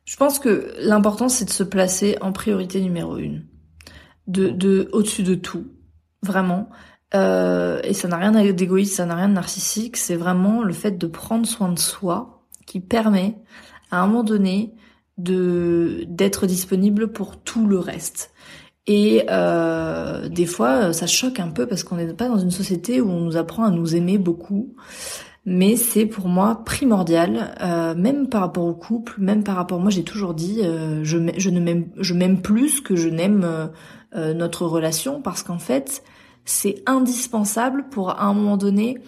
Je 0.06 0.16
pense 0.16 0.40
que 0.40 0.74
l'important 0.80 1.30
c'est 1.30 1.46
de 1.46 1.50
se 1.50 1.64
placer 1.64 2.18
en 2.22 2.32
priorité 2.32 2.82
numéro 2.82 3.18
une, 3.18 3.46
de, 4.28 4.50
de 4.50 4.90
au-dessus 4.94 5.24
de 5.24 5.36
tout, 5.36 5.68
vraiment. 6.22 6.70
Euh, 7.16 7.80
et 7.84 7.94
ça 7.94 8.08
n'a 8.08 8.18
rien 8.18 8.32
d'égoïste, 8.54 8.96
ça 8.96 9.06
n'a 9.06 9.16
rien 9.16 9.30
de 9.30 9.34
narcissique. 9.34 9.98
C'est 9.98 10.16
vraiment 10.16 10.64
le 10.64 10.74
fait 10.74 10.98
de 10.98 11.08
prendre 11.08 11.46
soin 11.46 11.72
de 11.72 11.80
soi 11.80 12.44
qui 12.66 12.80
permet, 12.80 13.38
à 13.92 14.02
un 14.02 14.08
moment 14.08 14.24
donné, 14.24 14.74
de 15.18 16.06
d'être 16.08 16.48
disponible 16.48 17.12
pour 17.12 17.38
tout 17.44 17.68
le 17.68 17.78
reste. 17.78 18.32
Et 18.88 19.26
euh, 19.30 20.28
des 20.28 20.46
fois, 20.46 20.92
ça 20.92 21.08
choque 21.08 21.40
un 21.40 21.50
peu 21.50 21.68
parce 21.68 21.84
qu'on 21.84 21.96
n'est 21.96 22.14
pas 22.14 22.28
dans 22.28 22.40
une 22.40 22.52
société 22.52 23.00
où 23.00 23.10
on 23.10 23.22
nous 23.22 23.38
apprend 23.38 23.64
à 23.64 23.70
nous 23.70 23.96
aimer 23.96 24.18
beaucoup 24.18 24.76
mais 25.46 25.76
c'est 25.76 26.06
pour 26.06 26.28
moi 26.28 26.64
primordial, 26.64 27.56
euh, 27.62 27.96
même 27.96 28.30
par 28.30 28.42
rapport 28.42 28.66
au 28.66 28.74
couple, 28.74 29.16
même 29.18 29.44
par 29.44 29.56
rapport. 29.56 29.80
Moi, 29.80 29.90
j'ai 29.92 30.04
toujours 30.04 30.34
dit, 30.34 30.62
euh, 30.64 31.04
je, 31.04 31.18
je 31.38 31.50
ne 31.50 31.60
m'aime, 31.60 31.90
je 31.98 32.14
m'aime 32.14 32.42
plus 32.42 32.80
que 32.82 32.96
je 32.96 33.10
n'aime 33.10 33.44
euh, 34.16 34.34
notre 34.34 34.66
relation, 34.66 35.22
parce 35.22 35.44
qu'en 35.44 35.60
fait, 35.60 36.04
c'est 36.46 36.82
indispensable 36.86 37.90
pour 37.90 38.12
à 38.12 38.24
un 38.24 38.34
moment 38.34 38.58
donné 38.58 39.00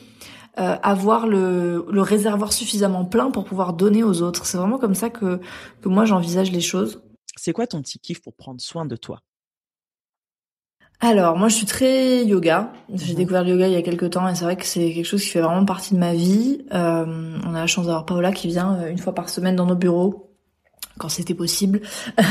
avoir 0.58 1.28
le, 1.28 1.86
le 1.92 2.02
réservoir 2.02 2.54
suffisamment 2.54 3.04
plein 3.04 3.30
pour 3.30 3.44
pouvoir 3.44 3.74
donner 3.74 4.04
aux 4.06 4.22
autres. 4.22 4.46
C'est 4.46 4.58
vraiment 4.58 4.78
comme 4.78 4.96
ça 4.96 5.10
que 5.10 5.42
que 5.82 5.90
moi 5.90 6.06
j'envisage 6.06 6.50
les 6.50 6.62
choses. 6.62 7.02
C'est 7.36 7.52
quoi 7.52 7.68
ton 7.68 7.82
petit 7.82 8.00
kiff 8.00 8.22
pour 8.22 8.34
prendre 8.34 8.62
soin 8.62 8.86
de 8.86 8.96
toi? 8.96 9.20
Alors 11.02 11.38
moi 11.38 11.50
je 11.50 11.56
suis 11.56 11.66
très 11.66 12.26
yoga. 12.26 12.72
J'ai 12.94 13.14
mhm. 13.14 13.18
découvert 13.18 13.44
le 13.44 13.52
yoga 13.52 13.68
il 13.68 13.74
y 13.74 13.78
a 13.78 13.82
quelques 13.82 14.12
temps 14.12 14.28
et 14.28 14.36
c'est 14.36 14.46
vrai 14.46 14.56
que 14.56 14.66
c'est 14.66 14.92
quelque 14.94 15.06
chose 15.06 15.22
qui 15.22 15.30
fait 15.30 15.42
vraiment 15.42 15.66
partie 15.66 15.94
de 15.94 16.00
ma 16.00 16.14
vie. 16.14 16.66
Euh, 16.74 17.38
on 17.46 17.54
a 17.54 17.60
la 17.60 17.68
chance 17.68 17.86
d'avoir 17.86 18.06
Paola 18.06 18.32
qui 18.32 18.48
vient 18.48 18.76
euh, 18.76 18.90
une 18.90 18.98
fois 18.98 19.14
par 19.14 19.30
semaine 19.30 19.56
dans 19.56 19.66
nos 19.66 19.76
bureaux 19.76 20.22
quand 20.98 21.10
c'était 21.10 21.34
possible, 21.34 21.82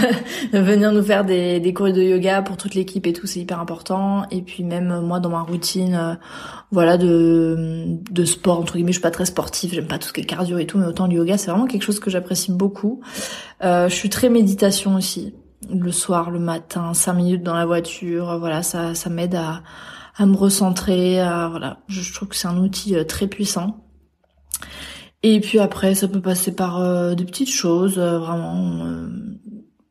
venir 0.54 0.90
nous 0.90 1.02
faire 1.02 1.26
des, 1.26 1.60
des 1.60 1.74
cours 1.74 1.92
de 1.92 2.00
yoga 2.00 2.40
pour 2.40 2.56
toute 2.56 2.74
l'équipe 2.74 3.06
et 3.06 3.12
tout, 3.12 3.26
c'est 3.26 3.40
hyper 3.40 3.60
important. 3.60 4.24
Et 4.30 4.40
puis 4.40 4.64
même 4.64 4.90
euh, 4.90 5.00
moi 5.02 5.20
dans 5.20 5.28
ma 5.28 5.42
routine, 5.42 6.18
voilà 6.70 6.96
de 6.96 7.84
de 8.10 8.24
sport 8.24 8.60
entre 8.60 8.76
guillemets, 8.76 8.92
je 8.92 8.96
suis 8.98 9.02
pas 9.02 9.10
très 9.10 9.26
sportive, 9.26 9.74
j'aime 9.74 9.86
pas 9.86 9.98
tout 9.98 10.08
ce 10.08 10.14
qui 10.14 10.22
est 10.22 10.24
cardio 10.24 10.56
et 10.56 10.66
tout, 10.66 10.78
mais 10.78 10.86
autant 10.86 11.06
le 11.06 11.12
yoga 11.12 11.36
c'est 11.36 11.50
vraiment 11.50 11.66
quelque 11.66 11.82
chose 11.82 12.00
que 12.00 12.08
j'apprécie 12.08 12.52
beaucoup. 12.52 13.02
je 13.60 13.88
suis 13.90 14.08
très 14.08 14.30
méditation 14.30 14.94
aussi 14.94 15.34
le 15.72 15.92
soir, 15.92 16.30
le 16.30 16.38
matin, 16.38 16.94
cinq 16.94 17.14
minutes 17.14 17.42
dans 17.42 17.54
la 17.54 17.66
voiture, 17.66 18.38
voilà, 18.38 18.62
ça, 18.62 18.94
ça 18.94 19.10
m'aide 19.10 19.34
à, 19.34 19.62
à 20.16 20.26
me 20.26 20.36
recentrer, 20.36 21.20
à, 21.20 21.48
voilà, 21.48 21.78
je, 21.88 22.12
trouve 22.12 22.28
que 22.28 22.36
c'est 22.36 22.48
un 22.48 22.58
outil 22.58 22.96
euh, 22.96 23.04
très 23.04 23.26
puissant. 23.26 23.84
Et 25.22 25.40
puis 25.40 25.58
après, 25.58 25.94
ça 25.94 26.06
peut 26.06 26.20
passer 26.20 26.54
par 26.54 26.80
euh, 26.80 27.14
des 27.14 27.24
petites 27.24 27.50
choses, 27.50 27.98
euh, 27.98 28.18
vraiment. 28.18 28.86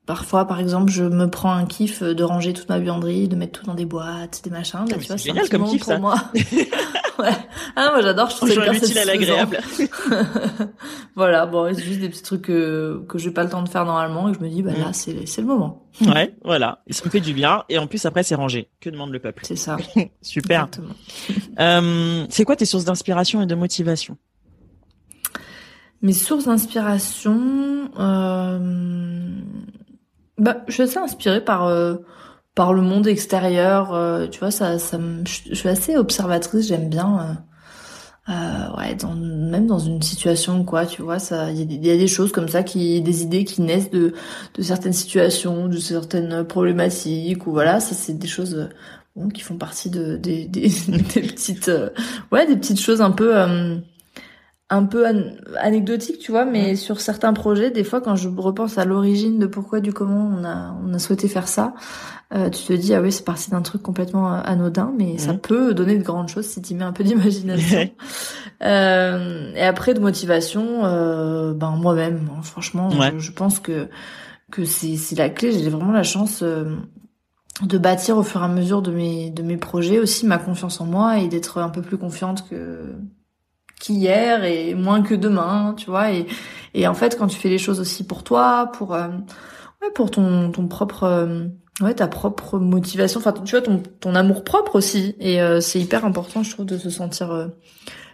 parfois, 0.06 0.46
par 0.46 0.60
exemple, 0.60 0.92
je 0.92 1.04
me 1.04 1.30
prends 1.30 1.54
un 1.54 1.66
kiff 1.66 2.04
de 2.04 2.24
ranger 2.24 2.54
toute 2.54 2.70
ma 2.70 2.80
buanderie, 2.80 3.28
de 3.28 3.36
mettre 3.36 3.60
tout 3.60 3.66
dans 3.66 3.74
des 3.74 3.86
boîtes, 3.86 4.42
des 4.44 4.50
machins. 4.50 4.86
tu 4.88 4.94
vois, 4.94 5.04
c'est 5.04 5.18
génial 5.18 5.50
comme 5.50 5.66
kiff, 5.66 5.80
pour 5.80 5.94
ça. 5.94 6.00
moi. 6.00 6.16
ouais. 7.19 7.32
Ah 7.76 7.89
moi 7.91 8.02
j'adore, 8.02 8.30
je 8.30 8.36
trouve 8.36 8.49
ça 8.49 8.56
hyper 8.56 8.73
utile 8.73 8.97
à 8.97 9.06
l'agréable. 9.06 9.60
voilà, 11.15 11.45
bon, 11.45 11.73
c'est 11.73 11.84
juste 11.84 11.99
des 11.99 12.10
petits 12.10 12.23
trucs 12.23 12.43
que 12.43 13.04
que 13.08 13.17
j'ai 13.17 13.32
pas 13.32 13.43
le 13.43 13.49
temps 13.49 13.63
de 13.63 13.69
faire 13.69 13.86
normalement 13.86 14.30
et 14.30 14.34
je 14.34 14.39
me 14.39 14.49
dis 14.49 14.62
bah 14.62 14.71
là 14.78 14.89
mm. 14.89 14.93
c'est 14.93 15.26
c'est 15.26 15.41
le 15.41 15.47
moment. 15.47 15.88
Ouais, 16.02 16.36
voilà, 16.43 16.82
et 16.88 16.93
ça 16.93 17.06
me 17.06 17.10
fait 17.10 17.19
du 17.19 17.34
bien 17.34 17.63
et 17.69 17.78
en 17.78 17.88
plus 17.88 18.06
après 18.06 18.23
c'est 18.23 18.36
rangé. 18.36 18.69
Que 18.80 18.89
demande 18.89 19.12
le 19.12 19.19
peuple? 19.19 19.43
C'est 19.45 19.56
ça. 19.56 19.78
Super. 20.21 20.67
euh, 21.60 22.26
c'est 22.30 22.45
quoi 22.45 22.56
tes 22.56 22.65
sources 22.65 22.86
d'inspiration 22.86 23.41
et 23.41 23.45
de 23.45 23.56
motivation? 23.56 24.17
Mes 26.02 26.13
sources 26.13 26.45
d'inspiration 26.45 27.89
euh... 27.97 29.39
bah 30.38 30.58
je 30.67 30.73
suis 30.73 30.84
assez 30.84 30.97
inspirée 30.97 31.43
par 31.43 31.65
euh 31.65 31.95
par 32.56 32.74
le 32.74 32.82
monde 32.82 33.08
extérieur. 33.08 33.94
Euh, 33.94 34.28
tu 34.28 34.39
vois, 34.39 34.52
ça, 34.52 34.80
ça 34.80 35.00
je 35.26 35.54
suis 35.54 35.70
assez 35.70 35.96
observatrice. 35.98 36.68
J'aime 36.68 36.89
bien 36.89 37.38
euh, 38.30 38.78
ouais, 38.78 38.96
dans, 38.96 39.16
même 39.16 39.68
dans 39.68 39.80
une 39.80 40.02
situation 40.02 40.63
quoi, 40.63 40.86
tu 40.86 41.02
vois, 41.02 41.20
ça, 41.20 41.52
il 41.52 41.86
y, 41.86 41.92
a 41.92 41.98
des 41.98 42.08
choses 42.08 42.32
comme 42.32 42.48
ça 42.48 42.63
qui, 42.63 43.02
des 43.02 43.22
idées 43.22 43.44
qui 43.44 43.62
naissent 43.62 43.92
de 43.92 44.13
de 44.54 44.62
certaines 44.62 44.94
situations, 44.94 45.68
de 45.68 45.78
certaines 45.78 46.46
problématiques 46.46 47.48
ou 47.48 47.52
voilà, 47.52 47.82
ça 47.82 47.96
c'est 47.96 48.13
des 48.18 48.28
choses 48.28 48.70
bon, 49.18 49.28
qui 49.28 49.42
font 49.42 49.58
partie 49.58 49.89
de 49.89 50.16
des, 50.16 50.46
des, 50.48 50.70
des 50.70 51.22
petites, 51.22 51.68
euh, 51.68 51.89
ouais, 52.32 52.48
des 52.48 52.56
petites 52.56 52.80
choses 52.80 53.02
un 53.02 53.12
peu 53.12 53.36
un 54.70 54.86
peu 54.86 55.06
anecdotique, 55.60 56.20
tu 56.20 56.32
vois, 56.32 56.46
mais 56.46 56.76
sur 56.76 57.00
certains 57.02 57.34
projets, 57.34 57.70
des 57.72 57.84
fois, 57.84 58.02
quand 58.02 58.16
je 58.16 58.30
repense 58.30 58.78
à 58.78 58.86
l'origine 58.86 59.38
de 59.38 59.46
pourquoi, 59.46 59.82
du 59.82 59.94
comment 59.94 60.32
on 60.36 60.44
a, 60.44 60.76
on 60.84 60.94
a 60.94 61.00
souhaité 61.00 61.28
faire 61.28 61.48
ça, 61.48 61.76
euh, 62.34 62.50
tu 62.50 62.63
te 62.63 62.74
dis, 62.74 62.94
ah 62.94 63.02
oui, 63.02 63.12
c'est 63.12 63.26
parti 63.26 63.52
d'un 63.52 63.62
truc 63.62 63.82
complètement 63.84 64.34
euh, 64.34 64.42
anodin, 64.44 64.92
mais 64.98 65.17
ça 65.17 65.34
peut 65.36 65.74
donner 65.74 65.98
de 65.98 66.04
grandes 66.04 66.30
choses 66.30 66.48
si 66.48 66.62
tu 66.62 66.74
mets 66.74 66.84
un 66.84 66.92
peu 66.92 67.04
d'imagination. 67.04 67.90
euh, 68.63 69.52
et 69.56 69.62
après, 69.62 69.94
de 69.94 70.00
motivation, 70.00 70.86
euh, 70.86 71.54
ben 71.54 71.71
moi-même, 71.71 72.30
hein, 72.32 72.42
franchement, 72.42 72.90
je, 73.19 73.32
pense 73.32 73.60
que 73.60 73.88
que 74.52 74.65
c'est 74.65 74.98
c'est 74.98 75.15
la 75.15 75.30
clé. 75.30 75.52
J'ai 75.52 75.69
vraiment 75.69 75.92
la 75.92 76.04
chance 76.04 76.42
euh, 76.42 76.76
de 77.62 77.78
bâtir 77.78 78.17
au 78.17 78.24
fur 78.24 78.42
et 78.42 78.46
à 78.46 78.48
mesure 78.48 78.82
de 78.82 78.92
mes 78.92 79.30
de 79.30 79.44
mes 79.44 79.58
projets 79.58 80.00
aussi 80.00 80.26
ma 80.26 80.38
confiance 80.38 80.82
en 80.82 80.86
moi 80.86 81.19
et 81.19 81.28
d'être 81.28 81.60
un 81.60 81.69
peu 81.69 81.82
plus 81.82 81.98
confiante 81.98 82.48
que 82.50 82.96
qu'hier 83.80 84.44
et 84.44 84.74
moins 84.76 85.02
que 85.02 85.13
demain, 85.13 85.76
tu 85.78 85.90
vois. 85.90 86.12
Et, 86.12 86.26
et 86.74 86.88
en 86.88 86.94
fait, 86.94 87.17
quand 87.17 87.28
tu 87.28 87.38
fais 87.38 87.50
les 87.50 87.58
choses 87.58 87.80
aussi 87.80 88.06
pour 88.06 88.24
toi, 88.24 88.71
pour 88.74 88.94
euh, 88.96 89.10
ouais, 89.82 89.92
pour 89.94 90.10
ton 90.10 90.52
ton 90.52 90.67
propre 90.67 91.04
euh, 91.04 91.46
ouais 91.82 91.94
ta 91.94 92.08
propre 92.08 92.60
motivation, 92.60 93.19
enfin 93.19 93.34
tu 93.34 93.52
vois 93.52 93.62
ton 93.62 93.82
ton 94.00 94.15
amour 94.15 94.44
propre 94.44 94.76
aussi. 94.76 95.15
Et 95.19 95.42
euh, 95.42 95.62
c'est 95.62 95.80
hyper 95.80 96.06
important, 96.06 96.44
je 96.44 96.52
trouve, 96.52 96.65
de 96.65 96.78
se 96.78 96.90
sentir 96.90 97.52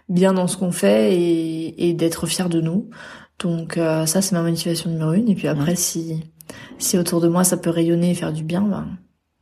bien 0.08 0.32
dans 0.32 0.46
ce 0.46 0.56
qu'on 0.56 0.72
fait 0.72 1.14
et, 1.14 1.88
et 1.88 1.94
d'être 1.94 2.26
fier 2.26 2.48
de 2.48 2.60
nous. 2.60 2.90
Donc 3.38 3.76
ça, 3.76 4.20
c'est 4.20 4.32
ma 4.32 4.42
motivation 4.42 4.90
numéro 4.90 5.12
une. 5.12 5.28
Et 5.30 5.34
puis 5.34 5.48
après, 5.48 5.74
si 5.74 6.22
si 6.78 6.98
autour 6.98 7.20
de 7.20 7.28
moi 7.28 7.44
ça 7.44 7.56
peut 7.56 7.70
rayonner 7.70 8.10
et 8.10 8.14
faire 8.14 8.32
du 8.32 8.44
bien, 8.44 8.62
ben 8.62 8.86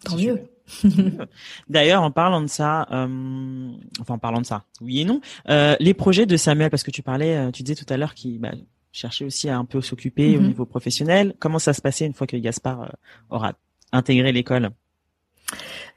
tant 0.05 0.17
mieux. 0.17 0.43
D'ailleurs, 1.69 2.03
en 2.03 2.11
parlant 2.11 2.43
de 2.43 2.47
ça, 2.47 2.87
euh, 2.93 3.73
enfin 4.01 4.15
en 4.15 4.19
parlant 4.19 4.41
de 4.41 4.47
ça, 4.47 4.65
oui 4.81 5.01
et 5.01 5.05
non, 5.05 5.21
euh, 5.49 5.77
les 5.81 5.95
projets 5.95 6.27
de 6.27 6.37
Samuel, 6.37 6.71
parce 6.71 6.83
que 6.83 6.91
tu 6.91 7.03
parlais, 7.03 7.37
euh, 7.37 7.51
tu 7.51 7.63
disais 7.63 7.75
tout 7.75 7.91
à 7.93 7.97
l'heure 7.97 8.15
qu'il 8.15 8.39
bah, 8.39 8.53
cherchait 8.93 9.25
aussi 9.25 9.49
à 9.49 9.57
un 9.57 9.65
peu 9.65 9.81
s'occuper 9.81 10.37
au 10.37 10.41
mhm. 10.41 10.49
niveau 10.49 10.67
professionnel. 10.67 11.35
Comment 11.39 11.59
ça 11.59 11.73
se 11.73 11.81
passait 11.81 12.07
une 12.07 12.15
fois 12.15 12.27
que 12.27 12.37
Gaspard 12.37 12.83
euh, 12.83 12.89
aura 13.31 13.55
intégré 13.93 14.33
l'école 14.33 14.71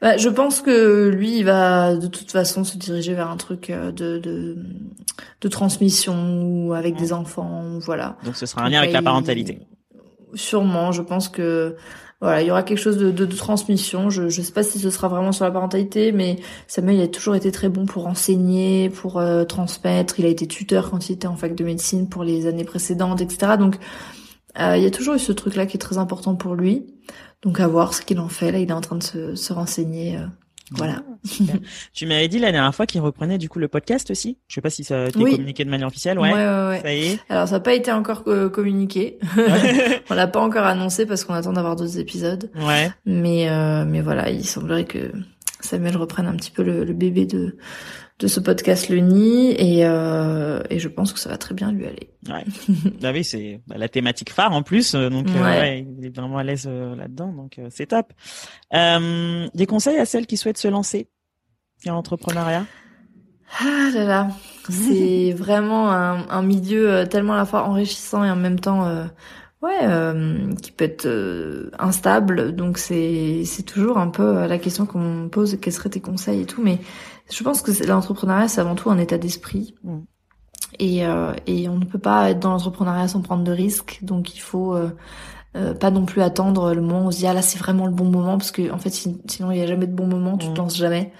bah, 0.00 0.16
je 0.16 0.28
pense 0.28 0.60
que 0.60 1.10
lui, 1.10 1.38
il 1.38 1.44
va 1.44 1.94
de 1.94 2.08
toute 2.08 2.32
façon 2.32 2.64
se 2.64 2.76
diriger 2.76 3.14
vers 3.14 3.30
un 3.30 3.36
truc 3.36 3.70
de 3.70 4.18
de, 4.18 4.56
de 5.40 5.48
transmission 5.48 6.42
ou 6.42 6.72
avec 6.72 6.96
des 6.96 7.12
enfants, 7.12 7.78
voilà. 7.78 8.16
Donc 8.24 8.34
ce 8.34 8.44
sera 8.44 8.64
un 8.64 8.68
lien 8.68 8.80
avec 8.80 8.92
la 8.92 9.00
parentalité. 9.00 9.60
Sûrement, 10.34 10.90
je 10.90 11.02
pense 11.02 11.28
que 11.28 11.76
voilà, 12.22 12.40
il 12.40 12.46
y 12.46 12.50
aura 12.52 12.62
quelque 12.62 12.78
chose 12.78 12.98
de, 12.98 13.10
de, 13.10 13.26
de 13.26 13.36
transmission. 13.36 14.08
Je 14.08 14.22
ne 14.22 14.30
sais 14.30 14.52
pas 14.52 14.62
si 14.62 14.78
ce 14.78 14.90
sera 14.90 15.08
vraiment 15.08 15.32
sur 15.32 15.44
la 15.44 15.50
parentalité, 15.50 16.12
mais 16.12 16.36
Samuel 16.68 16.96
il 16.96 17.02
a 17.02 17.08
toujours 17.08 17.34
été 17.34 17.50
très 17.50 17.68
bon 17.68 17.84
pour 17.84 18.06
enseigner, 18.06 18.90
pour 18.90 19.18
euh, 19.18 19.42
transmettre. 19.44 20.20
Il 20.20 20.26
a 20.26 20.28
été 20.28 20.46
tuteur 20.46 20.90
quand 20.90 21.08
il 21.08 21.14
était 21.14 21.26
en 21.26 21.34
fac 21.34 21.56
de 21.56 21.64
médecine 21.64 22.08
pour 22.08 22.22
les 22.22 22.46
années 22.46 22.64
précédentes, 22.64 23.20
etc. 23.20 23.54
Donc 23.58 23.76
euh, 24.60 24.76
il 24.76 24.84
y 24.84 24.86
a 24.86 24.90
toujours 24.92 25.14
eu 25.14 25.18
ce 25.18 25.32
truc-là 25.32 25.66
qui 25.66 25.76
est 25.76 25.80
très 25.80 25.98
important 25.98 26.36
pour 26.36 26.54
lui. 26.54 26.86
Donc 27.42 27.60
à 27.60 27.66
voir 27.66 27.94
ce 27.94 28.02
qu'il 28.02 28.18
en 28.20 28.28
fait. 28.28 28.52
Là, 28.52 28.58
il 28.58 28.68
est 28.68 28.72
en 28.72 28.80
train 28.80 28.96
de 28.96 29.02
se, 29.02 29.34
se 29.34 29.52
renseigner. 29.52 30.16
Euh, 30.16 30.26
voilà. 30.70 31.02
Ah, 31.02 31.52
tu 31.92 32.06
m'avais 32.06 32.28
dit 32.28 32.38
la 32.38 32.52
dernière 32.52 32.74
fois 32.74 32.86
qu'il 32.86 33.00
reprenait 33.00 33.38
du 33.38 33.48
coup 33.48 33.58
le 33.58 33.68
podcast 33.68 34.10
aussi. 34.10 34.38
Je 34.48 34.54
sais 34.54 34.60
pas 34.60 34.70
si 34.70 34.84
ça 34.84 35.04
a 35.04 35.08
été 35.08 35.18
communiqué 35.18 35.64
de 35.64 35.70
manière 35.70 35.88
officielle. 35.88 36.18
Ouais. 36.18 36.32
ouais, 36.32 36.68
ouais, 36.68 36.80
Ça 36.82 36.94
y 36.94 37.06
est. 37.12 37.18
Alors 37.28 37.48
ça 37.48 37.54
n'a 37.54 37.60
pas 37.60 37.74
été 37.74 37.92
encore 37.92 38.22
euh, 38.26 38.48
communiqué. 38.48 39.18
on 40.10 40.14
l'a 40.14 40.26
pas 40.28 40.40
encore 40.40 40.64
annoncé 40.64 41.04
parce 41.04 41.24
qu'on 41.24 41.34
attend 41.34 41.52
d'avoir 41.52 41.76
d'autres 41.76 41.98
épisodes. 41.98 42.50
Ouais. 42.56 42.90
Mais 43.04 43.50
euh, 43.50 43.84
mais 43.84 44.00
voilà, 44.00 44.30
il 44.30 44.46
semblerait 44.46 44.84
que 44.84 45.12
Samuel 45.60 45.96
reprenne 45.96 46.26
un 46.26 46.36
petit 46.36 46.50
peu 46.50 46.62
le, 46.62 46.84
le 46.84 46.92
bébé 46.92 47.26
de 47.26 47.56
de 48.22 48.28
ce 48.28 48.38
podcast 48.38 48.88
Le 48.88 48.98
Nid 48.98 49.56
et, 49.58 49.84
euh, 49.84 50.62
et 50.70 50.78
je 50.78 50.88
pense 50.88 51.12
que 51.12 51.18
ça 51.18 51.28
va 51.28 51.36
très 51.36 51.54
bien 51.54 51.72
lui 51.72 51.86
aller. 51.86 52.10
Ouais. 52.28 52.44
bah 53.00 53.10
oui, 53.12 53.24
c'est 53.24 53.60
la 53.74 53.88
thématique 53.88 54.30
phare 54.30 54.52
en 54.52 54.62
plus, 54.62 54.94
euh, 54.94 55.10
donc 55.10 55.26
euh, 55.28 55.42
ouais. 55.42 55.84
il 55.98 56.06
est 56.06 56.16
vraiment 56.16 56.38
à 56.38 56.44
l'aise 56.44 56.66
euh, 56.68 56.94
là-dedans, 56.94 57.32
donc 57.32 57.60
c'est 57.70 57.86
top. 57.86 58.12
des 58.72 59.66
conseils 59.66 59.98
à 59.98 60.04
celles 60.04 60.26
qui 60.26 60.36
souhaitent 60.36 60.58
se 60.58 60.68
lancer 60.68 61.08
en 61.88 61.94
entrepreneuriat 61.94 62.64
Ah 63.58 63.90
là 63.92 64.04
là, 64.04 64.28
c'est 64.70 65.32
vraiment 65.36 65.90
un, 65.90 66.28
un, 66.28 66.42
milieu 66.42 67.04
tellement 67.10 67.32
à 67.32 67.38
la 67.38 67.44
fois 67.44 67.64
enrichissant 67.64 68.24
et 68.24 68.30
en 68.30 68.36
même 68.36 68.60
temps 68.60 68.86
ouais 69.62 69.80
qui 70.62 70.70
peut 70.70 70.84
être 70.84 71.08
instable 71.80 72.54
donc 72.54 72.78
c'est 72.78 73.42
c'est 73.44 73.64
toujours 73.64 73.98
un 73.98 74.08
peu 74.08 74.46
la 74.46 74.58
question 74.58 74.86
qu'on 74.86 75.00
me 75.24 75.28
pose 75.28 75.58
quels 75.60 75.72
seraient 75.72 75.90
tes 75.90 76.00
conseils 76.00 76.42
et 76.42 76.46
tout 76.46 76.62
mais 76.62 76.78
je 77.30 77.42
pense 77.42 77.62
que 77.62 77.70
l'entrepreneuriat, 77.86 78.48
c'est 78.48 78.60
avant 78.60 78.74
tout 78.74 78.90
un 78.90 78.98
état 78.98 79.18
d'esprit. 79.18 79.74
Mm. 79.84 79.98
Et, 80.78 81.06
euh, 81.06 81.32
et 81.46 81.68
on 81.68 81.76
ne 81.76 81.84
peut 81.84 81.98
pas 81.98 82.30
être 82.30 82.38
dans 82.38 82.50
l'entrepreneuriat 82.50 83.08
sans 83.08 83.20
prendre 83.20 83.44
de 83.44 83.52
risques. 83.52 83.98
Donc 84.02 84.34
il 84.34 84.40
faut 84.40 84.74
euh, 84.74 84.90
euh, 85.56 85.74
pas 85.74 85.90
non 85.90 86.06
plus 86.06 86.22
attendre 86.22 86.72
le 86.72 86.80
moment 86.80 87.04
où 87.04 87.08
on 87.08 87.10
se 87.10 87.18
dit 87.18 87.26
ah 87.26 87.34
là 87.34 87.42
c'est 87.42 87.58
vraiment 87.58 87.86
le 87.86 87.92
bon 87.92 88.06
moment 88.06 88.38
parce 88.38 88.50
que 88.50 88.70
en 88.70 88.78
fait 88.78 88.90
sinon 88.90 89.50
il 89.50 89.58
y 89.58 89.60
a 89.60 89.66
jamais 89.66 89.86
de 89.86 89.94
bon 89.94 90.06
moment, 90.06 90.38
tu 90.38 90.46
te 90.46 90.52
mm. 90.52 90.56
lances 90.56 90.76
jamais. 90.76 91.12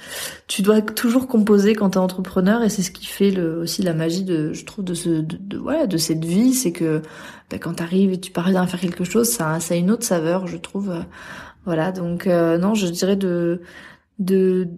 Tu 0.46 0.62
dois 0.62 0.80
toujours 0.80 1.28
composer 1.28 1.74
quand 1.74 1.90
tu 1.90 1.98
es 1.98 2.00
entrepreneur 2.00 2.62
et 2.62 2.70
c'est 2.70 2.82
ce 2.82 2.90
qui 2.90 3.07
fait 3.07 3.30
le, 3.30 3.59
aussi 3.59 3.82
la 3.82 3.92
magie 3.92 4.24
de 4.24 4.53
je 4.55 4.64
trouve 4.64 4.84
de 4.84 4.94
ce 4.94 5.09
de, 5.11 5.36
de 5.36 5.59
voilà 5.59 5.86
de 5.86 5.96
cette 5.98 6.24
vie, 6.24 6.55
c'est 6.55 6.72
que 6.72 7.03
bah, 7.50 7.59
quand 7.59 7.74
tu 7.74 7.82
arrives 7.82 8.12
et 8.12 8.20
tu 8.20 8.32
parviens 8.32 8.62
à 8.62 8.66
faire 8.66 8.80
quelque 8.80 9.05
chose, 9.05 9.28
ça 9.28 9.61
ça 9.61 9.74
a 9.74 9.76
une 9.76 9.90
autre 9.90 10.05
saveur, 10.05 10.46
je 10.46 10.57
trouve. 10.57 10.94
voilà, 11.66 11.92
donc 11.92 12.26
non, 12.26 12.74
je 12.74 12.86
dirais 12.86 13.16
de 13.16 13.61
de 14.18 14.68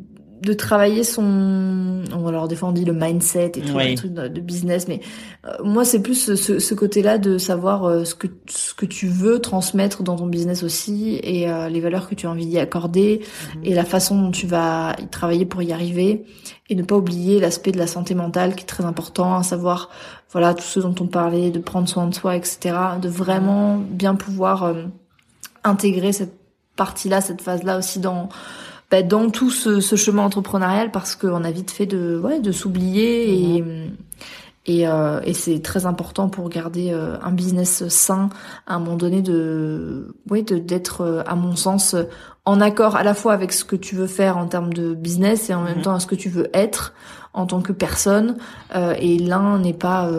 de 0.44 0.52
travailler 0.52 1.04
son 1.04 2.02
alors 2.26 2.48
des 2.48 2.56
fois 2.56 2.68
on 2.68 2.72
dit 2.72 2.84
le 2.84 2.92
mindset 2.92 3.52
et 3.56 3.60
tout 3.60 3.78
les 3.78 3.94
trucs 3.94 4.12
de 4.12 4.40
business 4.40 4.88
mais 4.88 5.00
euh, 5.46 5.52
moi 5.64 5.84
c'est 5.84 6.00
plus 6.00 6.34
ce, 6.36 6.58
ce 6.58 6.74
côté-là 6.74 7.18
de 7.18 7.38
savoir 7.38 7.84
euh, 7.84 8.04
ce 8.04 8.14
que 8.14 8.26
ce 8.46 8.74
que 8.74 8.84
tu 8.84 9.06
veux 9.06 9.38
transmettre 9.38 10.02
dans 10.02 10.16
ton 10.16 10.26
business 10.26 10.62
aussi 10.62 11.18
et 11.22 11.50
euh, 11.50 11.68
les 11.68 11.80
valeurs 11.80 12.08
que 12.08 12.14
tu 12.14 12.26
as 12.26 12.30
envie 12.30 12.46
d'y 12.46 12.58
accorder 12.58 13.22
mhm. 13.56 13.64
et 13.64 13.74
la 13.74 13.84
façon 13.84 14.20
dont 14.20 14.30
tu 14.30 14.46
vas 14.46 14.94
y 14.98 15.06
travailler 15.08 15.46
pour 15.46 15.62
y 15.62 15.72
arriver 15.72 16.24
et 16.68 16.74
ne 16.74 16.82
pas 16.82 16.96
oublier 16.96 17.40
l'aspect 17.40 17.72
de 17.72 17.78
la 17.78 17.86
santé 17.86 18.14
mentale 18.14 18.54
qui 18.54 18.62
est 18.62 18.66
très 18.66 18.84
important 18.84 19.36
à 19.36 19.42
savoir 19.42 19.88
voilà 20.30 20.52
tout 20.52 20.62
ce 20.62 20.80
dont 20.80 20.94
on 21.00 21.06
parlait 21.06 21.50
de 21.50 21.58
prendre 21.58 21.88
soin 21.88 22.06
de 22.06 22.14
soi 22.14 22.36
etc 22.36 22.76
de 23.00 23.08
vraiment 23.08 23.78
bien 23.78 24.14
pouvoir 24.14 24.74
intégrer 25.62 26.12
cette 26.12 26.34
partie-là 26.76 27.20
cette 27.20 27.40
phase-là 27.40 27.78
aussi 27.78 27.98
dans 27.98 28.28
bah, 28.90 29.02
dans 29.02 29.30
tout 29.30 29.50
ce, 29.50 29.80
ce, 29.80 29.96
chemin 29.96 30.22
entrepreneurial 30.22 30.90
parce 30.90 31.16
qu'on 31.16 31.44
a 31.44 31.50
vite 31.50 31.70
fait 31.70 31.86
de 31.86 32.20
ouais 32.22 32.40
de 32.40 32.52
s'oublier 32.52 33.56
et 33.56 33.64
et, 34.66 34.88
euh, 34.88 35.20
et 35.24 35.34
c'est 35.34 35.60
très 35.60 35.84
important 35.84 36.28
pour 36.28 36.48
garder 36.48 36.90
euh, 36.90 37.18
un 37.22 37.32
business 37.32 37.86
sain 37.88 38.30
à 38.66 38.76
un 38.76 38.78
moment 38.78 38.96
donné 38.96 39.20
de 39.20 40.14
de 40.30 40.58
d'être 40.58 41.02
euh, 41.02 41.22
à 41.26 41.34
mon 41.34 41.54
sens 41.54 41.94
en 42.46 42.60
accord 42.62 42.96
à 42.96 43.02
la 43.02 43.12
fois 43.12 43.34
avec 43.34 43.52
ce 43.52 43.64
que 43.64 43.76
tu 43.76 43.94
veux 43.94 44.06
faire 44.06 44.38
en 44.38 44.46
termes 44.46 44.72
de 44.72 44.94
business 44.94 45.50
et 45.50 45.54
en 45.54 45.62
même 45.62 45.78
mhm. 45.78 45.82
temps 45.82 45.94
à 45.94 46.00
ce 46.00 46.06
que 46.06 46.14
tu 46.14 46.30
veux 46.30 46.48
être 46.54 46.94
en 47.34 47.46
tant 47.46 47.60
que 47.60 47.72
personne 47.72 48.38
euh, 48.74 48.94
et 48.98 49.18
l'un 49.18 49.58
n'est 49.58 49.74
pas 49.74 50.10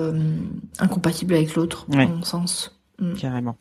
incompatible 0.80 1.34
avec 1.34 1.56
l'autre 1.56 1.88
à 1.94 2.06
mon 2.06 2.24
sens. 2.24 2.72
Mm. 3.00 3.14
carrément. 3.14 3.58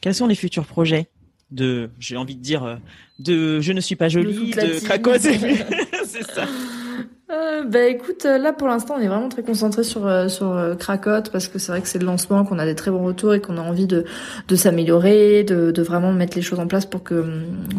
Quels 0.00 0.14
sont 0.14 0.26
les 0.26 0.34
futurs 0.34 0.66
projets? 0.66 1.08
De 1.50 1.90
j'ai 1.98 2.16
envie 2.16 2.36
de 2.36 2.42
dire 2.42 2.80
de 3.18 3.60
Je 3.60 3.72
ne 3.72 3.80
suis 3.80 3.96
pas 3.96 4.08
jolie, 4.08 4.50
de 4.50 4.84
Craco, 4.84 5.12
c'est 5.18 6.22
ça. 6.22 6.46
Euh, 7.28 7.64
bah 7.64 7.82
écoute, 7.88 8.24
euh, 8.24 8.38
là 8.38 8.52
pour 8.52 8.68
l'instant 8.68 8.94
on 8.96 9.00
est 9.00 9.08
vraiment 9.08 9.28
très 9.28 9.42
concentré 9.42 9.82
sur 9.82 10.06
euh, 10.06 10.28
sur 10.28 10.52
euh, 10.52 10.76
Cracotte 10.76 11.32
parce 11.32 11.48
que 11.48 11.58
c'est 11.58 11.72
vrai 11.72 11.82
que 11.82 11.88
c'est 11.88 11.98
le 11.98 12.06
lancement, 12.06 12.44
qu'on 12.44 12.60
a 12.60 12.64
des 12.64 12.76
très 12.76 12.92
bons 12.92 13.04
retours 13.04 13.34
et 13.34 13.40
qu'on 13.40 13.58
a 13.58 13.62
envie 13.62 13.88
de 13.88 14.04
de 14.46 14.54
s'améliorer, 14.54 15.42
de 15.42 15.72
de 15.72 15.82
vraiment 15.82 16.12
mettre 16.12 16.36
les 16.36 16.42
choses 16.42 16.60
en 16.60 16.68
place 16.68 16.86
pour 16.86 17.02
que 17.02 17.24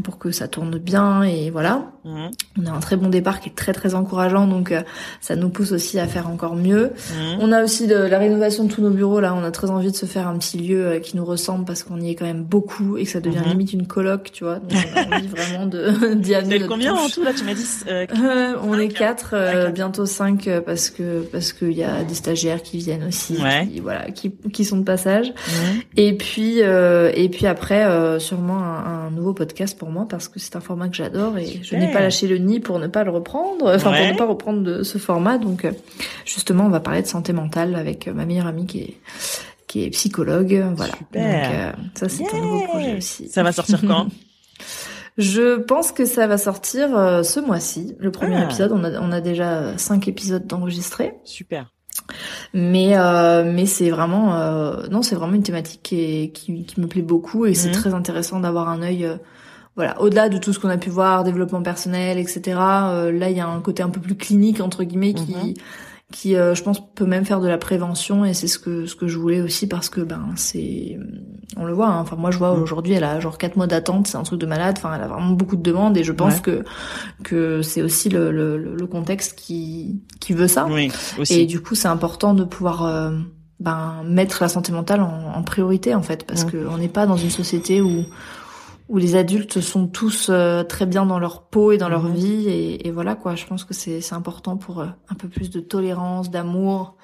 pour 0.03 0.17
que 0.17 0.31
ça 0.31 0.49
tourne 0.49 0.77
bien 0.77 1.23
et 1.23 1.49
voilà. 1.49 1.85
Mhm. 2.03 2.31
On 2.61 2.65
a 2.65 2.71
un 2.71 2.79
très 2.81 2.97
bon 2.97 3.07
départ 3.07 3.39
qui 3.39 3.47
est 3.47 3.55
très 3.55 3.71
très 3.71 3.95
encourageant 3.95 4.47
donc 4.47 4.73
ça 5.21 5.37
nous 5.37 5.49
pousse 5.49 5.71
aussi 5.71 5.97
à 5.97 6.07
faire 6.07 6.27
encore 6.29 6.57
mieux. 6.57 6.91
Mhm. 7.11 7.37
On 7.39 7.53
a 7.53 7.63
aussi 7.63 7.87
de 7.87 7.95
la 7.95 8.19
rénovation 8.19 8.65
de 8.65 8.69
tous 8.73 8.81
nos 8.81 8.89
bureaux 8.89 9.21
là, 9.21 9.33
on 9.33 9.45
a 9.45 9.51
très 9.51 9.69
envie 9.69 9.91
de 9.91 9.95
se 9.95 10.05
faire 10.05 10.27
un 10.27 10.37
petit 10.37 10.57
lieu 10.57 10.99
qui 11.01 11.15
nous 11.15 11.25
ressemble 11.25 11.63
parce 11.63 11.83
qu'on 11.83 12.01
y 12.01 12.09
est 12.09 12.15
quand 12.15 12.25
même 12.25 12.43
beaucoup 12.43 12.97
et 12.97 13.05
que 13.05 13.09
ça 13.09 13.21
devient 13.21 13.39
mhm. 13.39 13.51
limite 13.51 13.71
une 13.71 13.87
coloc, 13.87 14.29
tu 14.33 14.43
vois. 14.43 14.55
Donc 14.55 14.73
on 14.73 15.13
a 15.13 15.15
envie 15.15 15.27
vraiment 15.27 15.67
de 15.67 16.13
d'y 16.15 16.35
amener. 16.35 16.59
combien 16.67 16.93
en 16.93 17.07
tout 17.07 17.23
là 17.23 17.31
Tu 17.33 17.45
m'as 17.45 17.53
dit 17.53 17.65
On 18.61 18.77
est 18.77 18.89
quatre 18.89 19.36
4, 19.37 19.73
bientôt 19.73 20.05
5 20.05 20.49
parce 20.65 20.89
que 20.89 21.21
parce 21.31 21.53
qu'il 21.53 21.73
y 21.73 21.83
a 21.83 22.03
des 22.03 22.13
stagiaires 22.13 22.61
qui 22.61 22.77
viennent 22.77 23.05
aussi, 23.05 23.37
qui, 23.71 23.79
voilà, 23.79 24.11
qui, 24.11 24.31
qui 24.53 24.65
sont 24.65 24.77
de 24.77 24.83
passage. 24.83 25.29
Mhm. 25.29 25.81
Et 25.97 26.13
puis 26.13 26.59
et 26.59 27.29
puis 27.29 27.47
après 27.47 28.19
sûrement 28.19 28.59
un, 28.59 29.09
nouveau 29.11 29.33
podcast 29.33 29.77
pour 29.77 29.89
moi 29.89 30.05
parce 30.09 30.27
que 30.27 30.39
c'est 30.39 30.55
un 30.55 30.61
format 30.61 30.89
que 30.89 30.95
j'adore 30.95 31.37
et 31.37 31.61
je 31.63 31.75
n'ai 31.75 31.91
pas 31.91 32.01
lâché 32.01 32.27
le 32.27 32.37
nid 32.37 32.59
pour 32.59 32.79
ne 32.79 32.87
pas 32.87 33.03
le 33.03 33.11
reprendre, 33.11 33.73
enfin 33.73 33.91
pour 33.91 34.05
ne 34.05 34.17
pas 34.17 34.25
reprendre 34.25 34.61
de 34.63 34.83
ce 34.83 34.97
format. 34.97 35.37
Donc 35.37 35.65
justement, 36.25 36.65
on 36.65 36.69
va 36.69 36.79
parler 36.79 37.01
de 37.01 37.07
santé 37.07 37.33
mentale 37.33 37.75
avec 37.75 38.07
ma 38.07 38.25
meilleure 38.25 38.47
amie 38.47 38.65
qui 38.65 38.79
est 38.79 38.97
qui 39.67 39.83
est 39.83 39.89
psychologue. 39.89 40.65
Voilà. 40.75 40.93
Super. 40.97 41.75
Donc, 41.77 41.85
ça 41.95 42.09
c'est 42.09 42.23
un 42.33 42.41
nouveau 42.41 42.61
projet 42.61 42.97
aussi. 42.97 43.27
Ça 43.29 43.43
va 43.43 43.51
sortir 43.51 43.81
quand? 43.85 44.07
Je 45.17 45.57
pense 45.57 45.91
que 45.91 46.05
ça 46.05 46.27
va 46.27 46.37
sortir 46.37 46.95
euh, 46.95 47.23
ce 47.23 47.39
mois-ci, 47.39 47.95
le 47.99 48.11
premier 48.11 48.35
ah. 48.35 48.43
épisode. 48.43 48.71
On 48.71 48.83
a, 48.83 48.99
on 48.99 49.11
a 49.11 49.19
déjà 49.19 49.77
cinq 49.77 50.07
épisodes 50.07 50.45
d'enregistrés. 50.45 51.13
Super. 51.23 51.71
Mais 52.53 52.95
euh, 52.95 53.43
mais 53.43 53.65
c'est 53.65 53.89
vraiment 53.89 54.35
euh, 54.35 54.87
non 54.91 55.01
c'est 55.01 55.15
vraiment 55.15 55.33
une 55.33 55.43
thématique 55.43 55.81
qui, 55.83 56.31
qui, 56.31 56.63
qui 56.63 56.79
me 56.79 56.87
plaît 56.87 57.01
beaucoup 57.01 57.45
et 57.47 57.55
c'est 57.55 57.69
mhm. 57.69 57.73
très 57.73 57.93
intéressant 57.93 58.39
d'avoir 58.39 58.69
un 58.69 58.81
œil 58.83 59.09
voilà 59.75 59.99
au-delà 59.99 60.29
de 60.29 60.37
tout 60.37 60.53
ce 60.53 60.59
qu'on 60.59 60.69
a 60.69 60.77
pu 60.77 60.89
voir 60.89 61.23
développement 61.23 61.61
personnel 61.63 62.17
etc 62.17 62.55
là 62.55 63.29
il 63.29 63.35
y 63.35 63.39
a 63.39 63.47
un 63.47 63.59
côté 63.61 63.81
un 63.83 63.89
peu 63.89 63.99
plus 63.99 64.15
clinique 64.15 64.61
entre 64.61 64.83
guillemets 64.83 65.15
qui 65.15 65.33
mhm 65.33 65.53
qui 66.11 66.37
euh, 66.37 66.55
je 66.55 66.63
pense 66.63 66.93
peut 66.93 67.05
même 67.05 67.25
faire 67.25 67.41
de 67.41 67.49
la 67.49 67.57
prévention 67.57 68.23
et 68.23 68.33
c'est 68.33 68.47
ce 68.47 68.59
que 68.59 68.85
ce 68.85 68.95
que 68.95 69.07
je 69.07 69.17
voulais 69.17 69.41
aussi 69.41 69.67
parce 69.67 69.89
que 69.89 69.99
ben 69.99 70.29
c'est 70.35 70.97
on 71.57 71.65
le 71.65 71.73
voit 71.73 71.87
hein. 71.87 71.99
enfin 71.99 72.15
moi 72.15 72.31
je 72.31 72.37
vois 72.37 72.55
mm. 72.55 72.61
aujourd'hui 72.61 72.93
elle 72.93 73.03
a 73.03 73.19
genre 73.19 73.37
quatre 73.37 73.57
mois 73.57 73.67
d'attente 73.67 74.07
c'est 74.07 74.15
un 74.15 74.23
truc 74.23 74.39
de 74.39 74.45
malade 74.45 74.75
enfin 74.77 74.93
elle 74.95 75.03
a 75.03 75.07
vraiment 75.07 75.31
beaucoup 75.31 75.57
de 75.57 75.61
demandes 75.61 75.97
et 75.97 76.05
je 76.05 76.13
pense 76.13 76.39
que 76.39 76.63
que 77.23 77.61
c'est 77.61 77.81
aussi 77.81 78.07
le, 78.07 78.31
le, 78.31 78.57
le 78.57 78.87
contexte 78.87 79.37
qui 79.37 80.01
qui 80.21 80.31
veut 80.31 80.47
ça 80.47 80.67
oui, 80.71 80.91
aussi. 81.19 81.41
et 81.41 81.45
du 81.45 81.59
coup 81.59 81.75
c'est 81.75 81.89
important 81.89 82.33
de 82.33 82.45
pouvoir 82.45 82.85
euh, 82.85 83.11
ben 83.59 84.01
mettre 84.05 84.41
la 84.41 84.47
santé 84.47 84.71
mentale 84.71 85.01
en, 85.01 85.33
en 85.35 85.43
priorité 85.43 85.93
en 85.93 86.03
fait 86.03 86.25
parce 86.25 86.45
mm. 86.45 86.51
que 86.51 86.67
on 86.69 86.77
n'est 86.77 86.87
pas 86.87 87.05
dans 87.05 87.17
une 87.17 87.31
société 87.31 87.81
où 87.81 88.05
où 88.89 88.97
les 88.97 89.15
adultes 89.15 89.59
sont 89.59 89.87
tous 89.87 90.27
euh, 90.29 90.63
très 90.63 90.85
bien 90.85 91.05
dans 91.05 91.19
leur 91.19 91.43
peau 91.43 91.71
et 91.71 91.77
dans 91.77 91.89
leur 91.89 92.03
mhm. 92.03 92.13
vie. 92.13 92.47
Et, 92.47 92.87
et, 92.87 92.91
voilà 92.91 93.15
quoi. 93.15 93.35
Je 93.35 93.45
pense 93.45 93.63
que 93.63 93.73
c'est 93.73 93.99
c'est 94.01 94.15
important 94.15 94.55
pour 94.55 94.79
euh, 94.79 94.87
un 95.09 95.15
peu 95.15 95.27
plus 95.27 95.49
de 95.49 95.59
tolérance 95.59 96.31
d'amour 96.31 96.95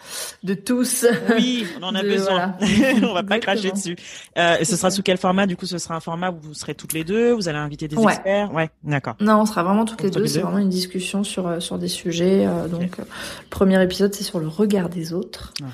de 0.43 0.53
tous. 0.53 1.05
Oui 1.35 1.65
on 1.81 1.83
en 1.83 1.95
a 1.95 2.01
besoin. 2.03 2.55
on 3.03 3.13
va 3.13 3.23
pas 3.23 3.39
cracher 3.39 3.71
dessus. 3.71 3.97
Euh, 4.37 4.57
ce 4.63 4.75
sera 4.75 4.91
sous 4.91 5.03
quel 5.03 5.17
format? 5.17 5.45
Du 5.45 5.57
coup 5.57 5.65
ce 5.65 5.77
sera 5.77 5.95
un 5.95 5.99
format 5.99 6.31
où 6.31 6.37
vous 6.41 6.53
serez 6.53 6.75
toutes 6.75 6.93
les 6.93 7.03
deux 7.03 7.33
vous 7.33 7.49
allez 7.49 7.57
inviter 7.57 7.87
des 7.87 8.01
experts? 8.01 8.53
Ouais 8.53 8.69
d'accord. 8.83 9.15
Non 9.19 9.41
on 9.41 9.45
sera 9.45 9.63
vraiment 9.63 9.85
toutes 9.85 10.03
les 10.03 10.09
deux. 10.09 10.25
c'est 10.25 10.39
vraiment 10.39 10.59
une 10.59 10.69
discussion 10.69 11.23
sur 11.23 11.47
euh, 11.47 11.59
sur 11.59 11.77
des 11.77 11.87
sujets 11.89 12.47
donc 12.69 12.97
le 12.97 13.05
premier 13.49 13.81
épisode 13.83 14.13
c'est 14.13 14.23
sur 14.23 14.39
le 14.39 14.47
regard 14.47 14.89
des 14.89 15.13
autres. 15.13 15.53
Ah. 15.61 15.65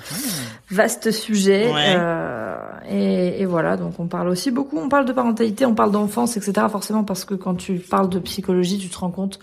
Vaste 0.70 1.12
sujet 1.12 1.70
et, 2.88 3.40
et 3.40 3.46
voilà 3.46 3.76
donc 3.76 3.98
on 3.98 4.06
parle 4.06 4.28
aussi 4.28 4.50
beaucoup 4.50 4.78
on 4.78 4.88
parle 4.88 5.04
de 5.04 5.12
parentalité 5.12 5.66
on 5.66 5.74
parle 5.74 5.92
de 5.92 5.96
enfance, 5.96 6.36
etc. 6.36 6.66
Forcément, 6.70 7.04
parce 7.04 7.24
que 7.24 7.34
quand 7.34 7.54
tu 7.54 7.74
parles 7.78 8.08
de 8.08 8.18
psychologie, 8.18 8.78
tu 8.78 8.88
te 8.88 8.98
rends 8.98 9.10
compte 9.10 9.38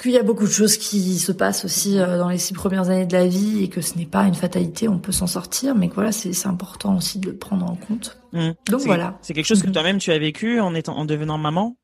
qu'il 0.00 0.10
y 0.10 0.18
a 0.18 0.22
beaucoup 0.22 0.44
de 0.44 0.50
choses 0.50 0.76
qui 0.76 1.18
se 1.18 1.30
passent 1.30 1.64
aussi 1.64 1.98
euh, 1.98 2.18
dans 2.18 2.28
les 2.28 2.38
six 2.38 2.52
premières 2.52 2.90
années 2.90 3.06
de 3.06 3.12
la 3.12 3.26
vie 3.26 3.62
et 3.62 3.68
que 3.68 3.80
ce 3.80 3.96
n'est 3.96 4.06
pas 4.06 4.24
une 4.24 4.34
fatalité, 4.34 4.88
on 4.88 4.98
peut 4.98 5.12
s'en 5.12 5.28
sortir, 5.28 5.74
mais 5.76 5.88
que 5.88 5.94
voilà, 5.94 6.10
c'est 6.10 6.46
important 6.46 6.96
aussi 6.96 7.20
de 7.20 7.30
le 7.30 7.36
prendre 7.36 7.64
en 7.70 7.76
compte. 7.76 8.18
Mmh. 8.32 8.50
Donc 8.68 8.80
voilà. 8.80 9.16
C'est 9.22 9.34
quelque 9.34 9.46
chose 9.46 9.62
que 9.62 9.68
mmh. 9.68 9.72
toi-même 9.72 9.98
tu 9.98 10.10
as 10.10 10.18
vécu 10.18 10.60
en 10.60 10.74
étant 10.74 10.96
en 10.96 11.04
devenant 11.04 11.38
maman? 11.38 11.76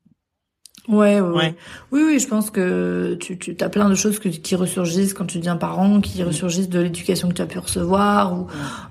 Ouais, 0.87 1.21
ouais, 1.21 1.55
Oui, 1.91 2.01
oui, 2.05 2.19
je 2.19 2.27
pense 2.27 2.49
que 2.49 3.15
tu, 3.19 3.37
tu 3.37 3.55
as 3.59 3.69
plein 3.69 3.87
de 3.87 3.95
choses 3.95 4.19
qui 4.19 4.55
ressurgissent 4.55 5.13
quand 5.13 5.25
tu 5.25 5.37
deviens 5.37 5.55
parent, 5.55 6.01
qui 6.01 6.21
mm. 6.21 6.27
ressurgissent 6.27 6.69
de 6.69 6.79
l'éducation 6.79 7.29
que 7.29 7.35
tu 7.35 7.41
as 7.41 7.45
pu 7.45 7.59
recevoir, 7.59 8.33
ou, 8.33 8.47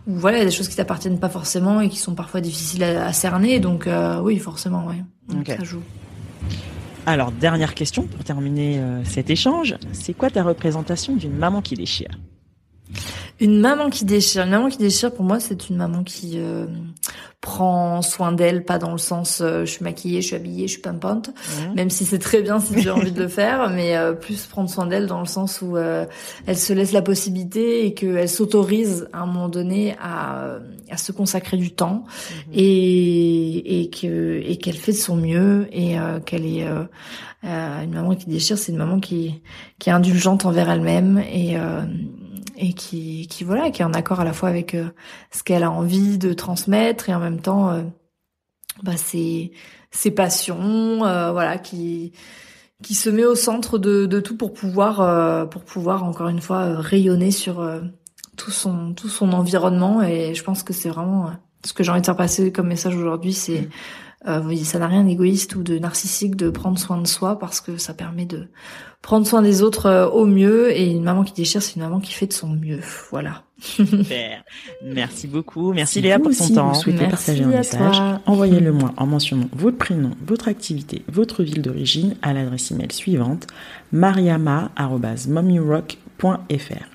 ou 0.07 0.14
voilà, 0.14 0.45
des 0.45 0.53
choses 0.53 0.68
qui 0.68 0.76
t'appartiennent 0.76 1.18
pas 1.18 1.28
forcément 1.28 1.80
et 1.80 1.88
qui 1.88 1.99
sont 1.99 2.14
parfois 2.14 2.41
difficiles 2.41 2.84
à, 2.84 3.12
cerner. 3.12 3.59
Donc 3.59 3.86
euh, 3.86 4.20
oui, 4.20 4.38
forcément, 4.38 4.86
ouais. 4.86 5.03
Ça 5.47 5.64
joue. 5.64 5.82
Alors, 7.07 7.32
dernière 7.32 7.74
question 7.74 8.07
pour 8.07 8.22
terminer 8.24 8.78
euh, 8.78 9.05
cet 9.05 9.30
échange. 9.30 9.76
C'est 9.93 10.12
quoi 10.12 10.30
ta 10.30 10.43
représentation 10.43 11.16
d'une 11.16 11.36
maman 11.36 11.61
qui 11.61 11.74
déchire? 11.74 12.11
Une 13.41 13.59
maman 13.59 13.88
qui 13.88 14.05
déchire. 14.05 14.45
Une 14.45 14.51
maman 14.51 14.68
qui 14.68 14.76
déchire, 14.76 15.12
pour 15.12 15.24
moi, 15.24 15.41
c'est 15.41 15.70
une 15.70 15.76
maman 15.76 16.05
qui 16.05 16.34
euh, 16.36 16.66
prend 17.41 18.03
soin 18.03 18.32
d'elle, 18.32 18.66
pas 18.66 18.78
dans 18.78 18.93
le 18.93 18.99
sens 18.99 19.41
euh, 19.41 19.64
je 19.64 19.70
suis 19.70 19.82
maquillée, 19.82 20.20
je 20.20 20.26
suis 20.26 20.36
habillée, 20.36 20.66
je 20.68 20.72
suis 20.72 20.82
pimpante, 20.82 21.30
mmh. 21.30 21.74
même 21.74 21.88
si 21.88 22.05
c'est 22.05 22.18
très 22.18 22.43
bien 22.43 22.61
si 22.61 22.80
j'ai 22.80 22.91
envie 22.91 23.12
de 23.12 23.22
le 23.22 23.28
faire, 23.28 23.70
mais 23.70 23.97
euh, 23.97 24.12
plus 24.12 24.45
prendre 24.45 24.68
soin 24.68 24.86
d'elle 24.86 25.07
dans 25.07 25.20
le 25.20 25.26
sens 25.26 25.62
où 25.62 25.76
elle 25.78 26.59
se 26.59 26.72
laisse 26.74 26.93
la 26.93 27.01
possibilité 27.01 27.86
et 27.86 27.95
qu'elle 27.95 28.28
s'autorise 28.28 29.09
à 29.14 29.22
un 29.22 29.26
moment 29.26 29.49
donné 29.49 29.97
à, 30.03 30.59
à 30.91 30.97
se 30.99 31.11
consacrer 31.12 31.57
du 31.57 31.70
temps 31.72 32.05
mmh. 32.05 32.51
et, 32.53 33.80
et 33.80 33.91
que 33.91 34.41
et 34.45 34.57
qu'elle 34.59 34.76
fait 34.76 34.93
de 34.93 34.99
son 34.99 35.16
mieux 35.16 35.66
et 35.72 35.97
qu'elle 36.26 36.45
est 36.45 36.66
une 37.43 37.95
maman 37.95 38.14
qui 38.14 38.26
déchire, 38.28 38.59
c'est 38.59 38.72
une 38.72 38.78
maman 38.78 39.01
qui 39.01 39.41
qui 39.78 39.88
est 39.88 39.93
indulgente 39.93 40.45
envers 40.45 40.68
elle-même 40.68 41.22
et 41.32 41.57
et 42.61 42.74
qui, 42.74 43.26
qui 43.28 43.42
voilà, 43.44 43.70
qui 43.70 43.82
est 43.82 43.84
en 43.84 43.94
accord 43.94 44.20
à 44.20 44.24
la 44.24 44.32
fois 44.32 44.48
avec 44.48 44.74
euh, 44.74 44.90
ce 45.32 45.42
qu'elle 45.42 45.62
a 45.62 45.70
envie 45.70 46.18
de 46.18 46.32
transmettre 46.32 47.08
et 47.08 47.14
en 47.14 47.20
même 47.20 47.40
temps, 47.40 47.70
euh, 47.70 47.82
bah, 48.82 48.96
ses, 48.96 49.52
ses 49.90 50.11
passions, 50.11 51.04
euh, 51.04 51.32
voilà, 51.32 51.58
qui 51.58 52.12
qui 52.82 52.94
se 52.94 53.11
met 53.11 53.26
au 53.26 53.34
centre 53.34 53.76
de, 53.76 54.06
de 54.06 54.20
tout 54.20 54.38
pour 54.38 54.54
pouvoir 54.54 55.48
pour 55.50 55.64
pouvoir 55.64 56.02
encore 56.02 56.28
une 56.28 56.40
fois 56.40 56.80
rayonner 56.80 57.30
sur 57.30 57.62
tout 58.38 58.50
son 58.50 58.94
tout 58.94 59.11
son 59.11 59.34
environnement. 59.34 60.02
Et 60.02 60.34
je 60.34 60.42
pense 60.42 60.62
que 60.62 60.72
c'est 60.72 60.88
vraiment 60.88 61.30
ce 61.62 61.74
que 61.74 61.84
j'ai 61.84 61.90
envie 61.90 62.00
de 62.00 62.06
faire 62.06 62.16
passer 62.16 62.52
comme 62.52 62.68
message 62.68 62.96
aujourd'hui, 62.96 63.34
c'est 63.34 63.68
euh, 64.29 64.55
ça 64.64 64.79
n'a 64.79 64.87
rien 64.87 65.05
d'égoïste 65.05 65.57
ou 65.57 65.62
de 65.62 65.79
narcissique 65.79 66.37
de 66.37 66.51
prendre 66.51 66.79
soin 66.79 67.01
de 67.01 67.07
soi 67.07 67.39
parce 67.39 67.62
que 67.62 67.79
ça 67.79 67.95
permet 67.95 68.27
de 68.27 68.49
prendre 69.01 69.27
soin 69.27 69.41
des 69.41 69.62
autres 69.62 69.87
euh, 69.87 70.07
au 70.09 70.27
mieux 70.27 70.77
et 70.77 70.91
une 70.91 71.03
maman 71.03 71.25
qui 71.25 71.33
déchire 71.33 71.62
c'est 71.62 71.77
une 71.77 71.83
maman 71.83 72.01
qui 72.01 72.12
fait 72.12 72.27
de 72.27 72.35
son 72.35 72.49
mieux 72.49 72.81
voilà 73.11 73.45
Super. 73.61 74.43
Merci 74.83 75.27
beaucoup. 75.27 75.75
Merci 75.75 76.01
Léa 76.01 76.18
pour 76.18 76.35
ton 76.35 76.49
temps. 76.49 76.73
Vous 76.73 76.81
souhaitez 76.81 77.07
partager 77.07 77.45
un 77.45 77.49
message, 77.49 78.01
envoyez-le 78.27 78.73
moi 78.73 78.95
en 78.97 79.07
mentionnant 79.07 79.49
votre 79.53 79.77
prénom, 79.77 80.12
votre 80.27 80.49
activité, 80.49 81.03
votre 81.09 81.43
ville 81.43 81.61
d'origine 81.61 82.16
à 82.23 82.33
l'adresse 82.33 82.71
email 82.71 82.91
suivante 82.91 83.47
mariama@mommyrock.fr. 83.93 86.87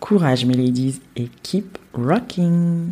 Courage 0.00 0.44
mes 0.44 0.54
ladies 0.54 1.00
et 1.16 1.30
keep 1.42 1.78
rocking. 1.94 2.90